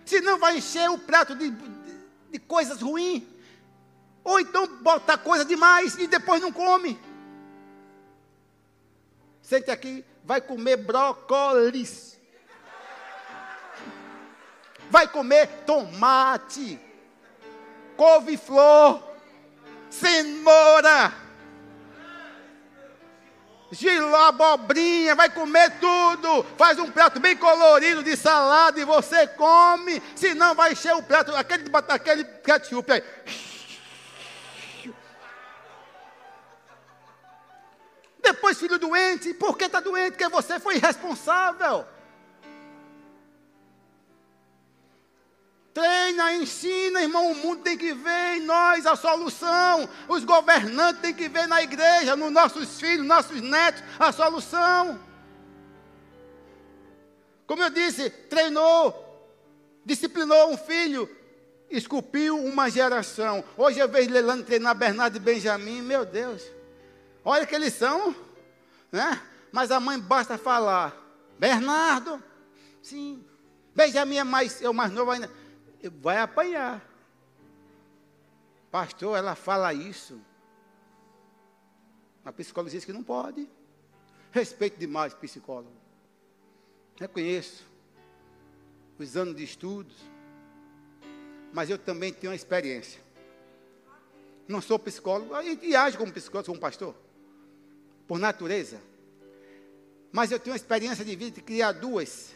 Senão 0.04 0.38
vai 0.38 0.58
encher 0.58 0.88
o 0.90 0.98
prato 0.98 1.34
de, 1.34 1.50
de 2.30 2.38
coisas 2.38 2.80
ruins. 2.80 3.31
Ou 4.24 4.38
então 4.40 4.66
bota 4.78 5.18
coisa 5.18 5.44
demais 5.44 5.96
e 5.98 6.06
depois 6.06 6.40
não 6.40 6.52
come. 6.52 7.00
Sente 9.40 9.70
aqui, 9.70 10.04
vai 10.24 10.40
comer 10.40 10.76
brócolis. 10.76 12.20
Vai 14.90 15.08
comer 15.08 15.46
tomate, 15.64 16.78
couve-flor, 17.96 19.02
cenoura 19.88 21.22
giló, 23.72 24.28
abobrinha, 24.28 25.14
vai 25.14 25.30
comer 25.30 25.70
tudo. 25.80 26.44
Faz 26.56 26.78
um 26.78 26.90
prato 26.90 27.18
bem 27.18 27.36
colorido 27.36 28.02
de 28.02 28.16
salada 28.16 28.78
e 28.78 28.84
você 28.84 29.26
come. 29.26 30.00
Senão 30.14 30.54
vai 30.54 30.72
encher 30.72 30.94
o 30.94 31.02
prato, 31.02 31.34
aquele, 31.34 31.64
aquele 31.88 32.24
ketchup 32.24 32.92
aí. 32.92 33.02
Depois, 38.42 38.58
filho 38.58 38.76
doente, 38.76 39.32
por 39.34 39.56
que 39.56 39.66
está 39.66 39.78
doente? 39.78 40.16
Porque 40.16 40.28
você 40.28 40.58
foi 40.58 40.74
irresponsável. 40.74 41.86
Treina, 45.72 46.32
ensina, 46.34 47.02
irmão. 47.02 47.30
O 47.30 47.36
mundo 47.36 47.62
tem 47.62 47.78
que 47.78 47.94
ver 47.94 48.38
em 48.38 48.40
nós 48.40 48.84
a 48.84 48.96
solução. 48.96 49.88
Os 50.08 50.24
governantes 50.24 51.00
têm 51.00 51.14
que 51.14 51.28
ver 51.28 51.46
na 51.46 51.62
igreja, 51.62 52.16
nos 52.16 52.32
nossos 52.32 52.80
filhos, 52.80 53.06
nossos 53.06 53.40
netos, 53.40 53.80
a 53.96 54.10
solução. 54.10 54.98
Como 57.46 57.62
eu 57.62 57.70
disse, 57.70 58.10
treinou, 58.10 59.38
disciplinou 59.84 60.50
um 60.50 60.58
filho, 60.58 61.08
esculpiu 61.70 62.36
uma 62.44 62.68
geração. 62.68 63.44
Hoje 63.56 63.78
eu 63.78 63.88
vejo 63.88 64.10
Leilani 64.10 64.42
treinar 64.42 64.74
Bernardo 64.74 65.14
e 65.14 65.20
Benjamin, 65.20 65.80
meu 65.80 66.04
Deus. 66.04 66.42
Olha 67.24 67.46
que 67.46 67.54
eles 67.54 67.74
são, 67.74 68.12
né? 68.92 69.20
Mas 69.50 69.70
a 69.70 69.80
mãe 69.80 69.98
basta 69.98 70.38
falar. 70.38 70.94
Bernardo, 71.38 72.22
sim. 72.82 73.24
Benjamin 73.74 74.18
é 74.18 74.24
mais, 74.24 74.62
é 74.62 74.68
o 74.68 74.74
mais 74.74 74.92
novo 74.92 75.10
ainda 75.10 75.30
vai 76.00 76.18
apanhar. 76.18 76.86
Pastor, 78.70 79.18
ela 79.18 79.34
fala 79.34 79.74
isso. 79.74 80.20
A 82.24 82.32
psicóloga 82.32 82.70
diz 82.70 82.84
que 82.84 82.92
não 82.92 83.02
pode. 83.02 83.48
Respeito 84.30 84.78
demais 84.78 85.12
psicólogo. 85.12 85.76
Reconheço 86.98 87.66
os 88.98 89.16
anos 89.16 89.34
de 89.34 89.42
estudos, 89.42 89.96
mas 91.52 91.68
eu 91.68 91.76
também 91.76 92.12
tenho 92.12 92.30
uma 92.30 92.36
experiência. 92.36 93.02
Não 94.46 94.60
sou 94.60 94.78
psicólogo, 94.78 95.34
e, 95.42 95.70
e 95.70 95.76
ajo 95.76 95.98
como 95.98 96.12
psicólogo, 96.12 96.46
sou 96.46 96.54
um 96.54 96.58
pastor, 96.58 96.94
por 98.12 98.18
natureza. 98.18 98.78
Mas 100.12 100.30
eu 100.30 100.38
tenho 100.38 100.52
uma 100.52 100.58
experiência 100.58 101.02
de 101.02 101.16
vida 101.16 101.30
de 101.30 101.40
criar 101.40 101.72
duas 101.72 102.30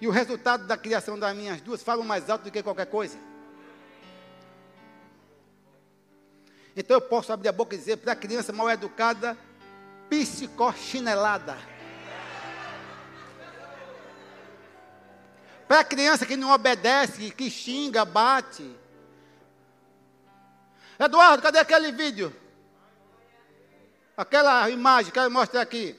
e 0.00 0.08
o 0.08 0.10
resultado 0.10 0.66
da 0.66 0.76
criação 0.76 1.16
das 1.16 1.36
minhas 1.36 1.60
duas 1.60 1.84
falam 1.84 2.04
mais 2.04 2.28
alto 2.28 2.42
do 2.42 2.50
que 2.50 2.64
qualquer 2.64 2.86
coisa. 2.86 3.16
Então 6.76 6.96
eu 6.96 7.00
posso 7.00 7.32
abrir 7.32 7.48
a 7.48 7.52
boca 7.52 7.76
e 7.76 7.78
dizer 7.78 7.98
para 7.98 8.10
a 8.10 8.16
criança 8.16 8.52
mal 8.52 8.68
educada, 8.68 9.38
psicochinelada. 10.10 11.56
Para 15.68 15.78
a 15.78 15.84
criança 15.84 16.26
que 16.26 16.36
não 16.36 16.50
obedece, 16.50 17.30
que 17.30 17.48
xinga, 17.48 18.04
bate. 18.04 18.68
Eduardo, 20.98 21.40
cadê 21.40 21.60
aquele 21.60 21.92
vídeo? 21.92 22.41
Aquela 24.16 24.68
imagem 24.70 25.12
que 25.12 25.18
eu 25.18 25.30
mostrei 25.30 25.62
aqui. 25.62 25.96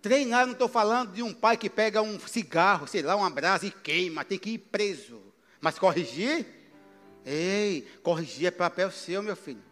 Treinar, 0.00 0.46
não 0.46 0.54
estou 0.54 0.68
falando 0.68 1.12
de 1.12 1.22
um 1.22 1.34
pai 1.34 1.56
que 1.56 1.68
pega 1.68 2.00
um 2.00 2.18
cigarro, 2.20 2.86
sei 2.86 3.02
lá, 3.02 3.14
uma 3.16 3.28
brasa 3.28 3.66
e 3.66 3.70
queima, 3.70 4.24
tem 4.24 4.38
que 4.38 4.50
ir 4.50 4.58
preso. 4.58 5.20
Mas 5.60 5.78
corrigir? 5.78 6.46
Ei, 7.24 7.86
corrigir 8.02 8.46
é 8.46 8.50
papel 8.50 8.90
seu, 8.90 9.22
meu 9.22 9.36
filho. 9.36 9.62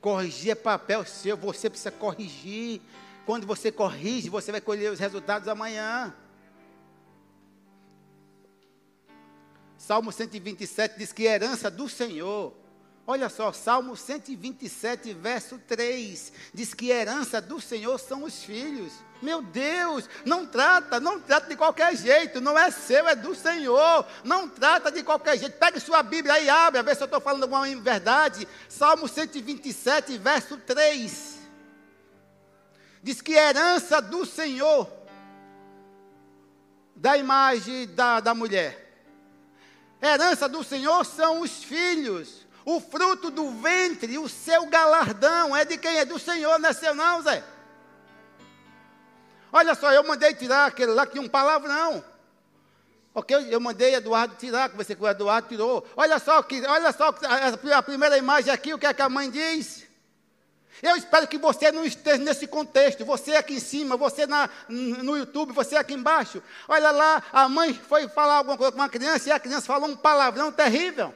Corrigir 0.00 0.52
é 0.52 0.54
papel 0.56 1.04
seu, 1.04 1.36
você 1.36 1.70
precisa 1.70 1.92
corrigir. 1.92 2.80
Quando 3.24 3.46
você 3.46 3.70
corrige, 3.70 4.28
você 4.28 4.50
vai 4.50 4.60
colher 4.60 4.90
os 4.90 4.98
resultados 4.98 5.46
amanhã. 5.46 6.12
Salmo 9.78 10.10
127 10.10 10.98
diz 10.98 11.12
que 11.12 11.24
herança 11.24 11.70
do 11.70 11.88
Senhor. 11.88 12.59
Olha 13.10 13.28
só, 13.28 13.52
Salmo 13.52 13.96
127, 13.96 15.12
verso 15.14 15.58
3, 15.66 16.32
diz 16.54 16.72
que 16.72 16.90
herança 16.90 17.40
do 17.40 17.60
Senhor 17.60 17.98
são 17.98 18.22
os 18.22 18.44
filhos. 18.44 18.92
Meu 19.20 19.42
Deus, 19.42 20.08
não 20.24 20.46
trata, 20.46 21.00
não 21.00 21.18
trata 21.18 21.48
de 21.48 21.56
qualquer 21.56 21.96
jeito, 21.96 22.40
não 22.40 22.56
é 22.56 22.70
seu, 22.70 23.08
é 23.08 23.16
do 23.16 23.34
Senhor. 23.34 24.06
Não 24.22 24.48
trata 24.48 24.92
de 24.92 25.02
qualquer 25.02 25.36
jeito. 25.36 25.58
Pegue 25.58 25.80
sua 25.80 26.04
Bíblia 26.04 26.34
aí, 26.34 26.48
abre, 26.48 26.78
a 26.78 26.82
ver 26.82 26.94
se 26.94 27.02
eu 27.02 27.06
estou 27.06 27.20
falando 27.20 27.42
alguma 27.42 27.66
verdade. 27.82 28.46
Salmo 28.68 29.08
127, 29.08 30.16
verso 30.16 30.56
3. 30.58 31.40
Diz 33.02 33.20
que 33.20 33.32
herança 33.32 34.00
do 34.00 34.24
Senhor, 34.24 34.88
da 36.94 37.16
imagem 37.16 37.88
da, 37.88 38.20
da 38.20 38.34
mulher. 38.34 38.88
Herança 40.00 40.48
do 40.48 40.62
Senhor 40.62 41.04
são 41.04 41.40
os 41.40 41.64
filhos, 41.64 42.46
o 42.76 42.80
fruto 42.80 43.30
do 43.30 43.50
ventre, 43.50 44.18
o 44.18 44.28
seu 44.28 44.66
galardão. 44.66 45.56
É 45.56 45.64
de 45.64 45.76
quem? 45.76 45.98
É 45.98 46.04
do 46.04 46.18
Senhor, 46.18 46.58
não 46.58 46.68
é 46.68 46.72
seu, 46.72 46.94
não, 46.94 47.22
Zé? 47.22 47.42
Olha 49.52 49.74
só, 49.74 49.92
eu 49.92 50.04
mandei 50.04 50.32
tirar 50.34 50.66
aquele 50.66 50.92
lá 50.92 51.04
que 51.04 51.12
tinha 51.12 51.24
um 51.24 51.28
palavrão. 51.28 52.04
Ok? 53.12 53.36
Eu 53.50 53.60
mandei 53.60 53.94
Eduardo 53.94 54.36
tirar, 54.36 54.68
conversei 54.68 54.94
com 54.94 55.04
o 55.04 55.08
Eduardo, 55.08 55.48
tirou. 55.48 55.84
Olha 55.96 56.18
só, 56.20 56.40
que, 56.42 56.64
olha 56.64 56.92
só 56.92 57.12
a, 57.74 57.82
primeira 57.82 58.16
imagem 58.16 58.52
aqui, 58.52 58.72
o 58.72 58.78
que 58.78 58.86
é 58.86 58.94
que 58.94 59.02
a 59.02 59.08
mãe 59.08 59.28
diz. 59.28 59.88
Eu 60.80 60.96
espero 60.96 61.26
que 61.26 61.36
você 61.36 61.72
não 61.72 61.84
esteja 61.84 62.18
nesse 62.18 62.46
contexto. 62.46 63.04
Você 63.04 63.34
aqui 63.34 63.54
em 63.54 63.60
cima, 63.60 63.96
você 63.96 64.26
na, 64.26 64.48
no 64.68 65.16
YouTube, 65.16 65.52
você 65.52 65.76
aqui 65.76 65.94
embaixo. 65.94 66.40
Olha 66.68 66.92
lá, 66.92 67.22
a 67.32 67.48
mãe 67.48 67.74
foi 67.74 68.08
falar 68.08 68.36
alguma 68.36 68.56
coisa 68.56 68.70
com 68.70 68.78
uma 68.78 68.88
criança 68.88 69.28
e 69.28 69.32
a 69.32 69.40
criança 69.40 69.66
falou 69.66 69.88
um 69.88 69.96
palavrão 69.96 70.52
terrível. 70.52 71.12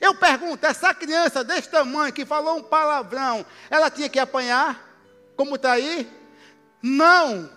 Eu 0.00 0.14
pergunto, 0.14 0.66
essa 0.66 0.92
criança 0.94 1.44
desse 1.44 1.68
tamanho 1.68 2.12
que 2.12 2.24
falou 2.24 2.56
um 2.56 2.62
palavrão, 2.62 3.44
ela 3.70 3.90
tinha 3.90 4.08
que 4.08 4.18
apanhar? 4.18 4.80
Como 5.36 5.56
está 5.56 5.72
aí? 5.72 6.10
Não. 6.82 7.50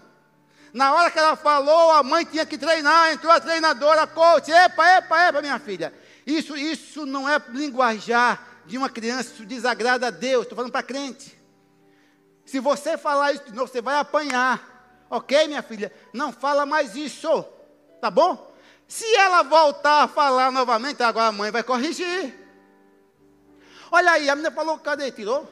Na 0.73 0.93
hora 0.93 1.09
que 1.09 1.19
ela 1.19 1.35
falou, 1.35 1.91
a 1.91 2.03
mãe 2.03 2.25
tinha 2.25 2.45
que 2.45 2.57
treinar, 2.57 3.11
entrou 3.11 3.31
a 3.31 3.39
treinadora, 3.39 4.05
coach, 4.05 4.51
epa, 4.51 4.97
epa, 4.97 5.27
epa, 5.27 5.41
minha 5.41 5.59
filha. 5.59 5.93
Isso, 6.25 6.55
isso 6.55 7.05
não 7.05 7.27
é 7.27 7.41
linguajar 7.49 8.45
de 8.65 8.77
uma 8.77 8.89
criança, 8.89 9.33
isso 9.33 9.45
desagrada 9.45 10.07
a 10.07 10.11
Deus, 10.11 10.43
estou 10.43 10.55
falando 10.55 10.71
para 10.71 10.83
crente. 10.83 11.37
Se 12.45 12.59
você 12.59 12.97
falar 12.97 13.33
isso 13.33 13.45
de 13.45 13.53
novo, 13.53 13.71
você 13.71 13.81
vai 13.81 13.97
apanhar. 13.97 15.05
Ok, 15.09 15.47
minha 15.47 15.61
filha? 15.61 15.91
Não 16.13 16.31
fala 16.31 16.65
mais 16.65 16.95
isso, 16.95 17.45
tá 18.01 18.11
bom? 18.11 18.46
Se 18.87 19.05
ela 19.15 19.43
voltar 19.43 20.03
a 20.03 20.07
falar 20.07 20.51
novamente, 20.51 21.03
agora 21.03 21.27
a 21.27 21.31
mãe 21.31 21.51
vai 21.51 21.63
corrigir. 21.63 22.33
Olha 23.91 24.11
aí, 24.11 24.29
a 24.29 24.35
menina 24.35 24.53
falou, 24.53 24.79
cadê? 24.79 25.11
Tirou? 25.11 25.47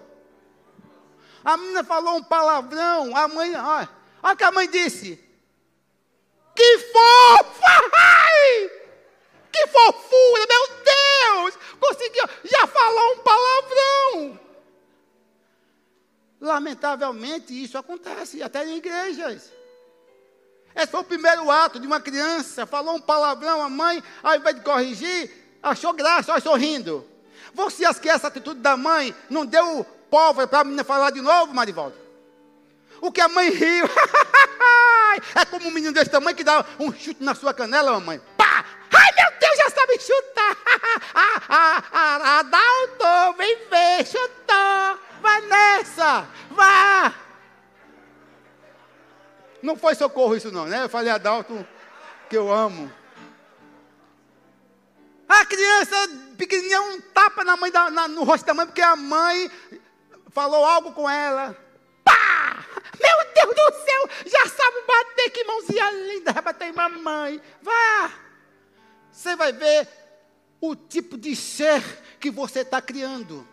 A 1.44 1.58
menina 1.58 1.84
falou 1.84 2.16
um 2.16 2.24
palavrão, 2.24 3.16
a 3.16 3.28
mãe, 3.28 3.56
olha, 3.56 3.90
olha 4.24 4.34
o 4.34 4.38
que 4.38 4.44
a 4.44 4.52
mãe 4.52 4.70
disse. 4.70 5.24
Que 6.56 6.80
fofa! 6.80 7.92
Ai! 7.94 8.72
Que 9.52 9.68
fofura, 9.68 10.46
meu 10.50 10.68
Deus! 10.84 11.60
Conseguiu, 11.80 12.24
já 12.46 12.66
falou 12.68 13.14
um 13.14 13.18
palavrão. 13.20 14.40
Lamentavelmente, 16.42 17.64
isso 17.64 17.78
acontece 17.78 18.42
até 18.42 18.66
em 18.66 18.78
igrejas. 18.78 19.52
Esse 20.76 20.88
foi 20.88 21.00
o 21.00 21.06
primeiro 21.06 21.50
ato 21.50 21.80
de 21.80 21.88
uma 21.88 22.02
criança, 22.02 22.66
falou 22.66 22.96
um 22.96 23.02
palavrão, 23.02 23.62
a 23.62 23.70
mãe, 23.70 24.04
ao 24.22 24.36
invés 24.36 24.56
de 24.56 24.62
corrigir, 24.62 25.32
achou 25.64 25.94
graça, 25.94 26.34
olha 26.34 26.42
sorrindo. 26.42 27.06
Você 27.54 27.86
acha 27.86 28.00
que 28.00 28.10
essa 28.10 28.28
atitude 28.28 28.60
da 28.60 28.76
mãe 28.76 29.16
não 29.30 29.46
deu 29.46 29.86
pólvora 30.10 30.46
para 30.48 30.60
a 30.60 30.64
menina 30.66 30.84
falar 30.84 31.12
de 31.12 31.22
novo, 31.22 31.54
Marivaldo? 31.54 31.96
O 33.00 33.12
que 33.12 33.22
a 33.22 33.30
mãe 33.30 33.50
riu. 33.50 33.86
é 35.36 35.46
como 35.46 35.68
um 35.68 35.72
menino 35.72 35.94
desse 35.94 36.12
tamanho 36.12 36.36
que 36.36 36.44
dá 36.44 36.66
um 36.78 36.92
chute 36.92 37.24
na 37.24 37.34
sua 37.34 37.54
canela, 37.54 37.94
mamãe. 37.94 38.20
Pá! 38.38 38.66
Ai, 38.94 39.12
meu 39.14 39.40
Deus, 39.40 39.58
já 39.58 39.70
sabe 39.70 40.00
chutar. 40.00 40.58
ah, 41.16 41.42
ah, 41.50 41.84
ah, 41.92 42.40
Adalto, 42.40 43.38
vem 43.38 43.58
ver, 43.70 44.06
chutou. 44.06 45.00
Vai 45.22 45.42
nessa, 45.42 46.28
vá. 46.52 47.25
Não 49.66 49.76
foi 49.76 49.96
socorro 49.96 50.36
isso 50.36 50.52
não, 50.52 50.68
né? 50.68 50.84
Eu 50.84 50.90
falei 50.90 51.12
Adalto 51.12 51.68
que 52.30 52.38
eu 52.38 52.54
amo. 52.54 52.92
A 55.28 55.44
criança 55.44 55.96
pequenininha 56.38 56.82
um 56.84 57.02
tapa 57.02 57.44
na 57.44 57.58
mãe 57.58 57.72
da, 57.72 57.90
na, 57.90 58.08
no 58.08 58.24
rosto 58.24 58.46
da 58.46 58.54
mãe, 58.54 58.68
porque 58.68 58.82
a 58.82 58.96
mãe 58.96 59.50
falou 60.30 60.64
algo 60.64 60.92
com 60.94 61.10
ela. 61.10 61.58
Pá! 62.04 62.64
Meu 63.02 63.34
Deus 63.34 63.56
do 63.56 63.84
céu! 63.84 64.10
Já 64.28 64.46
sabe 64.48 64.84
bater, 64.88 65.32
que 65.32 65.44
mãozinha 65.46 65.92
linda! 65.92 66.32
Vai 66.32 66.44
bater 66.44 66.68
em 66.68 66.74
mamãe. 66.74 67.42
Vá! 67.64 68.12
Você 69.12 69.36
vai 69.36 69.52
ver 69.52 69.88
o 70.62 70.76
tipo 70.76 71.18
de 71.18 71.36
ser 71.36 71.82
que 72.20 72.30
você 72.30 72.60
está 72.60 72.80
criando. 72.84 73.48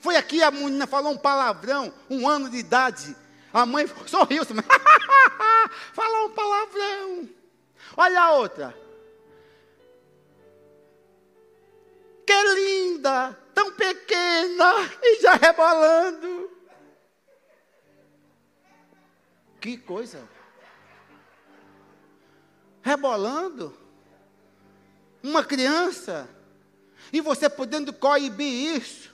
Foi 0.00 0.16
aqui 0.16 0.42
a 0.42 0.50
menina 0.50 0.88
falou 0.88 1.12
um 1.12 1.18
palavrão, 1.18 1.94
um 2.10 2.28
ano 2.28 2.50
de 2.50 2.56
idade. 2.56 3.14
A 3.52 3.66
mãe 3.66 3.86
sorriu, 4.06 4.42
assim, 4.42 4.54
falou 5.92 6.26
um 6.26 6.34
palavrão. 6.34 7.28
Olha 7.96 8.20
a 8.22 8.32
outra. 8.34 8.76
Que 12.26 12.42
linda, 12.54 13.36
tão 13.52 13.72
pequena 13.72 14.72
e 15.02 15.20
já 15.20 15.34
rebolando. 15.34 16.50
Que 19.60 19.76
coisa. 19.76 20.26
Rebolando. 22.82 23.76
Uma 25.22 25.44
criança. 25.44 26.28
E 27.12 27.20
você 27.20 27.50
podendo 27.50 27.92
coibir 27.92 28.76
isso. 28.76 29.09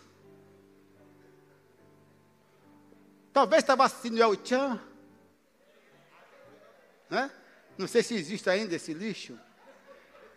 Talvez 3.36 3.62
estava 3.62 3.84
assistindo 3.84 4.18
El 4.18 4.34
Chan. 4.42 4.80
Né? 7.10 7.30
Não 7.76 7.86
sei 7.86 8.02
se 8.02 8.14
existe 8.14 8.48
ainda 8.48 8.74
esse 8.74 8.94
lixo. 8.94 9.38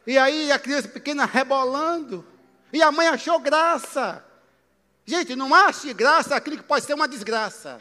E 0.05 0.17
aí 0.17 0.51
a 0.51 0.59
criança 0.59 0.89
pequena 0.89 1.23
rebolando. 1.23 2.27
E 2.73 2.81
a 2.81 2.91
mãe 2.91 3.07
achou 3.07 3.39
graça. 3.39 4.21
Gente, 5.05 5.33
não 5.33 5.55
ache 5.55 5.93
graça 5.93 6.35
aquilo 6.35 6.57
que 6.57 6.63
pode 6.63 6.83
ser 6.83 6.93
uma 6.93 7.07
desgraça. 7.07 7.79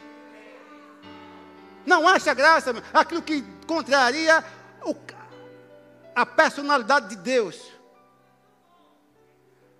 Não 1.85 2.07
acha 2.07 2.33
graça 2.33 2.73
aquilo 2.93 3.21
que 3.21 3.43
contraria 3.67 4.41
o, 4.85 4.95
a 6.15 6.25
personalidade 6.25 7.09
de 7.09 7.17
Deus. 7.17 7.61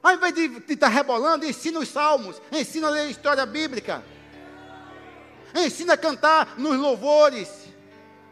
Ao 0.04 0.16
invés 0.16 0.34
de 0.34 0.42
estar 0.74 0.76
tá 0.76 0.88
rebolando, 0.90 1.46
ensina 1.46 1.80
os 1.80 1.88
salmos, 1.88 2.42
ensina 2.52 2.88
a 2.88 2.92
ler 2.92 3.00
a 3.00 3.10
história 3.10 3.46
bíblica. 3.46 4.04
Ensina 5.54 5.94
a 5.94 5.98
cantar 5.98 6.56
nos 6.58 6.78
louvores. 6.78 7.50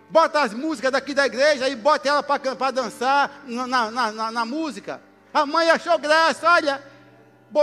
Bota 0.09 0.41
as 0.41 0.53
músicas 0.53 0.91
daqui 0.91 1.13
da 1.13 1.25
igreja 1.25 1.67
e 1.67 1.75
bota 1.75 2.07
ela 2.07 2.23
para 2.23 2.71
dançar 2.71 3.43
na, 3.45 3.67
na, 3.67 4.11
na, 4.11 4.31
na, 4.31 4.45
música. 4.45 5.01
A 5.33 5.45
mãe 5.45 5.69
achou 5.69 5.97
graça, 5.97 6.49
olha. 6.49 6.83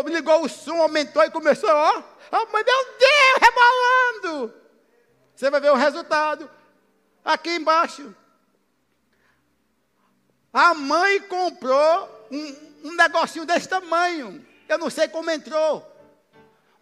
Ligou 0.07 0.45
o 0.45 0.49
som, 0.49 0.77
aumentou 0.81 1.23
e 1.25 1.31
começou, 1.31 1.71
ó. 1.71 2.03
A 2.33 2.47
mãe, 2.47 2.65
meu 2.65 2.85
Deus, 2.99 3.39
rebolando. 3.41 4.55
Você 5.35 5.51
vai 5.51 5.61
ver 5.61 5.73
o 5.73 5.77
resultado. 5.77 6.51
Aqui 7.25 7.51
embaixo. 7.51 8.15
A 10.53 10.75
mãe 10.75 11.21
comprou 11.23 12.29
um, 12.31 12.57
um 12.85 12.95
negocinho 12.95 13.47
desse 13.47 13.69
tamanho. 13.69 14.45
Eu 14.69 14.79
não 14.79 14.91
sei 14.91 15.09
como 15.09 15.31
entrou 15.31 15.94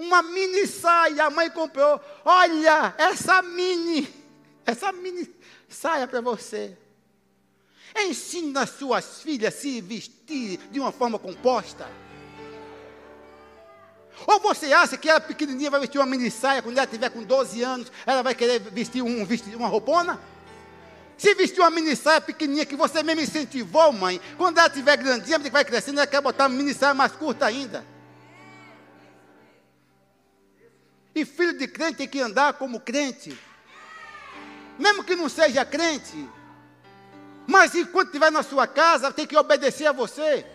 uma 0.03 0.23
mini 0.23 0.67
saia, 0.67 1.25
a 1.25 1.31
mãe 1.31 1.49
comprou. 1.49 2.01
Olha, 2.25 2.95
essa 2.99 3.41
mini, 3.41 4.13
essa 4.67 4.93
mini 4.93 5.29
saia 5.69 6.07
para 6.09 6.21
você. 6.21 6.77
Ensina 7.97 8.67
suas 8.67 9.23
filhas 9.23 9.55
a 9.55 9.57
se 9.57 9.81
vestir 9.81 10.59
de 10.71 10.81
uma 10.81 10.91
forma 10.91 11.19
composta. 11.19 11.89
Ou 14.27 14.41
você 14.41 14.73
acha 14.73 14.97
que 14.97 15.09
ela 15.09 15.21
pequenininha 15.21 15.71
vai 15.71 15.81
vestir 15.81 15.99
uma 15.99 16.07
mini 16.07 16.31
saia 16.31 16.63
quando 16.63 16.79
ela 16.79 16.87
tiver 16.87 17.11
com 17.11 17.23
12 17.23 17.63
anos, 17.63 17.93
ela 18.07 18.23
vai 18.23 18.35
querer 18.35 18.61
vestir, 18.61 19.03
um, 19.03 19.27
uma 19.57 19.69
roupona? 19.69 20.21
Se 21.17 21.35
vestir 21.35 21.61
uma 21.61 21.71
mini 21.71 21.95
saia 21.95 22.21
pequenininha 22.21 22.67
que 22.67 22.77
você 22.77 23.03
mesmo 23.03 23.23
incentivou, 23.23 23.93
mãe, 23.93 24.21
quando 24.37 24.59
ela 24.59 24.71
tiver 24.71 24.97
grandinha, 24.97 25.39
vai 25.39 25.65
crescendo, 25.65 25.99
ela 25.99 26.07
quer 26.07 26.21
botar 26.21 26.45
uma 26.45 26.57
mini 26.57 26.75
saia 26.75 26.95
mais 26.95 27.13
curta 27.13 27.47
ainda. 27.47 27.92
E 31.15 31.25
filho 31.25 31.57
de 31.57 31.69
crente 31.69 31.99
tem 31.99 32.09
que 32.09 32.21
andar 32.21 32.55
como 32.55 32.81
crente. 32.81 33.39
Mesmo 34.79 35.05
que 35.05 35.15
não 35.15 35.29
seja 35.29 35.65
crente. 35.65 36.29
Mas 37.47 37.75
enquanto 37.75 38.09
estiver 38.09 38.31
na 38.31 38.43
sua 38.43 38.67
casa, 38.67 39.13
tem 39.13 39.27
que 39.27 39.37
obedecer 39.37 39.87
a 39.87 39.93
você. 39.93 40.47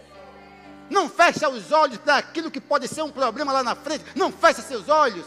Não 0.89 1.10
fecha 1.10 1.49
os 1.49 1.72
olhos 1.72 1.97
para 1.97 2.18
aquilo 2.18 2.49
que 2.49 2.62
pode 2.62 2.88
ser 2.88 3.01
um 3.01 3.12
problema 3.12 3.51
lá 3.51 3.62
na 3.62 3.76
frente. 3.76 4.05
Não 4.16 4.32
fecha 4.32 4.62
seus 4.62 4.89
olhos. 4.89 5.26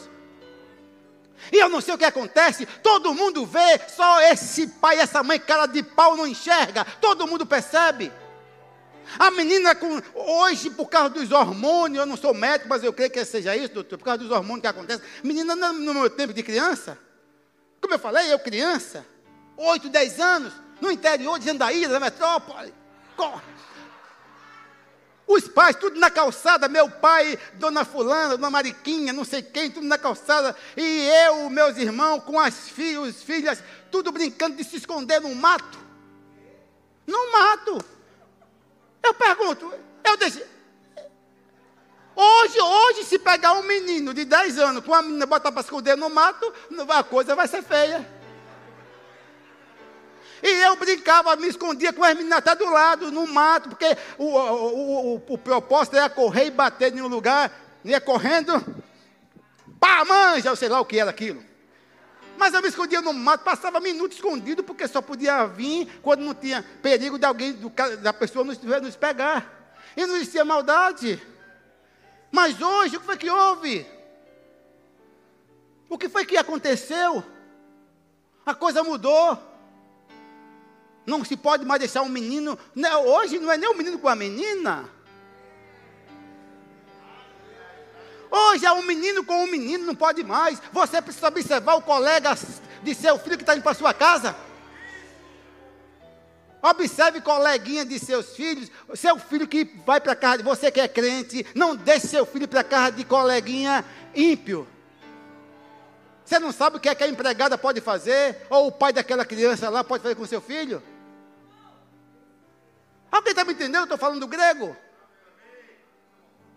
E 1.52 1.56
eu 1.56 1.68
não 1.68 1.80
sei 1.80 1.94
o 1.94 1.98
que 1.98 2.04
acontece. 2.04 2.66
Todo 2.82 3.14
mundo 3.14 3.46
vê, 3.46 3.80
só 3.88 4.20
esse 4.22 4.66
pai 4.66 4.98
essa 4.98 5.22
mãe, 5.22 5.38
cara 5.38 5.66
de 5.66 5.82
pau, 5.82 6.16
não 6.16 6.26
enxerga. 6.26 6.84
Todo 7.00 7.26
mundo 7.26 7.46
percebe. 7.46 8.12
A 9.18 9.30
menina, 9.30 9.74
com, 9.74 10.00
hoje, 10.14 10.70
por 10.70 10.86
causa 10.88 11.10
dos 11.10 11.32
hormônios, 11.32 11.98
eu 12.00 12.06
não 12.06 12.16
sou 12.16 12.32
médico, 12.32 12.68
mas 12.68 12.84
eu 12.84 12.92
creio 12.92 13.10
que 13.10 13.24
seja 13.24 13.56
isso, 13.56 13.74
doutor, 13.74 13.98
por 13.98 14.04
causa 14.04 14.18
dos 14.18 14.30
hormônios 14.30 14.60
que 14.60 14.66
acontecem. 14.66 15.04
Menina, 15.22 15.54
no 15.54 15.94
meu 15.94 16.08
tempo 16.08 16.32
de 16.32 16.42
criança, 16.42 16.98
como 17.80 17.94
eu 17.94 17.98
falei, 17.98 18.32
eu 18.32 18.38
criança, 18.38 19.04
8, 19.56 19.88
10 19.88 20.20
anos, 20.20 20.52
no 20.80 20.90
interior 20.90 21.38
de 21.38 21.46
Jandaíra, 21.46 21.92
da 21.92 22.00
metrópole, 22.00 22.72
corre. 23.16 23.50
Os 25.26 25.46
pais, 25.46 25.76
tudo 25.76 25.98
na 26.00 26.10
calçada, 26.10 26.68
meu 26.68 26.90
pai, 26.90 27.38
dona 27.54 27.84
Fulana, 27.84 28.36
dona 28.36 28.50
Mariquinha, 28.50 29.12
não 29.12 29.24
sei 29.24 29.42
quem, 29.42 29.70
tudo 29.70 29.86
na 29.86 29.96
calçada, 29.96 30.56
e 30.76 31.08
eu, 31.26 31.48
meus 31.48 31.76
irmãos, 31.76 32.24
com 32.24 32.38
as 32.38 32.68
filhos, 32.68 33.22
filhas, 33.22 33.62
tudo 33.92 34.10
brincando 34.10 34.56
de 34.56 34.64
se 34.64 34.76
esconder 34.76 35.20
no 35.20 35.32
mato. 35.34 35.78
No 37.06 37.32
mato. 37.32 37.84
Eu 39.02 39.14
pergunto, 39.14 39.72
eu 40.04 40.16
deixo. 40.16 40.40
Hoje, 42.14 42.60
hoje, 42.60 43.04
se 43.04 43.18
pegar 43.18 43.52
um 43.54 43.62
menino 43.62 44.12
de 44.12 44.24
10 44.24 44.58
anos 44.58 44.84
com 44.84 44.92
uma 44.92 45.02
menina 45.02 45.26
botar 45.26 45.50
para 45.50 45.62
esconder 45.62 45.96
no 45.96 46.10
mato, 46.10 46.52
a 46.88 47.02
coisa 47.02 47.34
vai 47.34 47.48
ser 47.48 47.62
feia. 47.62 48.06
E 50.42 50.48
eu 50.48 50.76
brincava, 50.76 51.36
me 51.36 51.48
escondia 51.48 51.92
com 51.92 52.02
as 52.02 52.14
meninas 52.14 52.38
até 52.38 52.54
do 52.54 52.68
lado, 52.70 53.10
no 53.10 53.26
mato, 53.26 53.68
porque 53.68 53.96
o, 54.18 54.24
o, 54.24 55.14
o, 55.14 55.22
o 55.28 55.38
propósito 55.38 55.96
era 55.96 56.08
correr 56.08 56.46
e 56.46 56.50
bater 56.50 56.94
em 56.94 57.02
um 57.02 57.08
lugar, 57.08 57.52
ia 57.84 58.00
correndo, 58.00 58.52
pá, 59.78 60.04
manja, 60.04 60.48
eu 60.48 60.56
sei 60.56 60.68
lá 60.68 60.80
o 60.80 60.84
que 60.84 60.98
era 60.98 61.10
aquilo. 61.10 61.49
Mas 62.36 62.54
eu 62.54 62.62
me 62.62 62.68
escondia 62.68 63.00
no 63.00 63.12
mato, 63.12 63.44
passava 63.44 63.80
minutos 63.80 64.16
escondido, 64.16 64.62
porque 64.64 64.88
só 64.88 65.02
podia 65.02 65.46
vir 65.46 65.86
quando 66.02 66.20
não 66.20 66.34
tinha 66.34 66.64
perigo 66.82 67.18
de 67.18 67.26
alguém, 67.26 67.52
do, 67.52 67.70
da 68.00 68.12
pessoa 68.12 68.44
nos, 68.44 68.58
nos 68.58 68.96
pegar. 68.96 69.76
E 69.96 70.06
não 70.06 70.16
existia 70.16 70.44
maldade. 70.44 71.20
Mas 72.30 72.60
hoje, 72.60 72.96
o 72.96 73.00
que 73.00 73.06
foi 73.06 73.16
que 73.16 73.30
houve? 73.30 73.86
O 75.88 75.98
que 75.98 76.08
foi 76.08 76.24
que 76.24 76.36
aconteceu? 76.36 77.24
A 78.46 78.54
coisa 78.54 78.82
mudou. 78.82 79.38
Não 81.04 81.24
se 81.24 81.36
pode 81.36 81.64
mais 81.64 81.80
deixar 81.80 82.02
um 82.02 82.08
menino. 82.08 82.58
Não, 82.74 83.06
hoje 83.06 83.38
não 83.38 83.50
é 83.50 83.56
nem 83.56 83.68
um 83.68 83.76
menino 83.76 83.98
com 83.98 84.08
a 84.08 84.14
menina. 84.14 84.88
Hoje 88.30 88.64
é 88.64 88.72
um 88.72 88.82
menino 88.82 89.24
com 89.24 89.42
um 89.42 89.46
menino, 89.46 89.84
não 89.84 89.94
pode 89.94 90.22
mais. 90.22 90.60
Você 90.72 91.02
precisa 91.02 91.28
observar 91.28 91.74
o 91.74 91.82
colega 91.82 92.36
de 92.82 92.94
seu 92.94 93.18
filho 93.18 93.36
que 93.36 93.42
está 93.42 93.54
indo 93.54 93.62
para 93.62 93.74
sua 93.74 93.92
casa. 93.92 94.36
Observe 96.62 97.20
coleguinha 97.22 97.84
de 97.84 97.98
seus 97.98 98.36
filhos, 98.36 98.70
seu 98.94 99.18
filho 99.18 99.48
que 99.48 99.64
vai 99.86 99.98
para 99.98 100.14
casa, 100.14 100.42
você 100.42 100.70
que 100.70 100.80
é 100.80 100.86
crente, 100.86 101.46
não 101.54 101.74
deixe 101.74 102.06
seu 102.06 102.26
filho 102.26 102.46
para 102.46 102.62
casa 102.62 102.92
de 102.92 103.04
coleguinha 103.04 103.84
ímpio. 104.14 104.68
Você 106.22 106.38
não 106.38 106.52
sabe 106.52 106.76
o 106.76 106.80
que 106.80 106.88
é 106.88 106.94
que 106.94 107.02
a 107.02 107.08
empregada 107.08 107.56
pode 107.56 107.80
fazer, 107.80 108.46
ou 108.50 108.68
o 108.68 108.72
pai 108.72 108.92
daquela 108.92 109.24
criança 109.24 109.70
lá 109.70 109.82
pode 109.82 110.02
fazer 110.02 110.14
com 110.14 110.26
seu 110.26 110.40
filho? 110.40 110.82
Alguém 113.10 113.30
está 113.30 113.44
me 113.44 113.52
entendendo? 113.52 113.80
Eu 113.80 113.84
estou 113.84 113.98
falando 113.98 114.28
grego. 114.28 114.76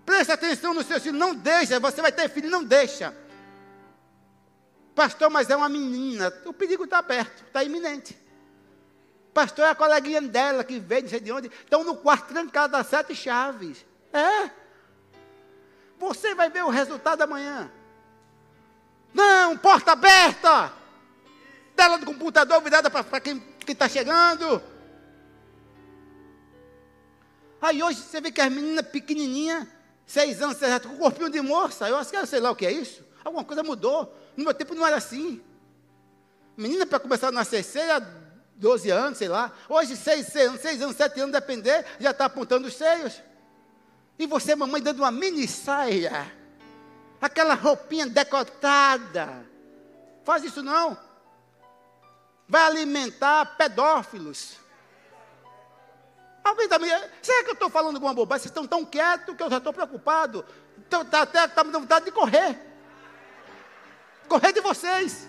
Preste 0.06 0.32
atenção 0.32 0.74
nos 0.74 0.86
seus 0.86 1.02
filhos, 1.02 1.18
não 1.18 1.34
deixa, 1.34 1.80
você 1.80 2.02
vai 2.02 2.12
ter 2.12 2.30
filho, 2.30 2.50
não 2.50 2.64
deixa. 2.64 3.16
Pastor, 4.94 5.30
mas 5.30 5.50
é 5.50 5.56
uma 5.56 5.70
menina, 5.70 6.32
o 6.46 6.54
perigo 6.54 6.84
está 6.84 7.02
perto, 7.02 7.44
está 7.46 7.64
iminente. 7.64 8.18
Pastor, 9.34 9.66
é 9.66 9.70
a 9.70 9.76
coleguinha 9.76 10.22
dela 10.22 10.64
que 10.64 10.80
veio, 10.80 11.04
não 11.04 11.10
sei 11.10 11.20
de 11.20 11.32
onde, 11.32 11.48
estão 11.48 11.84
no 11.84 11.98
quarto 11.98 12.28
trancado 12.28 12.74
das 12.74 12.86
sete 12.88 13.16
chaves. 13.16 13.84
É. 14.12 14.52
Você 15.98 16.36
vai 16.36 16.50
ver 16.50 16.64
o 16.64 16.70
resultado 16.70 17.22
amanhã. 17.22 17.72
Não, 19.14 19.58
porta 19.58 19.94
aberta. 19.94 20.72
Tela 21.76 21.98
do 21.98 22.06
computador 22.06 22.62
virada 22.62 22.92
para 22.92 23.20
quem 23.20 23.42
está 23.68 23.90
chegando. 23.90 24.62
Aí 27.62 27.82
hoje 27.82 28.02
você 28.02 28.20
vê 28.20 28.32
que 28.32 28.42
as 28.42 28.52
meninas 28.52 28.86
pequenininhas, 28.88 29.68
seis 30.06 30.42
anos, 30.42 30.58
seis 30.58 30.72
anos, 30.72 30.86
com 30.86 30.98
corpinho 30.98 31.30
de 31.30 31.42
moça, 31.42 31.88
eu 31.88 31.98
acho 31.98 32.12
que 32.12 32.26
sei 32.26 32.40
lá 32.40 32.52
o 32.52 32.56
que 32.56 32.66
é 32.66 32.72
isso. 32.72 33.04
Alguma 33.24 33.44
coisa 33.44 33.64
mudou. 33.64 34.14
No 34.36 34.44
meu 34.44 34.54
tempo 34.54 34.76
não 34.76 34.86
era 34.86 34.98
assim. 34.98 35.42
Menina 36.58 36.86
para 36.86 37.00
começar 37.00 37.30
a 37.30 37.32
nascer, 37.32 37.64
seja 37.64 38.00
12 38.56 38.90
anos, 38.90 39.18
sei 39.18 39.28
lá. 39.28 39.52
Hoje, 39.68 39.96
seis, 39.96 40.28
seis, 40.28 40.62
seis 40.62 40.82
anos, 40.82 40.96
sete 40.96 41.20
anos, 41.20 41.32
depender, 41.32 41.86
já 42.00 42.12
está 42.12 42.26
apontando 42.26 42.68
os 42.68 42.76
seios. 42.76 43.22
E 44.18 44.28
você, 44.28 44.56
mamãe, 44.56 44.82
dando 44.82 45.00
uma 45.00 45.12
mini 45.12 45.48
saia. 45.48 46.32
Aquela 47.20 47.56
roupinha 47.56 48.06
decotada. 48.06 49.46
Faz 50.24 50.44
isso 50.44 50.62
não. 50.62 50.98
Vai 52.48 52.64
alimentar 52.64 53.58
pedófilos. 53.58 54.58
Alguém 56.44 56.68
também. 56.68 56.90
Tá 56.90 57.10
será 57.22 57.44
que 57.44 57.50
eu 57.52 57.54
estou 57.54 57.70
falando 57.70 57.96
alguma 57.96 58.14
bobagem? 58.14 58.44
Vocês 58.44 58.52
estão 58.52 58.68
tão 58.68 58.86
quietos 58.86 59.36
que 59.36 59.42
eu 59.42 59.50
já 59.50 59.58
estou 59.58 59.72
preocupado. 59.72 60.46
Então, 60.78 61.06
tá, 61.06 61.22
até 61.22 61.46
está 61.46 61.64
me 61.64 61.72
dando 61.72 61.84
vontade 61.84 62.06
de 62.06 62.12
correr. 62.12 62.60
Correr 64.28 64.52
de 64.52 64.62
vocês. 64.62 65.28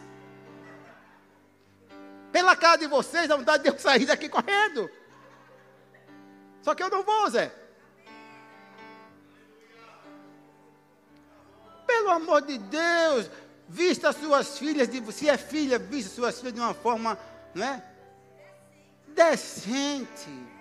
Pela 2.32 2.56
cara 2.56 2.76
de 2.76 2.88
vocês, 2.88 3.28
dá 3.28 3.36
vontade 3.36 3.62
de 3.62 3.68
eu 3.68 3.78
sair 3.78 4.06
daqui 4.06 4.28
correndo. 4.28 4.90
Só 6.62 6.74
que 6.74 6.82
eu 6.82 6.90
não 6.90 7.04
vou, 7.04 7.30
Zé. 7.30 7.54
Pelo 11.86 12.10
amor 12.10 12.42
de 12.42 12.58
Deus, 12.58 13.30
vista 13.68 14.12
suas 14.12 14.58
filhas, 14.58 14.88
de, 14.88 15.12
se 15.12 15.28
é 15.28 15.36
filha, 15.36 15.78
vista 15.78 16.12
suas 16.12 16.38
filhas 16.38 16.54
de 16.54 16.60
uma 16.60 16.74
forma, 16.74 17.16
não 17.54 17.64
é? 17.64 17.82
Decente. 19.08 20.53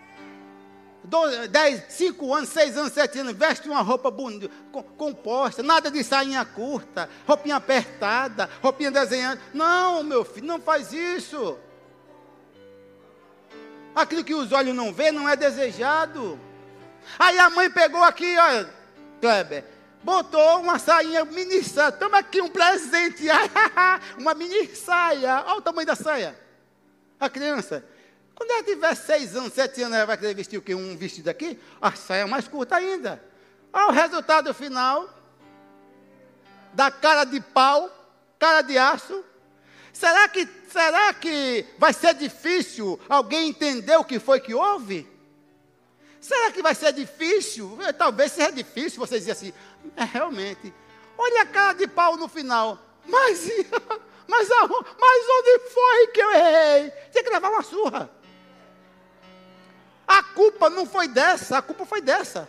10, 1.04 1.84
5 1.89 2.34
anos, 2.34 2.49
6 2.49 2.78
anos, 2.78 2.93
7 2.93 3.20
anos, 3.20 3.34
veste 3.34 3.68
uma 3.68 3.82
roupa 3.82 4.10
bonita, 4.10 4.49
composta, 4.97 5.62
nada 5.62 5.91
de 5.91 6.04
sainha 6.04 6.45
curta, 6.45 7.10
roupinha 7.28 7.58
apertada, 7.58 8.49
roupinha 8.62 8.89
desenhada. 8.89 9.39
Não, 9.54 10.04
meu 10.04 10.24
filho, 10.24 10.47
não 10.47 10.62
faz 10.62 10.93
isso. 10.93 11.58
Aquilo 13.93 14.24
que 14.24 14.34
os 14.34 14.51
olhos 14.51 14.76
não 14.76 14.93
vê 14.93 15.12
não 15.12 15.28
é 15.28 15.36
desejado. 15.36 16.39
Aí 17.20 17.38
a 17.38 17.49
mãe 17.49 17.70
pegou 17.70 18.01
aqui, 18.01 18.38
olha, 18.38 18.70
Kleber, 19.20 19.66
botou 20.04 20.60
uma 20.60 20.80
sainha 20.80 21.26
mini 21.26 21.64
saia. 21.64 21.91
Toma 21.91 22.20
aqui 22.20 22.41
um 22.41 22.49
presente. 22.49 23.26
uma 24.18 24.34
mini 24.34 24.68
saia. 24.76 25.43
Olha 25.47 25.58
o 25.58 25.62
tamanho 25.62 25.86
da 25.86 25.95
saia. 25.95 26.36
A 27.20 27.30
criança. 27.30 27.86
Quando 28.44 28.52
ela 28.52 28.64
tiver 28.64 28.96
seis 28.96 29.38
anos, 29.38 29.54
sete 29.54 29.82
anos, 29.84 29.96
ela 29.96 30.06
vai 30.06 30.18
querer 30.18 30.34
vestir 30.34 30.58
o 30.58 30.62
quê? 30.62 30.76
Um 30.76 30.98
vestido 30.98 31.30
aqui? 31.30 31.58
A 31.80 31.94
saia 31.94 32.24
é 32.24 32.26
mais 32.26 32.46
curta 32.46 32.76
ainda. 32.76 33.24
Olha 33.72 33.88
o 33.88 33.91
resultado 33.91 34.54
final. 34.54 35.10
Da 36.74 36.91
cara 36.91 37.24
de 37.24 37.39
pau, 37.39 37.89
cara 38.38 38.62
de 38.62 38.78
aço. 38.78 39.24
Será 39.94 40.28
que, 40.28 40.46
será 40.70 41.14
que 41.14 41.66
vai 41.78 41.94
ser 41.94 42.16
difícil 42.16 43.00
alguém 43.08 43.48
entender 43.48 43.96
o 43.96 44.04
que 44.04 44.20
foi 44.20 44.41
que 44.41 44.54
houve? 44.54 45.08
Será 46.20 46.52
que 46.52 46.62
vai 46.62 46.76
ser 46.76 46.91
difícil? 46.91 47.80
Eh, 47.82 47.94
talvez 47.94 48.34
seja 48.34 48.52
difícil 48.52 49.00
você 49.00 49.20
dizer 49.20 49.32
assim, 49.32 49.54
é 49.96 50.04
realmente. 50.04 50.74
Olha 51.18 51.44
a 51.44 51.46
cara 51.46 51.74
de 51.76 51.88
pau 51.88 52.18
no 52.18 52.28
final. 52.28 52.78
Mas, 53.08 53.48
mas, 54.28 54.50
mas 54.50 55.26
onde 55.30 55.60
foi 55.70 56.08
que 56.08 56.22
eu 56.22 56.32
errei? 56.32 56.91
Tinha 57.10 57.24
que 57.24 57.30
levar 57.30 57.50
uma 57.50 57.64
surra. 57.64 58.22
A 60.14 60.22
culpa 60.22 60.70
não 60.70 60.86
foi 60.86 61.07
dessa, 61.07 61.57
a 61.57 61.61
culpa 61.64 61.88
foi 61.88 61.99
dessa. 61.99 62.47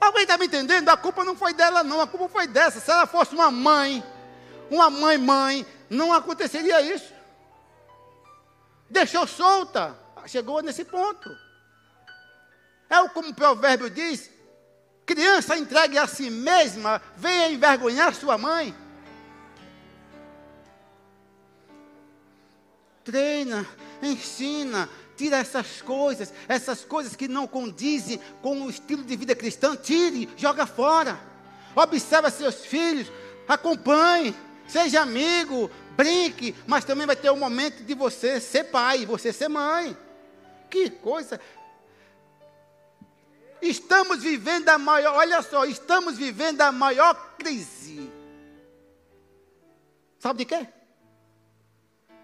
Alguém 0.00 0.22
está 0.22 0.38
me 0.38 0.46
entendendo? 0.46 0.88
A 0.88 0.96
culpa 0.96 1.22
não 1.22 1.36
foi 1.36 1.52
dela, 1.52 1.84
não, 1.84 2.00
a 2.00 2.06
culpa 2.06 2.26
foi 2.26 2.46
dessa. 2.46 2.80
Se 2.80 2.90
ela 2.90 3.06
fosse 3.06 3.34
uma 3.34 3.50
mãe, 3.50 4.02
uma 4.70 4.88
mãe, 4.88 5.18
mãe, 5.18 5.66
não 5.90 6.14
aconteceria 6.14 6.80
isso. 6.80 7.12
Deixou 8.88 9.26
solta, 9.26 9.94
chegou 10.26 10.62
nesse 10.62 10.86
ponto. 10.86 11.30
É 12.88 13.06
como 13.10 13.28
o 13.28 13.34
provérbio 13.34 13.90
diz: 13.90 14.30
criança 15.04 15.58
entregue 15.58 15.98
a 15.98 16.06
si 16.06 16.30
mesma, 16.30 17.02
venha 17.14 17.50
envergonhar 17.50 18.14
sua 18.14 18.38
mãe. 18.38 18.74
Treina, 23.04 23.66
ensina, 24.00 24.88
tira 25.16 25.38
essas 25.38 25.80
coisas, 25.82 26.32
essas 26.46 26.84
coisas 26.84 27.16
que 27.16 27.26
não 27.26 27.46
condizem 27.46 28.20
com 28.42 28.62
o 28.62 28.70
estilo 28.70 29.02
de 29.02 29.16
vida 29.16 29.34
cristão, 29.34 29.76
tire, 29.76 30.28
joga 30.36 30.66
fora. 30.66 31.18
Observa 31.74 32.30
seus 32.30 32.64
filhos, 32.64 33.10
acompanhe, 33.48 34.34
seja 34.68 35.02
amigo, 35.02 35.70
brinque, 35.96 36.54
mas 36.66 36.84
também 36.84 37.06
vai 37.06 37.16
ter 37.16 37.30
o 37.30 37.34
um 37.34 37.38
momento 37.38 37.82
de 37.82 37.94
você 37.94 38.40
ser 38.40 38.64
pai, 38.64 39.06
você 39.06 39.32
ser 39.32 39.48
mãe. 39.48 39.96
Que 40.70 40.90
coisa! 40.90 41.40
Estamos 43.60 44.22
vivendo 44.22 44.68
a 44.68 44.78
maior, 44.78 45.14
olha 45.14 45.42
só, 45.42 45.64
estamos 45.64 46.18
vivendo 46.18 46.60
a 46.60 46.70
maior 46.70 47.14
crise. 47.38 48.12
Sabe 50.18 50.40
de 50.40 50.44
quê? 50.44 50.68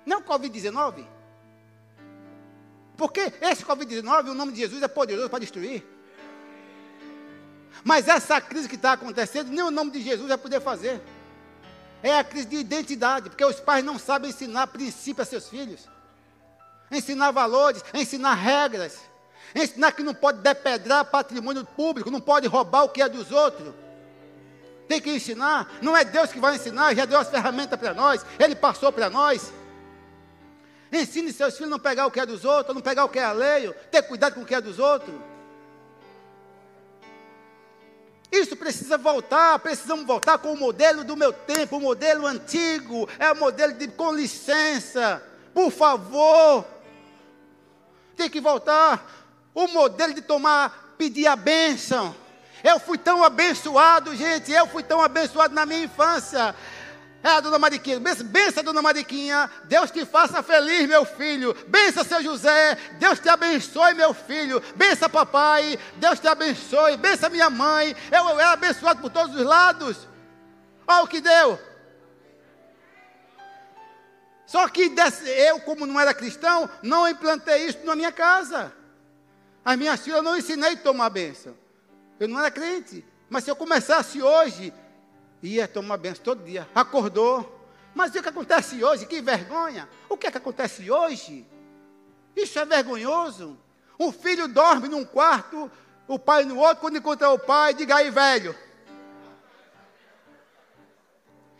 Não 0.05 0.23
Covid-19. 0.23 1.12
Porque 2.97 3.33
esse 3.41 3.65
Covid-19, 3.65 4.31
o 4.31 4.35
nome 4.35 4.53
de 4.53 4.59
Jesus 4.59 4.83
é 4.83 4.89
poderoso 4.89 5.31
para 5.31 5.41
destruir. 5.41 5.85
Mas 7.85 8.07
essa 8.07 8.41
crise 8.41 8.69
que 8.69 8.77
está 8.77 8.93
acontecendo, 8.93 9.51
nem 9.51 9.63
o 9.63 9.71
nome 9.71 9.91
de 9.91 10.03
Jesus 10.03 10.29
vai 10.29 10.39
poder 10.39 10.61
fazer. 10.61 11.01
É 12.03 12.19
a 12.19 12.25
crise 12.25 12.47
de 12.47 12.57
identidade, 12.57 13.31
porque 13.31 13.45
os 13.45 13.61
pais 13.61 13.85
não 13.85 13.99
sabem 13.99 14.31
ensinar 14.31 14.67
princípios 14.69 15.27
a 15.27 15.31
seus 15.31 15.49
filhos. 15.49 15.89
Ensinar 16.91 17.31
valores, 17.31 17.83
ensinar 17.95 18.35
regras. 18.35 18.99
Ensinar 19.55 19.93
que 19.93 20.03
não 20.03 20.15
pode 20.15 20.39
depedrar 20.39 21.05
patrimônio 21.05 21.65
público, 21.65 22.11
não 22.11 22.21
pode 22.21 22.47
roubar 22.47 22.85
o 22.85 22.89
que 22.89 23.03
é 23.03 23.09
dos 23.09 23.31
outros. 23.31 23.75
Tem 24.89 25.01
que 25.01 25.11
ensinar. 25.11 25.71
Não 25.81 25.97
é 25.97 26.05
Deus 26.05 26.33
que 26.33 26.41
vai 26.41 26.57
ensinar, 26.57 26.95
já 26.95 27.05
deu 27.05 27.19
as 27.19 27.29
ferramentas 27.29 27.79
para 27.79 27.95
nós, 27.95 28.25
Ele 28.39 28.55
passou 28.55 28.93
para 28.93 29.09
nós. 29.09 29.53
Ensine 30.93 31.33
seus 31.33 31.55
filhos 31.55 31.69
a 31.69 31.71
não 31.71 31.79
pegar 31.79 32.07
o 32.07 32.11
que 32.11 32.21
é 32.21 32.27
dos 32.27 32.45
outros, 32.45 32.75
não 32.75 32.83
pegar 32.83 33.05
o 33.05 33.09
que 33.09 33.19
é 33.19 33.25
alheio, 33.25 33.75
ter 33.91 34.03
cuidado 34.03 34.35
com 34.35 34.43
o 34.43 34.45
que 34.45 34.55
é 34.55 34.61
dos 34.61 34.79
outros. 34.79 35.15
Isso 38.31 38.57
precisa 38.57 38.99
voltar, 38.99 39.59
precisamos 39.59 40.07
voltar 40.07 40.39
com 40.39 40.53
o 40.53 40.57
modelo 40.57 41.03
do 41.03 41.17
meu 41.17 41.33
tempo, 41.33 41.77
o 41.77 41.81
modelo 41.81 42.27
antigo, 42.27 43.09
é 43.19 43.33
o 43.33 43.37
modelo 43.37 43.73
de 43.73 43.89
com 43.89 44.13
licença, 44.13 45.23
por 45.55 45.71
favor. 45.71 46.65
Tem 48.17 48.29
que 48.29 48.41
voltar. 48.41 49.11
O 49.55 49.69
modelo 49.69 50.15
de 50.15 50.23
tomar, 50.23 50.95
pedir 50.97 51.27
a 51.27 51.37
bênção. 51.37 52.15
Eu 52.65 52.79
fui 52.79 52.97
tão 52.97 53.25
abençoado, 53.25 54.15
gente, 54.15 54.53
eu 54.53 54.67
fui 54.67 54.83
tão 54.83 55.01
abençoado 55.03 55.55
na 55.55 55.67
minha 55.67 55.85
infância. 55.85 56.55
É 57.23 57.29
a 57.29 57.41
dona 57.41 57.59
Mariquinha. 57.59 58.01
Bença, 58.01 58.63
dona 58.63 58.83
Mariquinha. 58.83 59.49
Deus 59.65 59.91
te 59.91 60.05
faça 60.05 60.43
feliz, 60.43 60.89
meu 60.89 61.05
filho. 61.05 61.55
Bença, 61.69 62.03
seu 62.03 62.23
José. 62.23 62.75
Deus 62.99 63.21
te 63.21 63.29
abençoe, 63.29 63.95
meu 63.95 64.13
filho. 64.13 64.61
Bença, 64.75 65.09
papai. 65.09 65.79
Deus 65.97 66.19
te 66.19 66.27
abençoe. 66.27 66.97
Bença, 66.97 67.29
minha 67.29 67.49
mãe. 67.49 67.95
Eu, 68.11 68.29
eu 68.29 68.41
era 68.41 68.53
abençoado 68.53 69.01
por 69.01 69.11
todos 69.11 69.37
os 69.37 69.45
lados. 69.45 70.09
Olha 70.87 71.05
o 71.05 71.07
que 71.07 71.21
deu. 71.21 71.59
Só 74.45 74.69
que 74.69 74.93
eu, 75.25 75.61
como 75.61 75.87
não 75.87 75.99
era 75.99 76.13
cristão, 76.13 76.69
não 76.83 77.09
implantei 77.09 77.67
isso 77.67 77.79
na 77.85 77.95
minha 77.95 78.13
casa. 78.13 78.73
As 79.65 79.79
minhas 79.79 80.01
filhas 80.01 80.19
eu 80.19 80.23
não 80.25 80.37
ensinei 80.37 80.73
a 80.73 80.77
tomar 80.77 81.09
bênção. 81.09 81.57
Eu 82.19 82.27
não 82.27 82.39
era 82.39 82.51
crente. 82.51 83.05
Mas 83.31 83.45
se 83.45 83.51
eu 83.51 83.57
começasse 83.57 84.21
hoje, 84.21 84.75
ia 85.43 85.67
tomar 85.67 85.97
benção 85.97 86.23
todo 86.23 86.45
dia. 86.45 86.69
Acordou. 86.75 87.61
Mas 87.95 88.15
o 88.15 88.23
que 88.23 88.29
acontece 88.29 88.83
hoje? 88.83 89.07
Que 89.07 89.21
vergonha. 89.21 89.89
O 90.09 90.17
que 90.17 90.27
é 90.27 90.31
que 90.31 90.39
acontece 90.39 90.91
hoje? 90.91 91.47
Isso 92.35 92.59
é 92.59 92.65
vergonhoso. 92.65 93.59
Um 93.99 94.13
filho 94.13 94.49
dorme 94.49 94.89
num 94.89 95.05
quarto, 95.05 95.71
o 96.09 96.19
pai 96.19 96.45
no 96.45 96.59
outro, 96.59 96.79
quando 96.79 96.97
encontra 96.97 97.31
o 97.31 97.39
pai, 97.39 97.75
diga 97.75 97.97
aí, 97.97 98.11
velho. 98.11 98.57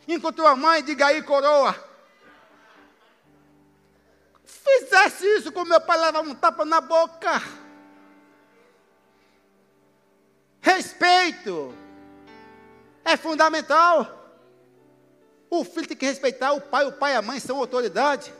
Encontrou 0.07 0.47
a 0.47 0.55
mãe, 0.55 0.83
diga 0.83 1.07
aí, 1.07 1.21
coroa. 1.21 1.75
Fizesse 4.43 5.25
isso 5.37 5.51
com 5.51 5.63
meu 5.63 5.79
pai, 5.79 5.97
levava 5.99 6.27
um 6.27 6.35
tapa 6.35 6.65
na 6.65 6.81
boca. 6.81 7.41
Respeito 10.61 11.82
é 13.03 13.17
fundamental. 13.17 14.21
O 15.49 15.63
filho 15.63 15.87
tem 15.87 15.97
que 15.97 16.05
respeitar 16.05 16.53
o 16.53 16.61
pai, 16.61 16.85
o 16.85 16.93
pai 16.93 17.13
e 17.13 17.15
a 17.15 17.21
mãe 17.21 17.39
são 17.39 17.57
autoridade. 17.57 18.33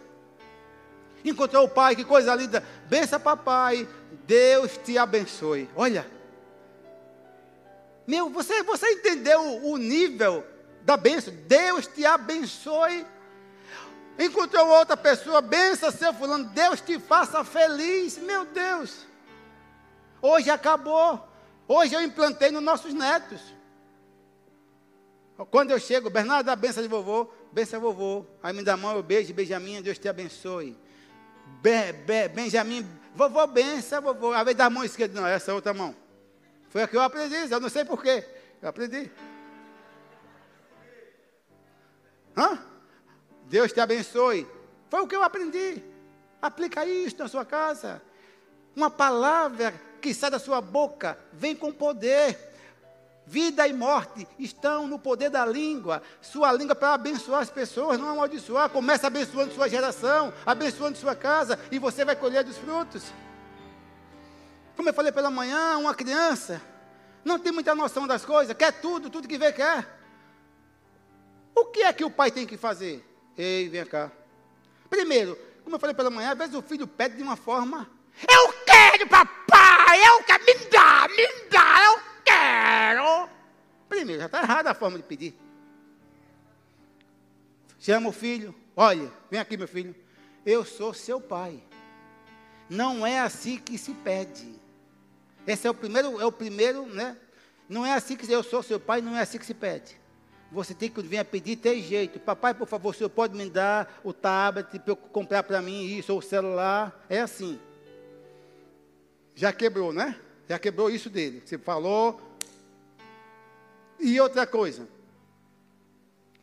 Encontrou 1.24 1.66
o 1.66 1.70
pai, 1.70 1.96
que 1.96 2.04
coisa 2.04 2.34
linda. 2.36 2.64
Bença 2.88 3.20
papai. 3.20 3.88
Deus 4.26 4.78
te 4.78 4.98
abençoe. 4.98 5.70
Olha. 5.76 6.06
Meu, 8.06 8.30
você, 8.30 8.64
você 8.64 8.92
entendeu 8.92 9.40
o 9.64 9.78
nível 9.78 10.46
da 10.82 10.98
bênção? 10.98 11.34
Deus 11.48 11.88
te 11.88 12.06
abençoe. 12.06 13.06
Encontrou 14.20 14.68
outra 14.68 14.96
pessoa, 14.96 15.42
bença 15.42 15.90
seu 15.90 16.14
fulano, 16.14 16.46
Deus 16.46 16.82
te 16.82 17.00
faça 17.00 17.44
feliz. 17.44 18.18
Meu 18.18 18.46
Deus. 18.46 19.06
Hoje 20.22 20.50
acabou. 20.50 21.28
Hoje 21.68 21.94
eu 21.94 22.02
implantei 22.02 22.52
nos 22.52 22.62
nossos 22.62 22.94
netos. 22.94 23.42
Quando 25.50 25.72
eu 25.72 25.80
chego, 25.80 26.10
Bernardo 26.10 26.46
dá 26.46 26.56
benção 26.56 26.84
de 26.84 26.90
vovô, 26.90 27.30
benção 27.52 27.82
vovô. 27.82 28.26
Aí 28.42 28.54
me 28.54 28.64
dá 28.64 28.74
a 28.74 28.78
mão, 28.78 28.96
eu 28.96 29.04
beijo, 29.04 29.34
Benjamin, 29.34 29.82
Deus 29.82 29.98
te 29.98 30.08
abençoe. 30.08 30.78
Be, 31.62 31.92
be, 31.92 32.28
Benjamin, 32.30 32.88
vovô, 33.16 33.46
benção, 33.48 34.02
vovô. 34.02 34.32
Aí 34.32 34.44
vez 34.46 34.56
da 34.56 34.70
mão 34.70 34.84
esquerda, 34.84 35.20
não, 35.20 35.28
essa 35.28 35.54
outra 35.54 35.74
mão. 35.74 35.96
Foi 36.70 36.84
a 36.84 36.88
que 36.88 36.96
eu 36.96 37.02
aprendi, 37.02 37.52
eu 37.52 37.60
não 37.60 37.70
sei 37.70 37.84
porquê. 37.84 38.24
Eu 38.62 38.70
aprendi. 38.70 39.12
Hã? 42.38 42.60
Deus 43.46 43.72
te 43.72 43.80
abençoe. 43.80 44.48
Foi 44.90 45.02
o 45.02 45.08
que 45.08 45.16
eu 45.16 45.24
aprendi. 45.24 45.84
Aplica 46.42 46.86
isso 46.86 47.18
na 47.18 47.28
sua 47.28 47.46
casa. 47.46 48.02
Uma 48.76 48.90
palavra 48.90 49.74
que 50.02 50.14
sai 50.14 50.30
da 50.30 50.40
sua 50.40 50.62
boca 50.62 51.18
vem 51.32 51.56
com 51.56 51.72
poder. 51.72 52.53
Vida 53.26 53.68
e 53.68 53.74
morte 53.74 54.28
estão 54.38 54.88
no 54.88 55.00
poder 55.00 55.30
da 55.30 55.46
língua. 55.46 56.02
Sua 56.22 56.52
língua 56.52 56.76
para 56.76 56.94
abençoar 56.94 57.42
as 57.42 57.50
pessoas, 57.50 57.98
não 57.98 58.10
amaldiçoar. 58.10 58.70
Começa 58.70 59.08
abençoando 59.08 59.54
sua 59.54 59.70
geração, 59.70 60.34
abençoando 60.46 60.98
sua 60.98 61.16
casa, 61.16 61.58
e 61.72 61.80
você 61.80 62.04
vai 62.04 62.16
colher 62.16 62.44
dos 62.44 62.58
frutos. 62.58 63.04
Como 64.76 64.90
eu 64.90 64.94
falei 64.94 65.12
pela 65.12 65.30
manhã, 65.30 65.78
uma 65.78 65.94
criança 65.94 66.62
não 67.24 67.40
tem 67.40 67.52
muita 67.52 67.74
noção 67.74 68.06
das 68.06 68.26
coisas, 68.26 68.56
quer 68.56 68.74
tudo, 68.74 69.10
tudo 69.10 69.28
que 69.28 69.38
vê 69.38 69.52
quer. 69.54 69.88
O 71.56 71.66
que 71.66 71.84
é 71.84 71.94
que 71.94 72.04
o 72.04 72.12
pai 72.12 72.32
tem 72.32 72.46
que 72.46 72.58
fazer? 72.58 73.08
Ei, 73.38 73.70
vem 73.70 73.86
cá. 73.86 74.12
Primeiro, 74.90 75.38
como 75.64 75.76
eu 75.76 75.80
falei 75.80 75.96
pela 75.96 76.10
manhã, 76.10 76.32
às 76.32 76.38
vezes 76.38 76.56
o 76.56 76.62
filho 76.62 76.86
pede 76.86 77.16
de 77.16 77.24
uma 77.24 77.38
forma. 77.38 77.90
Eu 78.30 78.54
quero, 78.66 79.08
papai! 79.08 80.00
Eu 80.06 80.24
quero, 80.24 80.44
me 80.44 80.54
dá, 80.70 81.08
me 81.08 81.28
dá, 81.50 81.84
eu 81.86 82.00
quero. 82.00 82.13
Primeiro, 83.94 84.22
já 84.22 84.26
está 84.26 84.42
errada 84.42 84.72
a 84.72 84.74
forma 84.74 84.98
de 84.98 85.04
pedir. 85.04 85.36
Chama 87.80 88.10
o 88.10 88.12
filho, 88.12 88.56
olha, 88.76 89.12
vem 89.30 89.40
aqui, 89.40 89.56
meu 89.56 89.68
filho. 89.68 89.96
Eu 90.46 90.66
sou 90.66 90.94
seu 90.94 91.22
pai. 91.22 91.62
Não 92.70 93.06
é 93.06 93.20
assim 93.20 93.58
que 93.58 93.78
se 93.78 93.94
pede. 93.94 94.60
Esse 95.46 95.68
é 95.68 95.70
o 95.70 95.74
primeiro, 95.74 96.20
é 96.20 96.26
o 96.26 96.32
primeiro, 96.32 96.86
né? 96.88 97.16
Não 97.70 97.86
é 97.86 97.94
assim 97.94 98.16
que 98.16 98.30
eu 98.32 98.42
sou 98.42 98.64
seu 98.64 98.80
pai, 98.80 99.00
não 99.00 99.16
é 99.16 99.22
assim 99.22 99.38
que 99.38 99.46
se 99.46 99.54
pede. 99.54 100.02
Você 100.52 100.74
tem 100.74 100.90
que 100.90 101.02
vir 101.02 101.20
a 101.20 101.26
pedir, 101.26 101.56
tem 101.58 101.82
jeito. 101.82 102.20
Papai, 102.20 102.54
por 102.54 102.68
favor, 102.68 102.90
o 102.90 102.94
senhor 102.94 103.10
pode 103.10 103.36
me 103.36 103.50
dar 103.50 104.02
o 104.04 104.12
tablet 104.12 104.68
para 104.80 104.92
eu 104.92 104.96
comprar 104.96 105.44
para 105.44 105.62
mim 105.62 105.86
isso, 105.86 106.12
ou 106.12 106.20
o 106.20 106.22
celular. 106.22 107.06
É 107.08 107.20
assim. 107.22 107.60
Já 109.36 109.54
quebrou, 109.54 109.94
né? 109.94 110.20
Já 110.50 110.58
quebrou 110.58 110.90
isso 110.90 111.10
dele. 111.10 111.44
Você 111.46 111.58
falou. 111.58 112.33
E 114.00 114.20
outra 114.20 114.46
coisa. 114.46 114.88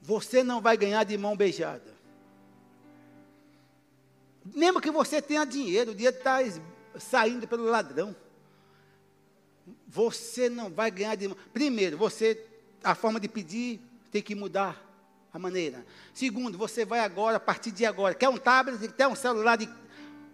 Você 0.03 0.43
não 0.43 0.61
vai 0.61 0.77
ganhar 0.77 1.05
de 1.05 1.17
mão 1.17 1.37
beijada. 1.37 1.91
Mesmo 4.45 4.81
que 4.81 4.91
você 4.91 5.21
tenha 5.21 5.45
dinheiro, 5.45 5.93
o 5.93 5.95
dinheiro 5.95 6.17
está 6.17 6.39
saindo 6.99 7.47
pelo 7.47 7.65
ladrão. 7.65 8.17
Você 9.87 10.49
não 10.49 10.71
vai 10.71 10.91
ganhar 10.91 11.15
de 11.15 11.29
mão. 11.29 11.37
Primeiro, 11.53 11.97
você, 11.99 12.43
a 12.83 12.95
forma 12.95 13.21
de 13.21 13.29
pedir 13.29 13.81
tem 14.11 14.23
que 14.23 14.35
mudar 14.35 14.83
a 15.33 15.39
maneira. 15.39 15.85
Segundo, 16.13 16.59
você 16.59 16.85
vai 16.85 17.01
agora, 17.01 17.37
a 17.37 17.41
partir 17.41 17.71
de 17.71 17.85
agora, 17.85 18.15
quer 18.15 18.29
um 18.29 18.37
tablet, 18.37 18.89
quer 18.93 19.07
um 19.07 19.15
celular 19.15 19.57
de 19.57 19.69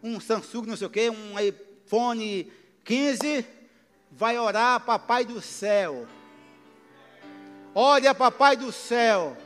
um 0.03 0.21
Samsung, 0.21 0.67
não 0.67 0.77
sei 0.77 0.87
o 0.87 0.91
quê, 0.91 1.11
um 1.11 1.39
iPhone 1.39 2.51
15, 2.85 3.45
vai 4.11 4.39
orar, 4.39 4.81
papai 4.85 5.25
do 5.25 5.41
céu. 5.41 6.07
Ore 7.79 8.09
a 8.09 8.15
papai 8.15 8.57
do 8.57 8.73
céu. 8.73 9.37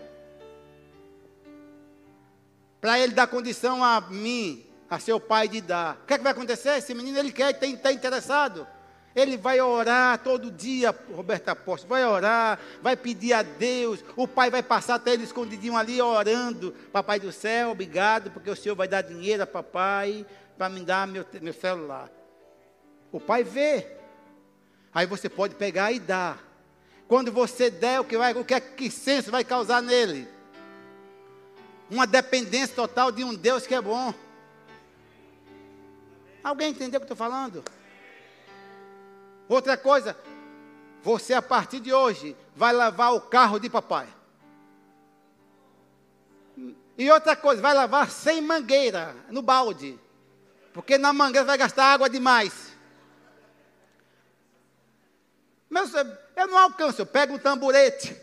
Para 2.81 2.97
ele 2.97 3.13
dar 3.13 3.27
condição 3.27 3.83
a 3.83 4.01
mim, 4.03 4.65
a 4.89 5.01
seu 5.01 5.19
pai 5.19 5.49
de 5.49 5.61
dar. 5.61 5.97
O 5.97 6.07
que, 6.07 6.15
é 6.15 6.17
que 6.17 6.23
vai 6.23 6.31
acontecer? 6.31 6.79
Esse 6.79 6.95
menino, 6.95 7.19
ele 7.19 7.33
quer, 7.33 7.61
está 7.61 7.91
interessado. 7.91 8.69
Ele 9.17 9.37
vai 9.37 9.61
orar 9.61 10.17
todo 10.19 10.49
dia, 10.49 10.95
Roberto 11.13 11.49
Apóstolo, 11.49 11.89
vai 11.89 12.05
orar, 12.05 12.61
vai 12.81 12.97
pedir 12.97 13.33
a 13.33 13.43
Deus. 13.43 14.05
O 14.15 14.29
pai 14.29 14.49
vai 14.49 14.63
passar 14.63 14.95
até 14.95 15.13
ele 15.13 15.25
escondidinho 15.25 15.77
ali 15.77 16.01
orando. 16.01 16.71
Papai 16.93 17.19
do 17.19 17.33
céu, 17.33 17.73
obrigado, 17.73 18.31
porque 18.31 18.49
o 18.49 18.55
Senhor 18.55 18.77
vai 18.77 18.87
dar 18.87 19.03
dinheiro 19.03 19.43
a 19.43 19.47
papai 19.47 20.25
para 20.57 20.69
me 20.69 20.85
dar 20.85 21.05
meu, 21.09 21.27
meu 21.43 21.53
celular. 21.53 22.09
O 23.11 23.19
pai 23.19 23.43
vê. 23.43 23.89
Aí 24.95 25.05
você 25.05 25.29
pode 25.29 25.57
pegar 25.57 25.91
e 25.91 25.99
dar. 25.99 26.50
Quando 27.11 27.33
você 27.33 27.73
der, 27.73 27.99
o 27.99 28.05
que, 28.05 28.17
vai, 28.17 28.33
o 28.35 28.45
que, 28.45 28.55
é, 28.55 28.61
que 28.61 28.89
senso 28.89 29.33
vai 29.33 29.43
causar 29.43 29.83
nele? 29.83 30.29
Uma 31.91 32.07
dependência 32.07 32.73
total 32.73 33.11
de 33.11 33.25
um 33.25 33.35
Deus 33.35 33.67
que 33.67 33.75
é 33.75 33.81
bom. 33.81 34.15
Alguém 36.45 36.71
entendeu 36.71 36.99
o 36.99 37.01
que 37.01 37.11
eu 37.11 37.13
estou 37.13 37.17
falando? 37.17 37.65
Outra 39.49 39.77
coisa, 39.77 40.17
você 41.03 41.35
a 41.35 41.43
partir 41.43 41.81
de 41.81 41.93
hoje 41.93 42.37
vai 42.55 42.73
lavar 42.73 43.13
o 43.13 43.21
carro 43.21 43.59
de 43.59 43.69
papai. 43.69 44.07
E 46.97 47.11
outra 47.11 47.35
coisa, 47.35 47.61
vai 47.61 47.75
lavar 47.75 48.09
sem 48.09 48.41
mangueira, 48.41 49.17
no 49.31 49.43
balde. 49.43 49.99
Porque 50.73 50.97
na 50.97 51.13
mangueira 51.13 51.45
vai 51.45 51.59
gastar 51.59 51.87
água 51.87 52.09
demais. 52.09 52.71
Mas 55.69 55.93
eu 56.41 56.47
não 56.49 56.59
alcanço, 56.59 57.03
eu 57.03 57.07
pego 57.07 57.35
um 57.35 57.39
tamborete. 57.39 58.17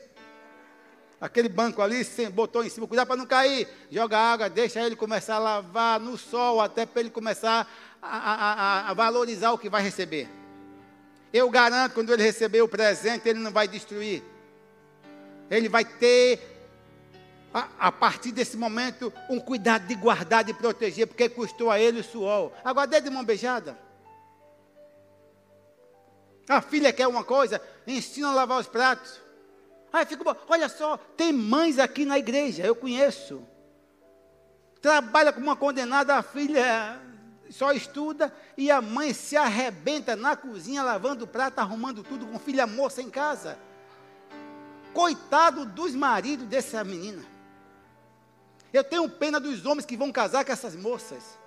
Aquele 1.20 1.49
banco 1.49 1.82
ali, 1.82 2.05
botou 2.32 2.63
em 2.63 2.70
cima, 2.70 2.88
cuidado 2.88 3.07
para 3.07 3.15
não 3.15 3.26
cair. 3.26 3.68
Joga 3.89 4.18
água, 4.18 4.49
deixa 4.49 4.80
ele 4.82 4.95
começar 4.95 5.36
a 5.36 5.39
lavar 5.39 5.99
no 5.99 6.18
sol, 6.18 6.61
até 6.61 6.86
para 6.86 6.99
ele 6.99 7.09
começar 7.09 7.68
a, 8.01 8.18
a, 8.18 8.89
a 8.91 8.93
valorizar 8.93 9.51
o 9.51 9.57
que 9.57 9.70
vai 9.70 9.82
receber. 9.82 10.30
Eu 11.34 11.49
garanto, 11.49 11.93
quando 11.93 12.13
ele 12.13 12.24
receber 12.24 12.61
o 12.61 12.68
presente, 12.68 13.28
ele 13.28 13.39
não 13.39 13.51
vai 13.51 13.68
destruir. 13.68 14.24
Ele 15.49 15.68
vai 15.68 15.84
ter, 15.84 16.39
a, 17.51 17.68
a, 17.80 17.91
partir 17.91 18.32
desse 18.32 18.55
momento, 18.55 19.11
um 19.28 19.39
cuidado 19.39 19.88
de 19.88 19.95
guardar, 19.95 20.43
de 20.43 20.53
proteger, 20.53 21.07
porque 21.07 21.30
custou 21.30 21.72
a 21.72 21.80
ele 21.80 22.01
o 22.01 22.03
suor. 22.03 22.51
Agora, 22.63 22.86
dê 22.86 23.01
de 23.01 23.09
mão 23.09 23.24
beijada. 23.24 23.86
A 26.47 26.61
filha 26.61 26.93
quer 26.93 27.07
uma 27.07 27.23
coisa, 27.23 27.61
ensina 27.85 28.29
a 28.29 28.33
lavar 28.33 28.59
os 28.59 28.67
pratos. 28.67 29.19
Aí 29.91 30.05
fica, 30.05 30.37
olha 30.47 30.69
só, 30.69 30.97
tem 30.97 31.33
mães 31.33 31.79
aqui 31.79 32.05
na 32.05 32.17
igreja, 32.17 32.63
eu 32.63 32.75
conheço. 32.75 33.41
Trabalha 34.81 35.33
com 35.33 35.41
uma 35.41 35.55
condenada, 35.55 36.15
a 36.15 36.23
filha 36.23 37.01
só 37.49 37.71
estuda 37.71 38.33
e 38.57 38.69
a 38.69 38.81
mãe 38.81 39.13
se 39.13 39.35
arrebenta 39.35 40.15
na 40.15 40.35
cozinha 40.35 40.83
lavando 40.83 41.25
o 41.25 41.27
prato, 41.27 41.59
arrumando 41.59 42.03
tudo 42.03 42.25
com 42.27 42.39
filha 42.39 42.67
moça 42.67 43.01
em 43.01 43.09
casa. 43.09 43.57
Coitado 44.93 45.65
dos 45.65 45.93
maridos 45.93 46.47
dessa 46.47 46.83
menina. 46.83 47.23
Eu 48.71 48.83
tenho 48.83 49.09
pena 49.09 49.39
dos 49.39 49.65
homens 49.65 49.85
que 49.85 49.97
vão 49.97 50.11
casar 50.11 50.45
com 50.45 50.51
essas 50.51 50.75
moças. 50.75 51.37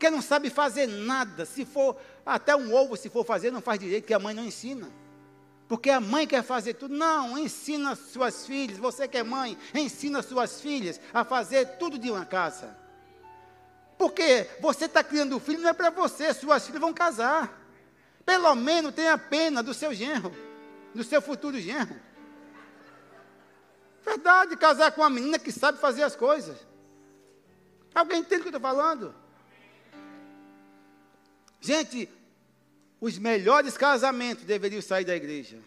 Que 0.00 0.10
não 0.10 0.22
sabe 0.22 0.48
fazer 0.48 0.86
nada. 0.86 1.44
Se 1.44 1.66
for 1.66 1.96
até 2.24 2.56
um 2.56 2.74
ovo, 2.74 2.96
se 2.96 3.10
for 3.10 3.24
fazer, 3.24 3.52
não 3.52 3.60
faz 3.60 3.78
direito, 3.78 4.06
que 4.06 4.14
a 4.14 4.18
mãe 4.18 4.34
não 4.34 4.44
ensina. 4.44 4.90
Porque 5.68 5.90
a 5.90 6.00
mãe 6.00 6.26
quer 6.26 6.42
fazer 6.42 6.74
tudo. 6.74 6.96
Não, 6.96 7.38
ensina 7.38 7.94
suas 7.94 8.46
filhas. 8.46 8.78
Você 8.78 9.06
que 9.06 9.18
é 9.18 9.22
mãe, 9.22 9.58
ensina 9.74 10.22
suas 10.22 10.60
filhas 10.60 10.98
a 11.12 11.22
fazer 11.22 11.76
tudo 11.78 11.98
de 11.98 12.10
uma 12.10 12.24
casa. 12.24 12.76
Porque 13.98 14.48
você 14.58 14.86
está 14.86 15.04
criando 15.04 15.36
um 15.36 15.38
filho, 15.38 15.60
não 15.60 15.68
é 15.68 15.74
para 15.74 15.90
você, 15.90 16.32
suas 16.32 16.64
filhas 16.64 16.80
vão 16.80 16.94
casar. 16.94 17.60
Pelo 18.24 18.54
menos 18.54 18.94
tenha 18.94 19.18
pena 19.18 19.62
do 19.62 19.74
seu 19.74 19.92
genro, 19.92 20.34
do 20.94 21.04
seu 21.04 21.20
futuro 21.20 21.60
genro. 21.60 22.00
Verdade, 24.02 24.56
casar 24.56 24.92
com 24.92 25.02
uma 25.02 25.10
menina 25.10 25.38
que 25.38 25.52
sabe 25.52 25.78
fazer 25.78 26.02
as 26.02 26.16
coisas. 26.16 26.56
Alguém 27.94 28.20
entende 28.20 28.40
o 28.40 28.44
que 28.44 28.48
eu 28.48 28.56
estou 28.56 28.62
falando? 28.62 29.19
Gente, 31.60 32.08
os 33.00 33.18
melhores 33.18 33.76
casamentos 33.76 34.44
deveriam 34.44 34.80
sair 34.80 35.04
da 35.04 35.14
igreja. 35.14 35.58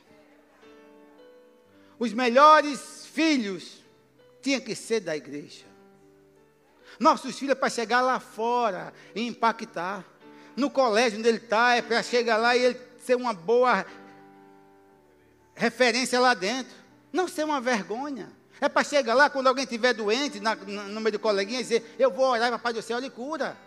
Os 2.00 2.12
melhores 2.14 3.06
filhos 3.06 3.84
tinham 4.42 4.60
que 4.60 4.76
ser 4.76 5.00
da 5.00 5.16
igreja. 5.16 5.66
Nossos 7.00 7.38
filhos 7.38 7.54
é 7.54 7.56
para 7.56 7.70
chegar 7.70 8.02
lá 8.02 8.20
fora 8.20 8.94
e 9.16 9.22
impactar. 9.22 10.04
No 10.56 10.70
colégio 10.70 11.20
onde 11.20 11.28
ele 11.28 11.38
está, 11.38 11.76
é 11.76 11.82
para 11.82 12.04
chegar 12.04 12.38
lá 12.38 12.56
e 12.56 12.64
ele 12.64 12.80
ser 13.04 13.16
uma 13.16 13.34
boa 13.34 13.86
referência 15.56 16.20
lá 16.20 16.34
dentro. 16.34 16.74
Não 17.12 17.28
ser 17.28 17.44
uma 17.44 17.62
vergonha. 17.62 18.32
É 18.62 18.70
para 18.70 18.84
chegar 18.84 19.14
lá, 19.14 19.30
quando 19.30 19.48
alguém 19.48 19.64
estiver 19.64 19.94
doente, 19.94 20.40
na, 20.40 20.56
no 20.56 21.02
meio 21.02 21.14
do 21.14 21.20
coleguinha, 21.20 21.60
e 21.60 21.64
dizer: 21.64 21.96
Eu 22.00 22.12
vou 22.12 22.26
orar, 22.26 22.52
papai 22.52 22.74
do 22.74 22.82
céu, 22.82 22.98
ele 22.98 23.10
cura. 23.10 23.58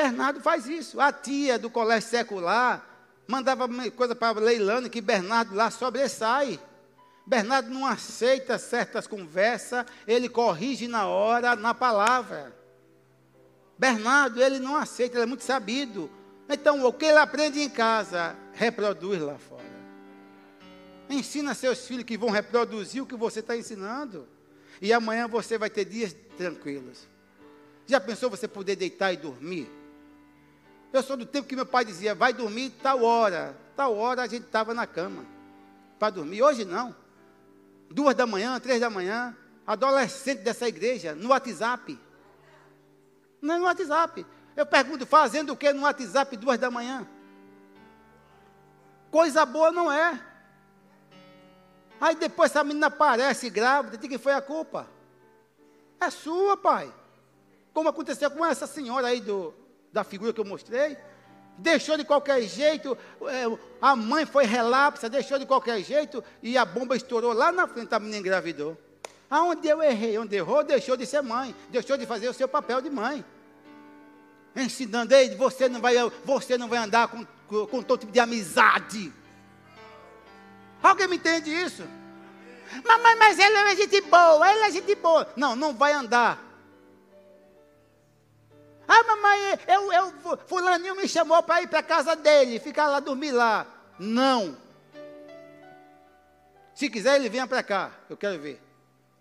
Bernardo 0.00 0.40
faz 0.40 0.66
isso. 0.66 0.98
A 0.98 1.12
tia 1.12 1.58
do 1.58 1.68
colégio 1.68 2.08
secular 2.08 2.86
mandava 3.28 3.68
coisa 3.90 4.14
para 4.14 4.40
Leilane 4.40 4.88
que 4.88 5.02
Bernardo 5.02 5.54
lá 5.54 5.70
sobressai. 5.70 6.58
Bernardo 7.26 7.68
não 7.68 7.84
aceita 7.84 8.58
certas 8.58 9.06
conversas, 9.06 9.84
ele 10.06 10.28
corrige 10.28 10.88
na 10.88 11.06
hora, 11.06 11.54
na 11.54 11.74
palavra. 11.74 12.56
Bernardo, 13.78 14.42
ele 14.42 14.58
não 14.58 14.74
aceita, 14.74 15.16
ele 15.16 15.24
é 15.24 15.26
muito 15.26 15.44
sabido. 15.44 16.10
Então, 16.48 16.84
o 16.84 16.92
que 16.92 17.04
ele 17.04 17.18
aprende 17.18 17.60
em 17.60 17.68
casa, 17.68 18.34
reproduz 18.54 19.20
lá 19.20 19.36
fora. 19.38 19.62
Ensina 21.10 21.54
seus 21.54 21.86
filhos 21.86 22.04
que 22.04 22.16
vão 22.16 22.30
reproduzir 22.30 23.02
o 23.02 23.06
que 23.06 23.16
você 23.16 23.40
está 23.40 23.56
ensinando. 23.56 24.26
E 24.80 24.92
amanhã 24.92 25.28
você 25.28 25.58
vai 25.58 25.68
ter 25.68 25.84
dias 25.84 26.16
tranquilos. 26.36 27.06
Já 27.86 28.00
pensou 28.00 28.30
você 28.30 28.48
poder 28.48 28.76
deitar 28.76 29.12
e 29.12 29.16
dormir? 29.16 29.79
Eu 30.92 31.02
sou 31.02 31.16
do 31.16 31.24
tempo 31.24 31.46
que 31.46 31.54
meu 31.54 31.66
pai 31.66 31.84
dizia, 31.84 32.14
vai 32.14 32.32
dormir 32.32 32.70
tal 32.82 33.02
hora. 33.02 33.56
Tal 33.76 33.96
hora 33.96 34.22
a 34.22 34.26
gente 34.26 34.46
estava 34.46 34.74
na 34.74 34.86
cama 34.86 35.24
para 35.98 36.10
dormir. 36.10 36.42
Hoje 36.42 36.64
não. 36.64 36.94
Duas 37.88 38.14
da 38.14 38.26
manhã, 38.26 38.58
três 38.58 38.80
da 38.80 38.90
manhã, 38.90 39.36
adolescente 39.66 40.40
dessa 40.40 40.66
igreja, 40.66 41.14
no 41.14 41.28
WhatsApp. 41.28 41.98
Não 43.40 43.54
é 43.54 43.58
no 43.58 43.64
WhatsApp. 43.64 44.26
Eu 44.56 44.66
pergunto, 44.66 45.06
fazendo 45.06 45.52
o 45.52 45.56
que 45.56 45.72
no 45.72 45.82
WhatsApp 45.82 46.36
duas 46.36 46.58
da 46.58 46.70
manhã? 46.70 47.06
Coisa 49.10 49.46
boa 49.46 49.70
não 49.70 49.90
é. 49.90 50.20
Aí 52.00 52.14
depois 52.14 52.50
essa 52.50 52.64
menina 52.64 52.86
aparece 52.86 53.50
grávida, 53.50 53.96
de 53.96 54.08
quem 54.08 54.18
foi 54.18 54.32
a 54.32 54.40
culpa? 54.40 54.88
É 56.00 56.10
sua, 56.10 56.56
pai. 56.56 56.92
Como 57.72 57.88
aconteceu 57.88 58.30
com 58.30 58.44
essa 58.44 58.66
senhora 58.66 59.08
aí 59.08 59.20
do, 59.20 59.54
da 59.92 60.04
figura 60.04 60.32
que 60.32 60.40
eu 60.40 60.44
mostrei. 60.44 60.96
Deixou 61.58 61.96
de 61.96 62.04
qualquer 62.04 62.40
jeito, 62.42 62.96
é, 63.22 63.44
a 63.82 63.94
mãe 63.94 64.24
foi 64.24 64.46
relapsa, 64.46 65.10
deixou 65.10 65.38
de 65.38 65.44
qualquer 65.44 65.82
jeito 65.82 66.24
e 66.42 66.56
a 66.56 66.64
bomba 66.64 66.96
estourou 66.96 67.34
lá 67.34 67.52
na 67.52 67.66
frente, 67.66 67.94
a 67.94 67.98
menina 67.98 68.18
engravidou. 68.18 68.78
Aonde 69.28 69.68
eu 69.68 69.82
errei, 69.82 70.18
onde 70.18 70.36
errou, 70.36 70.64
deixou 70.64 70.96
de 70.96 71.04
ser 71.04 71.22
mãe, 71.22 71.54
deixou 71.68 71.96
de 71.96 72.06
fazer 72.06 72.28
o 72.28 72.34
seu 72.34 72.48
papel 72.48 72.80
de 72.80 72.88
mãe. 72.88 73.24
Ensinando, 74.56 75.14
ele, 75.14 75.36
você 75.36 75.68
não 75.68 75.80
vai, 75.80 75.94
você 76.24 76.56
não 76.56 76.66
vai 76.66 76.78
andar 76.78 77.08
com, 77.08 77.24
com, 77.66 77.82
todo 77.82 78.00
tipo 78.00 78.12
de 78.12 78.18
amizade. 78.18 79.12
Alguém 80.82 81.08
me 81.08 81.16
entende 81.16 81.50
isso? 81.50 81.86
Mamãe, 82.84 83.16
mas 83.16 83.38
ele 83.38 83.56
é 83.56 83.76
gente 83.76 84.00
boa, 84.00 84.50
ele 84.50 84.60
é 84.60 84.70
gente 84.70 84.94
boa. 84.94 85.28
Não, 85.36 85.54
não 85.54 85.74
vai 85.74 85.92
andar 85.92 86.49
ah, 88.92 89.04
mamãe, 89.04 89.38
eu, 89.68 89.92
eu, 89.92 90.38
fulaninho 90.48 90.96
me 90.96 91.06
chamou 91.06 91.40
para 91.44 91.62
ir 91.62 91.68
para 91.68 91.78
a 91.78 91.82
casa 91.82 92.16
dele, 92.16 92.58
ficar 92.58 92.88
lá, 92.88 92.98
dormir 92.98 93.30
lá. 93.30 93.64
Não. 93.96 94.56
Se 96.74 96.90
quiser, 96.90 97.14
ele 97.14 97.28
venha 97.28 97.46
para 97.46 97.62
cá, 97.62 97.92
eu 98.08 98.16
quero 98.16 98.40
ver. 98.40 98.60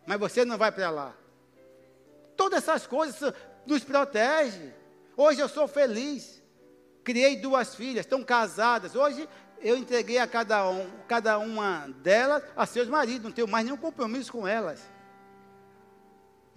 Mas 0.07 0.19
você 0.19 0.43
não 0.43 0.57
vai 0.57 0.71
para 0.71 0.89
lá. 0.89 1.13
Todas 2.35 2.63
essas 2.63 2.87
coisas 2.87 3.31
nos 3.63 3.83
protegem. 3.83 4.73
Hoje 5.15 5.39
eu 5.39 5.47
sou 5.47 5.67
feliz. 5.67 6.41
Criei 7.03 7.37
duas 7.37 7.75
filhas, 7.75 8.07
estão 8.07 8.23
casadas. 8.23 8.95
Hoje 8.95 9.29
eu 9.61 9.77
entreguei 9.77 10.17
a 10.17 10.25
cada, 10.25 10.67
um, 10.67 10.89
cada 11.07 11.37
uma 11.37 11.87
delas 11.97 12.41
a 12.55 12.65
seus 12.65 12.87
maridos, 12.87 13.23
não 13.23 13.31
tenho 13.31 13.47
mais 13.47 13.65
nenhum 13.65 13.77
compromisso 13.77 14.31
com 14.31 14.47
elas. 14.47 14.81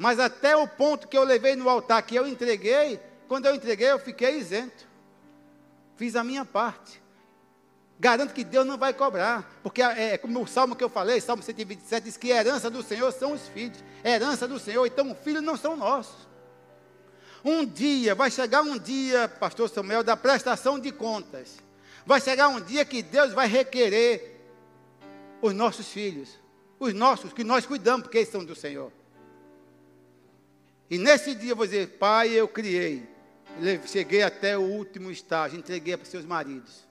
Mas 0.03 0.19
até 0.19 0.57
o 0.57 0.67
ponto 0.67 1.07
que 1.07 1.17
eu 1.17 1.23
levei 1.23 1.55
no 1.55 1.69
altar, 1.69 2.03
que 2.03 2.17
eu 2.17 2.27
entreguei, 2.27 2.99
quando 3.29 3.47
eu 3.47 3.55
entreguei, 3.55 3.89
eu 3.89 4.01
fiquei 4.01 4.37
isento. 4.37 4.85
Fiz 5.95 6.17
a 6.17 6.25
minha 6.25 6.45
parte. 6.45 7.01
Garanto 8.01 8.35
que 8.35 8.43
Deus 8.43 8.67
não 8.67 8.77
vai 8.77 8.93
cobrar, 8.93 9.49
porque 9.63 9.81
é, 9.81 10.15
é 10.15 10.19
como 10.19 10.43
o 10.43 10.47
salmo 10.49 10.75
que 10.75 10.83
eu 10.83 10.89
falei, 10.89 11.21
Salmo 11.21 11.41
127, 11.41 12.03
diz 12.03 12.17
que 12.17 12.31
herança 12.31 12.69
do 12.69 12.83
Senhor 12.83 13.13
são 13.13 13.31
os 13.33 13.47
filhos, 13.47 13.79
herança 14.05 14.49
do 14.49 14.59
Senhor, 14.59 14.85
então 14.85 15.13
os 15.13 15.19
filhos 15.19 15.41
não 15.41 15.57
são 15.57 15.77
nossos. 15.77 16.27
Um 17.45 17.65
dia, 17.65 18.13
vai 18.13 18.29
chegar 18.29 18.63
um 18.63 18.77
dia, 18.77 19.29
pastor 19.29 19.71
Samuel, 19.71 20.03
da 20.03 20.17
prestação 20.17 20.81
de 20.81 20.91
contas. 20.91 21.59
Vai 22.05 22.21
chegar 22.21 22.49
um 22.49 22.61
dia 22.61 22.85
que 22.85 23.05
Deus 23.05 23.33
vai 23.33 23.47
requerer 23.47 24.41
os 25.41 25.55
nossos 25.55 25.87
filhos, 25.87 26.41
os 26.81 26.93
nossos, 26.93 27.33
que 27.33 27.45
nós 27.45 27.65
cuidamos, 27.65 28.03
porque 28.03 28.19
eles 28.19 28.31
são 28.31 28.45
do 28.45 28.57
Senhor. 28.57 28.91
E 30.91 30.99
nesse 30.99 31.35
dia 31.35 31.53
eu 31.53 31.57
vou 31.57 31.67
dizer, 31.67 31.89
Pai, 31.99 32.31
eu 32.31 32.47
criei. 32.47 33.09
Cheguei 33.87 34.23
até 34.23 34.57
o 34.57 34.63
último 34.63 35.11
estágio, 35.11 35.59
entreguei 35.59 35.97
para 35.97 36.07
seus 36.07 36.25
maridos. 36.25 36.87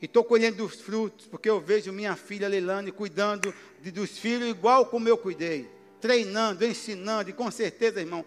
E 0.00 0.06
estou 0.06 0.24
colhendo 0.24 0.64
os 0.64 0.80
frutos, 0.80 1.26
porque 1.26 1.48
eu 1.48 1.60
vejo 1.60 1.92
minha 1.92 2.16
filha 2.16 2.48
Leilane 2.48 2.90
cuidando 2.90 3.54
de, 3.80 3.90
dos 3.90 4.18
filhos 4.18 4.48
igual 4.48 4.86
como 4.86 5.08
eu 5.08 5.16
cuidei. 5.16 5.70
Treinando, 6.00 6.64
ensinando, 6.66 7.30
e 7.30 7.32
com 7.32 7.50
certeza, 7.50 8.00
irmão, 8.00 8.24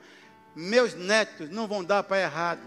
meus 0.56 0.96
netos 0.96 1.50
não 1.50 1.68
vão 1.68 1.84
dar 1.84 2.04
para 2.04 2.22
errado. 2.22 2.66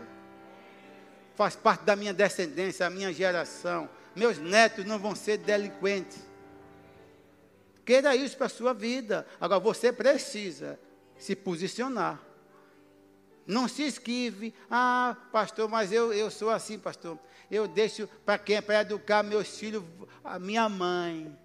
Faz 1.34 1.56
parte 1.56 1.84
da 1.84 1.96
minha 1.96 2.12
descendência, 2.12 2.86
a 2.86 2.90
minha 2.90 3.12
geração. 3.12 3.88
Meus 4.14 4.38
netos 4.38 4.84
não 4.84 4.98
vão 4.98 5.14
ser 5.14 5.38
delinquentes. 5.38 6.18
Queira 7.84 8.14
isso 8.14 8.36
para 8.36 8.46
a 8.46 8.50
sua 8.50 8.74
vida. 8.74 9.26
Agora 9.40 9.60
você 9.60 9.90
precisa 9.90 10.78
se 11.18 11.34
posicionar. 11.34 12.20
Não 13.46 13.66
se 13.66 13.82
esquive. 13.82 14.54
Ah, 14.70 15.16
pastor, 15.32 15.68
mas 15.68 15.90
eu, 15.90 16.12
eu 16.12 16.30
sou 16.30 16.50
assim, 16.50 16.78
pastor. 16.78 17.18
Eu 17.50 17.66
deixo 17.66 18.06
para 18.24 18.38
quem? 18.38 18.60
Para 18.60 18.82
educar 18.82 19.22
meus 19.22 19.58
filhos, 19.58 19.82
a 20.22 20.38
minha 20.38 20.68
mãe. 20.68 21.36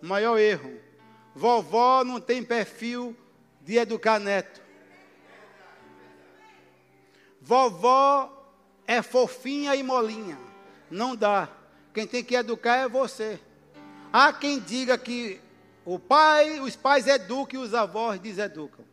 Maior 0.00 0.38
erro. 0.38 0.80
Vovó 1.34 2.02
não 2.04 2.20
tem 2.20 2.42
perfil 2.42 3.14
de 3.60 3.76
educar 3.76 4.18
neto. 4.18 4.60
Vovó 7.40 8.54
é 8.86 9.02
fofinha 9.02 9.76
e 9.76 9.82
molinha. 9.82 10.38
Não 10.90 11.14
dá. 11.14 11.48
Quem 11.92 12.06
tem 12.06 12.24
que 12.24 12.34
educar 12.34 12.76
é 12.76 12.88
você. 12.88 13.38
Há 14.12 14.32
quem 14.32 14.58
diga 14.58 14.96
que 14.98 15.40
o 15.84 15.98
pai, 15.98 16.60
os 16.60 16.76
pais 16.76 17.06
educam 17.06 17.60
e 17.60 17.64
os 17.64 17.74
avós 17.74 18.20
deseducam. 18.20 18.84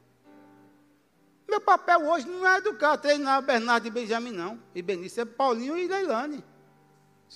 Meu 1.48 1.62
papel 1.62 2.06
hoje 2.06 2.28
não 2.28 2.46
é 2.46 2.58
educar, 2.58 2.98
treinar 2.98 3.42
Bernardo 3.42 3.88
e 3.88 3.92
Benjamin, 3.92 4.32
não. 4.32 4.60
E 4.76 4.82
Benício 4.82 5.22
é 5.22 5.26
Paulinho 5.26 5.78
e 5.78 5.88
Leilane. 5.88 6.44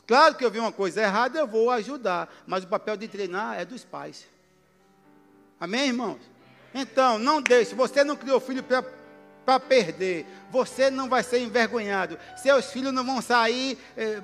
Claro 0.05 0.35
que 0.35 0.43
eu 0.43 0.51
vi 0.51 0.59
uma 0.59 0.71
coisa 0.71 1.01
errada, 1.01 1.39
eu 1.39 1.47
vou 1.47 1.69
ajudar. 1.71 2.33
Mas 2.45 2.63
o 2.63 2.67
papel 2.67 2.97
de 2.97 3.07
treinar 3.07 3.59
é 3.59 3.65
dos 3.65 3.83
pais. 3.83 4.25
Amém, 5.59 5.87
irmãos? 5.87 6.19
Então, 6.73 7.17
não 7.17 7.41
deixe. 7.41 7.75
Você 7.75 8.03
não 8.03 8.15
criou 8.15 8.39
filho 8.39 8.63
para 8.63 9.59
perder. 9.59 10.25
Você 10.49 10.89
não 10.89 11.07
vai 11.07 11.23
ser 11.23 11.39
envergonhado. 11.39 12.17
Seus 12.37 12.65
filhos 12.65 12.93
não 12.93 13.05
vão 13.05 13.21
sair 13.21 13.77
é, 13.95 14.21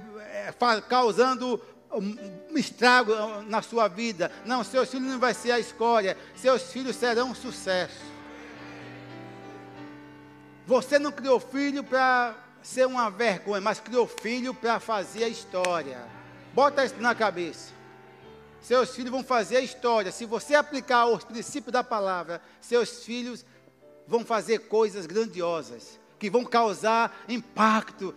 é, 0.50 0.82
causando 0.90 1.62
um 1.92 2.58
estrago 2.58 3.14
na 3.44 3.62
sua 3.62 3.88
vida. 3.88 4.32
Não, 4.46 4.64
seus 4.64 4.90
filhos 4.90 5.08
não 5.08 5.20
vai 5.20 5.34
ser 5.34 5.52
a 5.52 5.60
escória. 5.60 6.18
Seus 6.36 6.72
filhos 6.72 6.96
serão 6.96 7.32
um 7.32 7.36
sucesso. 7.36 8.06
Você 10.66 11.00
não 11.00 11.12
criou 11.12 11.40
filho 11.40 11.84
para 11.84 12.36
ser 12.62 12.86
uma 12.86 13.10
vergonha, 13.10 13.62
mas 13.62 13.80
criou 13.80 14.06
filho 14.08 14.54
para 14.54 14.80
fazer 14.80 15.24
a 15.24 15.30
história. 15.30 15.98
Bota 16.54 16.84
isso 16.84 16.96
na 17.00 17.16
cabeça. 17.16 17.72
Seus 18.62 18.94
filhos 18.94 19.12
vão 19.12 19.24
fazer 19.24 19.58
a 19.58 19.62
história. 19.62 20.12
Se 20.12 20.26
você 20.26 20.56
aplicar 20.56 21.06
os 21.06 21.24
princípios 21.24 21.72
da 21.72 21.84
palavra, 21.84 22.42
seus 22.60 23.06
filhos 23.06 23.46
vão 24.06 24.26
fazer 24.26 24.68
coisas 24.68 25.06
grandiosas, 25.06 25.98
que 26.20 26.30
vão 26.30 26.44
causar 26.44 27.24
impacto 27.30 28.14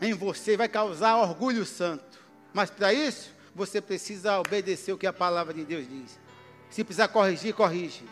em 0.00 0.14
você, 0.14 0.56
vai 0.56 0.68
causar 0.68 1.16
orgulho 1.16 1.64
santo. 1.64 2.11
Mas 2.52 2.70
para 2.70 2.92
isso, 2.92 3.30
você 3.54 3.80
precisa 3.80 4.38
obedecer 4.38 4.92
o 4.92 4.98
que 4.98 5.06
a 5.06 5.12
palavra 5.12 5.52
de 5.52 5.64
Deus 5.64 5.88
diz. 5.88 6.18
Se 6.70 6.82
precisar 6.84 7.08
corrigir, 7.08 7.54
corrige. 7.54 8.04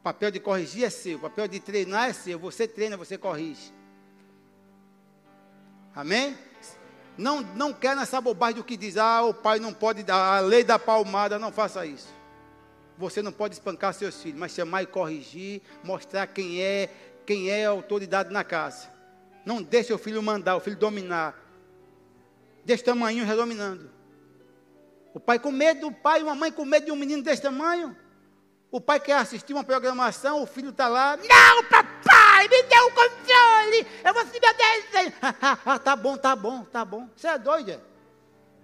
O 0.00 0.02
papel 0.02 0.30
de 0.30 0.40
corrigir 0.40 0.84
é 0.84 0.90
seu, 0.90 1.18
o 1.18 1.20
papel 1.20 1.46
de 1.46 1.60
treinar 1.60 2.08
é 2.08 2.12
seu. 2.12 2.38
Você 2.38 2.66
treina, 2.66 2.96
você 2.96 3.16
corrige. 3.16 3.72
Amém? 5.94 6.36
Não, 7.16 7.42
não 7.42 7.72
quer 7.72 7.94
nessa 7.94 8.20
bobagem 8.20 8.56
do 8.56 8.64
que 8.64 8.76
diz, 8.76 8.96
ah, 8.96 9.22
o 9.22 9.34
pai 9.34 9.58
não 9.58 9.72
pode 9.72 10.02
dar, 10.02 10.38
a 10.38 10.40
lei 10.40 10.64
da 10.64 10.78
palmada, 10.78 11.38
não 11.38 11.52
faça 11.52 11.84
isso. 11.84 12.08
Você 12.96 13.20
não 13.20 13.32
pode 13.32 13.54
espancar 13.54 13.92
seus 13.92 14.22
filhos, 14.22 14.38
mas 14.38 14.52
chamar 14.52 14.82
e 14.82 14.86
corrigir, 14.86 15.60
mostrar 15.84 16.26
quem 16.26 16.62
é, 16.62 16.88
quem 17.26 17.50
é 17.50 17.66
a 17.66 17.70
autoridade 17.70 18.32
na 18.32 18.42
casa. 18.42 18.88
Não 19.44 19.62
deixe 19.62 19.92
o 19.92 19.98
filho 19.98 20.22
mandar, 20.22 20.56
o 20.56 20.60
filho 20.60 20.76
dominar. 20.76 21.41
Desse 22.64 22.84
tamanho 22.84 23.26
já 23.26 23.34
dominando. 23.34 23.90
O 25.14 25.20
pai 25.20 25.38
com 25.38 25.50
medo 25.50 25.80
do 25.80 25.92
pai, 25.92 26.22
uma 26.22 26.34
mãe 26.34 26.50
com 26.50 26.64
medo 26.64 26.86
de 26.86 26.92
um 26.92 26.96
menino 26.96 27.22
desse 27.22 27.42
tamanho. 27.42 27.96
O 28.70 28.80
pai 28.80 28.98
quer 28.98 29.16
assistir 29.16 29.52
uma 29.52 29.62
programação, 29.62 30.42
o 30.42 30.46
filho 30.46 30.70
está 30.70 30.88
lá. 30.88 31.18
Não, 31.18 31.64
papai, 31.64 32.48
me 32.48 32.62
dê 32.62 32.78
o 32.78 32.86
um 32.86 32.90
controle. 32.90 33.86
Eu 34.02 34.14
vou 34.14 34.24
desenho. 34.24 35.12
ah, 35.20 35.78
tá 35.84 35.94
bom, 35.94 36.16
tá 36.16 36.34
bom, 36.34 36.64
tá 36.64 36.84
bom. 36.84 37.08
Você 37.14 37.28
é 37.28 37.38
doido? 37.38 37.80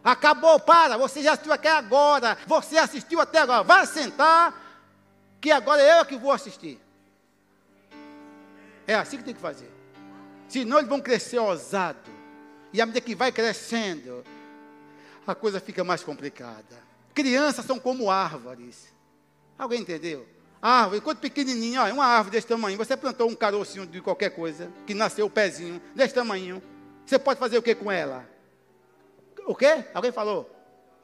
Acabou, 0.02 0.58
para. 0.60 0.96
Você 0.96 1.22
já 1.22 1.32
assistiu 1.32 1.52
até 1.52 1.70
agora. 1.70 2.38
Você 2.46 2.78
assistiu 2.78 3.20
até 3.20 3.40
agora. 3.40 3.62
Vai 3.62 3.84
sentar, 3.86 4.54
que 5.40 5.50
agora 5.50 5.82
é 5.82 6.00
eu 6.00 6.06
que 6.06 6.16
vou 6.16 6.32
assistir. 6.32 6.80
É 8.86 8.94
assim 8.94 9.18
que 9.18 9.24
tem 9.24 9.34
que 9.34 9.40
fazer. 9.40 9.70
Senão 10.48 10.78
eles 10.78 10.88
vão 10.88 11.00
crescer 11.00 11.38
ousado. 11.38 12.17
E 12.72 12.80
à 12.80 12.86
medida 12.86 13.00
que 13.00 13.14
vai 13.14 13.32
crescendo, 13.32 14.24
a 15.26 15.34
coisa 15.34 15.60
fica 15.60 15.84
mais 15.84 16.02
complicada. 16.02 16.88
Crianças 17.14 17.64
são 17.64 17.78
como 17.78 18.10
árvores. 18.10 18.88
Alguém 19.58 19.80
entendeu? 19.80 20.26
Árvore, 20.60 20.98
enquanto 20.98 21.20
pequenininha, 21.20 21.82
ó, 21.82 21.92
uma 21.92 22.04
árvore 22.04 22.36
desse 22.36 22.46
tamanho, 22.46 22.76
você 22.76 22.96
plantou 22.96 23.28
um 23.28 23.34
carocinho 23.34 23.86
de 23.86 24.00
qualquer 24.00 24.30
coisa, 24.30 24.70
que 24.86 24.94
nasceu 24.94 25.26
o 25.26 25.30
pezinho, 25.30 25.80
desse 25.94 26.14
tamanho. 26.14 26.62
Você 27.06 27.18
pode 27.18 27.38
fazer 27.38 27.58
o 27.58 27.62
que 27.62 27.74
com 27.74 27.90
ela? 27.90 28.28
O 29.46 29.54
quê? 29.54 29.84
Alguém 29.94 30.12
falou? 30.12 30.50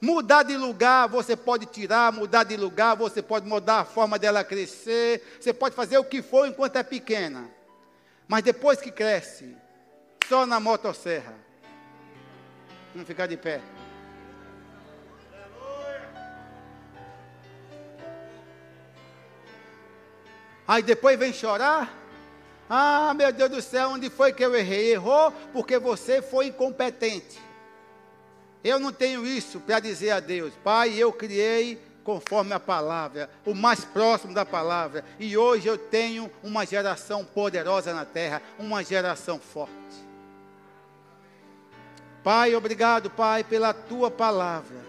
Mudar 0.01 0.43
de 0.43 0.57
lugar, 0.57 1.07
você 1.07 1.35
pode 1.35 1.65
tirar, 1.65 2.11
mudar 2.11 2.43
de 2.43 2.57
lugar, 2.57 2.95
você 2.95 3.21
pode 3.21 3.47
mudar 3.47 3.79
a 3.79 3.85
forma 3.85 4.19
dela 4.19 4.43
crescer, 4.43 5.23
você 5.39 5.53
pode 5.53 5.73
fazer 5.73 5.97
o 5.97 6.03
que 6.03 6.21
for 6.21 6.47
enquanto 6.47 6.75
é 6.75 6.83
pequena. 6.83 7.49
Mas 8.27 8.43
depois 8.43 8.79
que 8.81 8.91
cresce, 8.91 9.55
só 10.27 10.45
na 10.45 10.59
motosserra. 10.59 11.44
Vamos 12.95 13.09
ficar 13.09 13.27
de 13.27 13.35
pé. 13.35 13.59
Aí 20.65 20.81
depois 20.81 21.19
vem 21.19 21.33
chorar. 21.33 21.93
Ah, 22.69 23.13
meu 23.13 23.33
Deus 23.33 23.49
do 23.49 23.61
céu, 23.61 23.89
onde 23.89 24.09
foi 24.09 24.31
que 24.31 24.45
eu 24.45 24.55
errei? 24.55 24.93
Errou 24.93 25.33
porque 25.51 25.77
você 25.77 26.21
foi 26.21 26.47
incompetente. 26.47 27.37
Eu 28.63 28.79
não 28.79 28.93
tenho 28.93 29.27
isso 29.27 29.59
para 29.59 29.81
dizer 29.81 30.11
a 30.11 30.21
Deus, 30.21 30.53
Pai, 30.63 30.93
eu 30.97 31.11
criei 31.11 31.77
conforme 32.01 32.53
a 32.53 32.61
palavra, 32.61 33.29
o 33.45 33.53
mais 33.53 33.83
próximo 33.83 34.33
da 34.33 34.45
palavra, 34.45 35.03
e 35.19 35.35
hoje 35.35 35.67
eu 35.67 35.77
tenho 35.77 36.31
uma 36.41 36.65
geração 36.65 37.25
poderosa 37.25 37.93
na 37.93 38.05
terra, 38.05 38.41
uma 38.57 38.81
geração 38.81 39.37
forte. 39.37 40.04
Pai, 42.25 42.53
obrigado, 42.55 43.09
Pai, 43.09 43.41
pela 43.41 43.73
tua 43.73 44.11
palavra, 44.11 44.83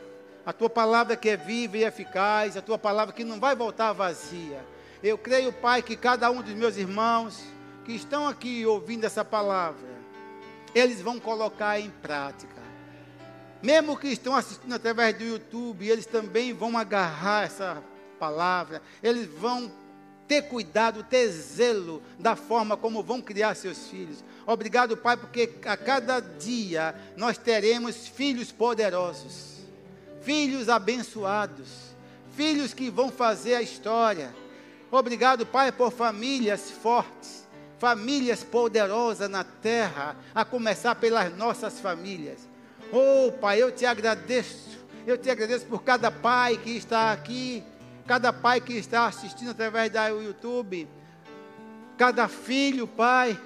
a 0.45 0.53
tua 0.53 0.69
palavra 0.69 1.17
que 1.17 1.29
é 1.29 1.37
viva 1.37 1.77
e 1.77 1.85
eficaz, 1.85 2.57
a 2.57 2.63
tua 2.63 2.79
palavra 2.79 3.15
que 3.15 3.23
não 3.23 3.39
vai 3.39 3.55
voltar 3.55 3.93
vazia 3.93 4.65
eu 5.03 5.19
creio, 5.19 5.53
Pai, 5.53 5.83
que 5.83 5.97
cada 5.97 6.31
um 6.31 6.43
dos 6.43 6.55
meus 6.55 6.77
irmãos 6.77 7.43
que 7.85 7.93
estão 7.93 8.27
aqui 8.27 8.67
ouvindo 8.67 9.05
essa 9.05 9.25
palavra, 9.25 9.89
eles 10.75 11.01
vão 11.01 11.21
colocar 11.21 11.79
em 11.79 11.91
prática. 11.91 12.57
Mesmo 13.63 13.97
que 13.97 14.09
estão 14.09 14.35
assistindo 14.35 14.75
através 14.75 15.17
do 15.17 15.25
YouTube, 15.25 15.89
eles 15.89 16.07
também 16.07 16.53
vão 16.53 16.77
agarrar 16.77 17.45
essa 17.45 17.83
palavra, 18.19 18.83
eles 19.03 19.27
vão 19.27 19.71
ter 20.27 20.43
cuidado, 20.43 21.03
ter 21.03 21.29
zelo 21.29 22.03
da 22.19 22.35
forma 22.37 22.77
como 22.77 23.03
vão 23.03 23.21
criar 23.21 23.55
seus 23.55 23.89
filhos. 23.89 24.25
Obrigado, 24.47 24.97
Pai, 24.97 25.17
porque 25.17 25.51
a 25.65 25.77
cada 25.77 26.21
dia 26.21 26.95
nós 27.17 27.39
teremos 27.39 28.09
filhos 28.09 28.53
poderosos, 28.53 29.59
filhos 30.23 30.69
abençoados, 30.69 31.69
filhos 32.37 32.75
que 32.75 32.91
vão 32.91 33.11
fazer 33.11 33.55
a 33.55 33.63
história 33.63 34.33
Obrigado, 34.91 35.45
Pai, 35.45 35.73
por 35.73 35.91
famílias 35.91 36.71
fortes, 36.71 37.47
famílias 37.79 38.45
poderosas 38.45 39.29
na 39.29 39.43
terra, 39.43 40.17
a 40.35 40.45
começar 40.45 40.95
pelas 40.95 41.37
nossas 41.37 41.81
famílias. 41.81 42.39
Oh, 42.93 43.33
Pai, 43.33 43.61
eu 43.61 43.73
te 43.73 43.85
agradeço. 43.85 44.77
Eu 45.05 45.19
te 45.19 45.31
agradeço 45.31 45.67
por 45.67 45.83
cada 45.83 46.11
pai 46.11 46.57
que 46.57 46.71
está 46.71 47.13
aqui, 47.13 47.63
cada 48.07 48.33
pai 48.33 48.61
que 48.61 48.75
está 48.75 49.07
assistindo 49.07 49.51
através 49.51 49.91
do 49.91 50.23
YouTube, 50.23 50.89
cada 51.99 52.29
filho, 52.29 52.87
Pai. 52.87 53.39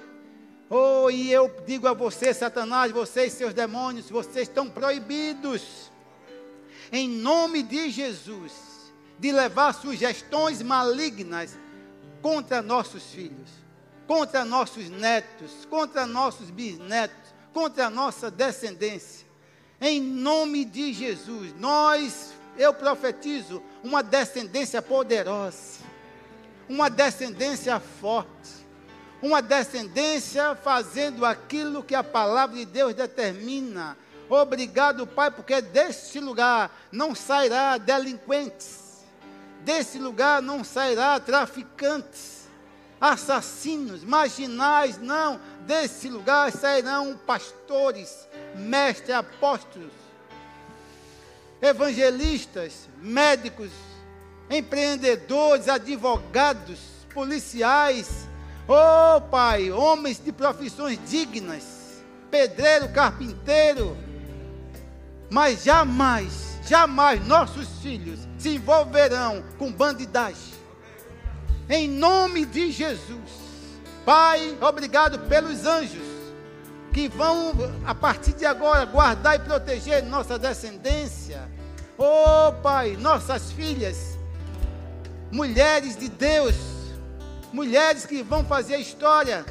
Oh, 0.69 1.09
e 1.09 1.31
eu 1.31 1.53
digo 1.65 1.87
a 1.87 1.93
você, 1.93 2.33
Satanás, 2.33 2.91
vocês, 2.91 3.33
seus 3.33 3.53
demônios, 3.53 4.09
vocês 4.09 4.47
estão 4.47 4.69
proibidos. 4.69 5.91
Em 6.91 7.09
nome 7.09 7.63
de 7.63 7.89
Jesus 7.89 8.71
de 9.21 9.31
levar 9.31 9.73
sugestões 9.73 10.63
malignas 10.63 11.57
contra 12.21 12.61
nossos 12.61 13.03
filhos, 13.03 13.49
contra 14.07 14.43
nossos 14.43 14.89
netos, 14.89 15.65
contra 15.69 16.07
nossos 16.07 16.49
bisnetos, 16.49 17.33
contra 17.53 17.85
a 17.85 17.89
nossa 17.89 18.31
descendência. 18.31 19.27
Em 19.79 20.01
nome 20.01 20.65
de 20.65 20.91
Jesus, 20.91 21.53
nós, 21.59 22.33
eu 22.57 22.73
profetizo 22.73 23.61
uma 23.83 24.03
descendência 24.03 24.81
poderosa, 24.81 25.79
uma 26.67 26.89
descendência 26.89 27.79
forte, 27.79 28.29
uma 29.21 29.41
descendência 29.41 30.55
fazendo 30.55 31.25
aquilo 31.25 31.83
que 31.83 31.95
a 31.95 32.03
palavra 32.03 32.57
de 32.57 32.65
Deus 32.65 32.93
determina. 32.93 33.97
Obrigado, 34.29 35.05
Pai, 35.05 35.29
porque 35.29 35.61
deste 35.61 36.19
lugar 36.19 36.71
não 36.91 37.13
sairá 37.13 37.77
delinquentes 37.77 38.81
Desse 39.63 39.99
lugar 39.99 40.41
não 40.41 40.63
sairá 40.63 41.19
traficantes, 41.19 42.49
assassinos, 42.99 44.03
marginais, 44.03 44.97
não. 44.97 45.39
Desse 45.67 46.09
lugar 46.09 46.51
sairão 46.51 47.15
pastores, 47.27 48.27
mestres, 48.55 49.15
apóstolos, 49.15 49.93
evangelistas, 51.61 52.89
médicos, 53.01 53.69
empreendedores, 54.49 55.67
advogados, 55.67 56.79
policiais. 57.13 58.27
Oh, 58.67 59.21
Pai, 59.21 59.71
homens 59.71 60.23
de 60.23 60.31
profissões 60.31 60.99
dignas, 61.07 62.01
pedreiro, 62.29 62.89
carpinteiro, 62.89 63.97
mas 65.29 65.63
jamais 65.63 66.51
jamais 66.71 67.25
nossos 67.27 67.67
filhos 67.81 68.19
se 68.37 68.55
envolverão 68.55 69.43
com 69.57 69.71
bandidagem. 69.71 70.53
Em 71.69 71.87
nome 71.87 72.45
de 72.45 72.71
Jesus. 72.71 73.41
Pai, 74.05 74.57
obrigado 74.61 75.19
pelos 75.27 75.65
anjos 75.65 76.10
que 76.93 77.07
vão, 77.07 77.53
a 77.85 77.95
partir 77.95 78.33
de 78.33 78.45
agora, 78.45 78.85
guardar 78.85 79.35
e 79.35 79.39
proteger 79.39 80.03
nossa 80.03 80.37
descendência. 80.37 81.41
Oh, 81.97 82.51
Pai, 82.61 82.97
nossas 82.97 83.51
filhas, 83.51 84.17
mulheres 85.31 85.95
de 85.95 86.09
Deus, 86.09 86.55
mulheres 87.53 88.05
que 88.05 88.21
vão 88.21 88.43
fazer 88.43 88.77
história. 88.77 89.45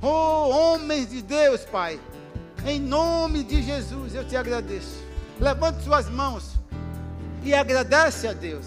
Oh, 0.00 0.50
homens 0.50 1.10
de 1.10 1.22
Deus, 1.22 1.62
Pai, 1.62 1.98
em 2.64 2.80
nome 2.80 3.42
de 3.42 3.62
Jesus, 3.62 4.14
eu 4.14 4.26
te 4.26 4.36
agradeço. 4.36 5.02
Levante 5.40 5.82
suas 5.82 6.08
mãos 6.08 6.52
e 7.42 7.52
agradece 7.52 8.28
a 8.28 8.32
Deus. 8.32 8.66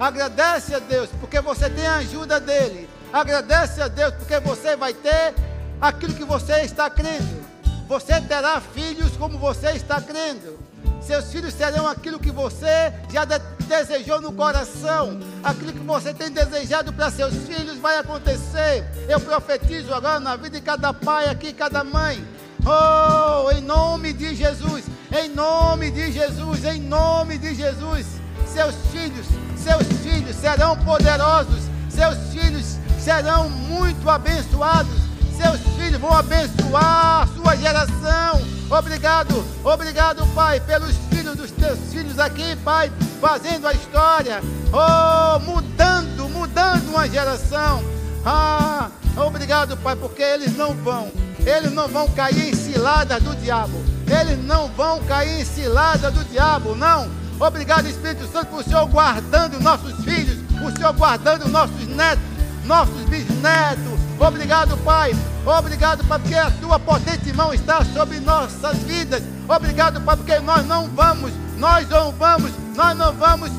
Agradece 0.00 0.74
a 0.74 0.78
Deus 0.78 1.10
porque 1.20 1.40
você 1.40 1.68
tem 1.68 1.86
a 1.86 1.96
ajuda 1.96 2.40
dele. 2.40 2.88
Agradece 3.12 3.82
a 3.82 3.88
Deus 3.88 4.14
porque 4.14 4.38
você 4.40 4.76
vai 4.76 4.94
ter 4.94 5.34
aquilo 5.80 6.14
que 6.14 6.24
você 6.24 6.60
está 6.62 6.88
crendo. 6.90 7.46
Você 7.88 8.20
terá 8.20 8.60
filhos 8.60 9.16
como 9.16 9.38
você 9.38 9.70
está 9.70 10.00
crendo. 10.00 10.58
Seus 11.00 11.32
filhos 11.32 11.54
serão 11.54 11.86
aquilo 11.86 12.18
que 12.18 12.30
você 12.30 12.92
já 13.10 13.24
de 13.24 13.38
desejou 13.66 14.20
no 14.20 14.32
coração. 14.32 15.18
Aquilo 15.42 15.72
que 15.72 15.78
você 15.78 16.12
tem 16.12 16.30
desejado 16.30 16.92
para 16.92 17.10
seus 17.10 17.34
filhos 17.46 17.78
vai 17.78 17.98
acontecer. 17.98 18.84
Eu 19.08 19.20
profetizo 19.20 19.94
agora 19.94 20.20
na 20.20 20.36
vida 20.36 20.58
de 20.58 20.60
cada 20.60 20.92
pai 20.92 21.28
aqui, 21.28 21.52
cada 21.52 21.82
mãe. 21.82 22.22
Oh, 22.66 23.50
em 23.50 23.62
nome 23.62 24.12
de 24.12 24.34
Jesus. 24.34 24.84
Em 25.10 25.30
nome 25.30 25.90
de 25.90 26.12
Jesus, 26.12 26.64
em 26.66 26.82
nome 26.82 27.38
de 27.38 27.54
Jesus, 27.54 28.04
seus 28.46 28.74
filhos, 28.92 29.26
seus 29.56 29.86
filhos 30.02 30.36
serão 30.36 30.76
poderosos, 30.76 31.62
seus 31.88 32.18
filhos 32.30 32.76
serão 33.02 33.48
muito 33.48 34.08
abençoados, 34.10 35.07
seus 35.38 35.60
filhos 35.76 36.00
vão 36.00 36.12
abençoar 36.12 37.22
a 37.22 37.28
sua 37.34 37.56
geração. 37.56 38.42
Obrigado 38.70 39.58
obrigado, 39.64 40.26
Pai, 40.34 40.60
pelos 40.60 40.94
filhos 41.10 41.36
dos 41.36 41.50
teus 41.50 41.78
filhos 41.92 42.18
aqui, 42.18 42.56
Pai, 42.64 42.90
fazendo 43.20 43.66
a 43.66 43.72
história, 43.72 44.42
oh, 44.72 45.38
mudando, 45.40 46.28
mudando 46.28 46.88
uma 46.88 47.08
geração. 47.08 47.82
Ah, 48.24 48.90
obrigado, 49.16 49.76
Pai, 49.76 49.96
porque 49.96 50.22
eles 50.22 50.56
não 50.56 50.74
vão, 50.74 51.10
eles 51.44 51.72
não 51.72 51.88
vão 51.88 52.08
cair 52.10 52.50
em 52.50 52.54
ciladas 52.54 53.22
do 53.22 53.34
diabo, 53.36 53.82
eles 54.06 54.42
não 54.44 54.68
vão 54.68 55.02
cair 55.04 55.40
em 55.40 55.44
cilada 55.44 56.10
do 56.10 56.24
diabo, 56.24 56.74
não. 56.74 57.08
Obrigado, 57.40 57.86
Espírito 57.86 58.26
Santo, 58.32 58.46
por 58.46 58.60
o 58.60 58.64
Senhor 58.64 58.86
guardando 58.86 59.60
nossos 59.60 59.94
filhos, 60.04 60.38
o 60.60 60.76
Senhor 60.76 60.92
guardando 60.94 61.48
nossos 61.48 61.86
netos, 61.86 62.24
nossos 62.64 63.00
bisnetos. 63.04 63.97
Obrigado, 64.20 64.76
Pai. 64.78 65.14
Obrigado, 65.46 66.04
Pai, 66.04 66.18
porque 66.18 66.34
a 66.34 66.50
tua 66.50 66.78
potente 66.78 67.32
mão 67.32 67.54
está 67.54 67.84
sobre 67.84 68.18
nossas 68.20 68.76
vidas. 68.78 69.22
Obrigado, 69.48 70.00
Pai, 70.00 70.16
porque 70.16 70.38
nós 70.40 70.66
não 70.66 70.88
vamos, 70.88 71.32
nós 71.56 71.88
não 71.88 72.12
vamos, 72.12 72.52
nós 72.74 72.96
não 72.96 73.12
vamos 73.12 73.50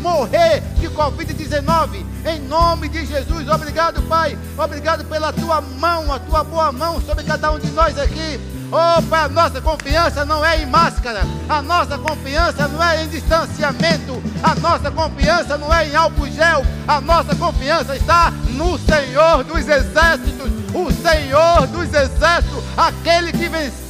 morrer 0.00 0.60
de 0.78 0.88
Covid-19. 0.88 2.04
Em 2.26 2.40
nome 2.40 2.88
de 2.88 3.06
Jesus, 3.06 3.48
obrigado, 3.48 4.02
Pai. 4.02 4.38
Obrigado 4.56 5.04
pela 5.06 5.32
tua 5.32 5.60
mão, 5.60 6.12
a 6.12 6.18
tua 6.18 6.44
boa 6.44 6.70
mão 6.70 7.00
sobre 7.00 7.24
cada 7.24 7.50
um 7.50 7.58
de 7.58 7.70
nós 7.70 7.98
aqui. 7.98 8.38
Pai, 8.70 9.24
a 9.24 9.28
nossa 9.28 9.60
confiança 9.62 10.24
não 10.26 10.44
é 10.44 10.62
em 10.62 10.66
máscara, 10.66 11.22
a 11.48 11.62
nossa 11.62 11.96
confiança 11.96 12.68
não 12.68 12.82
é 12.82 13.02
em 13.02 13.08
distanciamento, 13.08 14.22
a 14.42 14.54
nossa 14.56 14.90
confiança 14.90 15.56
não 15.56 15.72
é 15.74 15.88
em 15.88 15.96
álcool 15.96 16.30
gel, 16.30 16.62
a 16.86 17.00
nossa 17.00 17.34
confiança 17.34 17.96
está 17.96 18.30
no 18.50 18.78
Senhor 18.78 19.42
dos 19.44 19.66
Exércitos, 19.66 20.50
o 20.74 20.92
Senhor 20.92 21.66
dos 21.68 21.88
Exércitos, 21.94 22.62
aquele 22.76 23.32
que 23.32 23.48
venceu, 23.48 23.87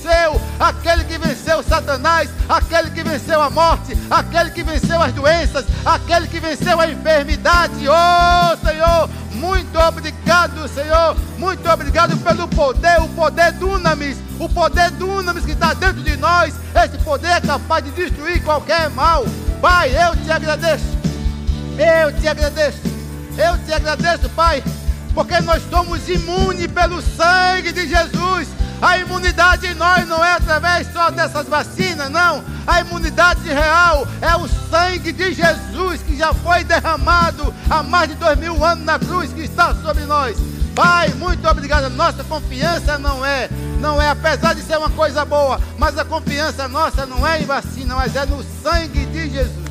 aquele 0.59 1.05
que 1.05 1.19
venceu 1.19 1.63
Satanás, 1.63 2.29
aquele 2.49 2.91
que 2.91 3.03
venceu 3.03 3.41
a 3.41 3.51
morte, 3.51 3.97
aquele 4.11 4.51
que 4.51 4.63
venceu 4.63 5.01
as 5.01 5.13
doenças, 5.13 5.65
aquele 5.85 6.27
que 6.27 6.41
venceu 6.41 6.81
a 6.81 6.89
enfermidade. 6.89 7.87
Oh, 7.89 8.67
Senhor, 8.67 9.09
muito 9.33 9.79
obrigado, 9.79 10.69
Senhor. 10.69 11.17
Muito 11.39 11.69
obrigado 11.69 12.17
pelo 12.19 12.49
poder, 12.49 13.01
o 13.01 13.09
poder 13.09 13.53
dunamis, 13.53 14.19
o 14.39 14.49
poder 14.49 14.91
dunamis 14.93 15.45
que 15.45 15.53
está 15.53 15.75
dentro 15.75 16.03
de 16.03 16.17
nós. 16.17 16.55
Esse 16.75 16.99
poder 17.05 17.31
é 17.31 17.41
capaz 17.41 17.85
de 17.85 17.91
destruir 17.93 18.43
qualquer 18.43 18.91
mal. 18.91 19.25
Pai, 19.61 19.91
eu 19.91 20.17
te 20.17 20.31
agradeço. 20.31 20.85
Eu 21.79 22.13
te 22.21 22.27
agradeço. 22.27 22.81
Eu 23.37 23.57
te 23.65 23.73
agradeço, 23.73 24.29
Pai, 24.31 24.63
porque 25.15 25.41
nós 25.41 25.63
somos 25.71 26.09
imunes 26.09 26.67
pelo 26.67 27.01
sangue 27.01 27.73
de 27.73 27.87
Jesus. 27.87 28.49
A 28.81 28.99
imunidade 28.99 29.67
em 29.67 29.75
nós 29.75 30.07
não 30.07 30.25
é 30.25 30.35
através 30.35 30.93
só 30.93 31.11
dessas 31.11 31.47
vacinas, 31.49 32.11
não. 32.11 32.45
A 32.67 32.81
imunidade 32.81 33.43
real 33.49 34.07
é 34.21 34.37
o 34.37 34.49
sangue 34.71 35.13
de 35.13 35.33
Jesus 35.33 36.03
que 36.03 36.17
já 36.17 36.33
foi 36.33 36.63
derramado 36.63 37.53
há 37.69 37.83
mais 37.83 38.09
de 38.09 38.15
dois 38.15 38.39
mil 38.39 38.65
anos 38.65 38.85
na 38.85 38.99
cruz 38.99 39.33
que 39.33 39.43
está 39.43 39.75
sobre 39.75 40.05
nós. 40.05 40.37
Pai, 40.75 41.09
muito 41.15 41.47
obrigado. 41.49 41.87
A 41.87 41.91
nossa 41.91 42.23
confiança 42.23 42.97
não 42.99 43.27
é, 43.27 43.49
não 43.81 44.01
é, 44.01 44.11
apesar 44.11 44.55
de 44.55 44.63
ser 44.63 44.79
uma 44.79 44.91
coisa 44.91 45.25
boa, 45.25 45.61
mas 45.77 45.99
a 45.99 46.05
confiança 46.05 46.69
nossa 46.69 47.05
não 47.05 47.27
é 47.27 47.43
em 47.43 47.47
vacina, 47.47 47.97
mas 47.97 48.15
é 48.15 48.25
no 48.27 48.45
sangue 48.63 49.07
de 49.07 49.29
Jesus. 49.29 49.69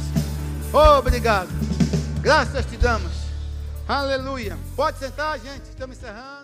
Obrigado. 0.73 1.47
Graças 2.19 2.65
te 2.65 2.75
damos. 2.75 3.11
Aleluia. 3.87 4.57
Pode 4.75 4.99
sentar, 4.99 5.39
gente. 5.39 5.63
Estamos 5.69 5.95
encerrando. 5.95 6.36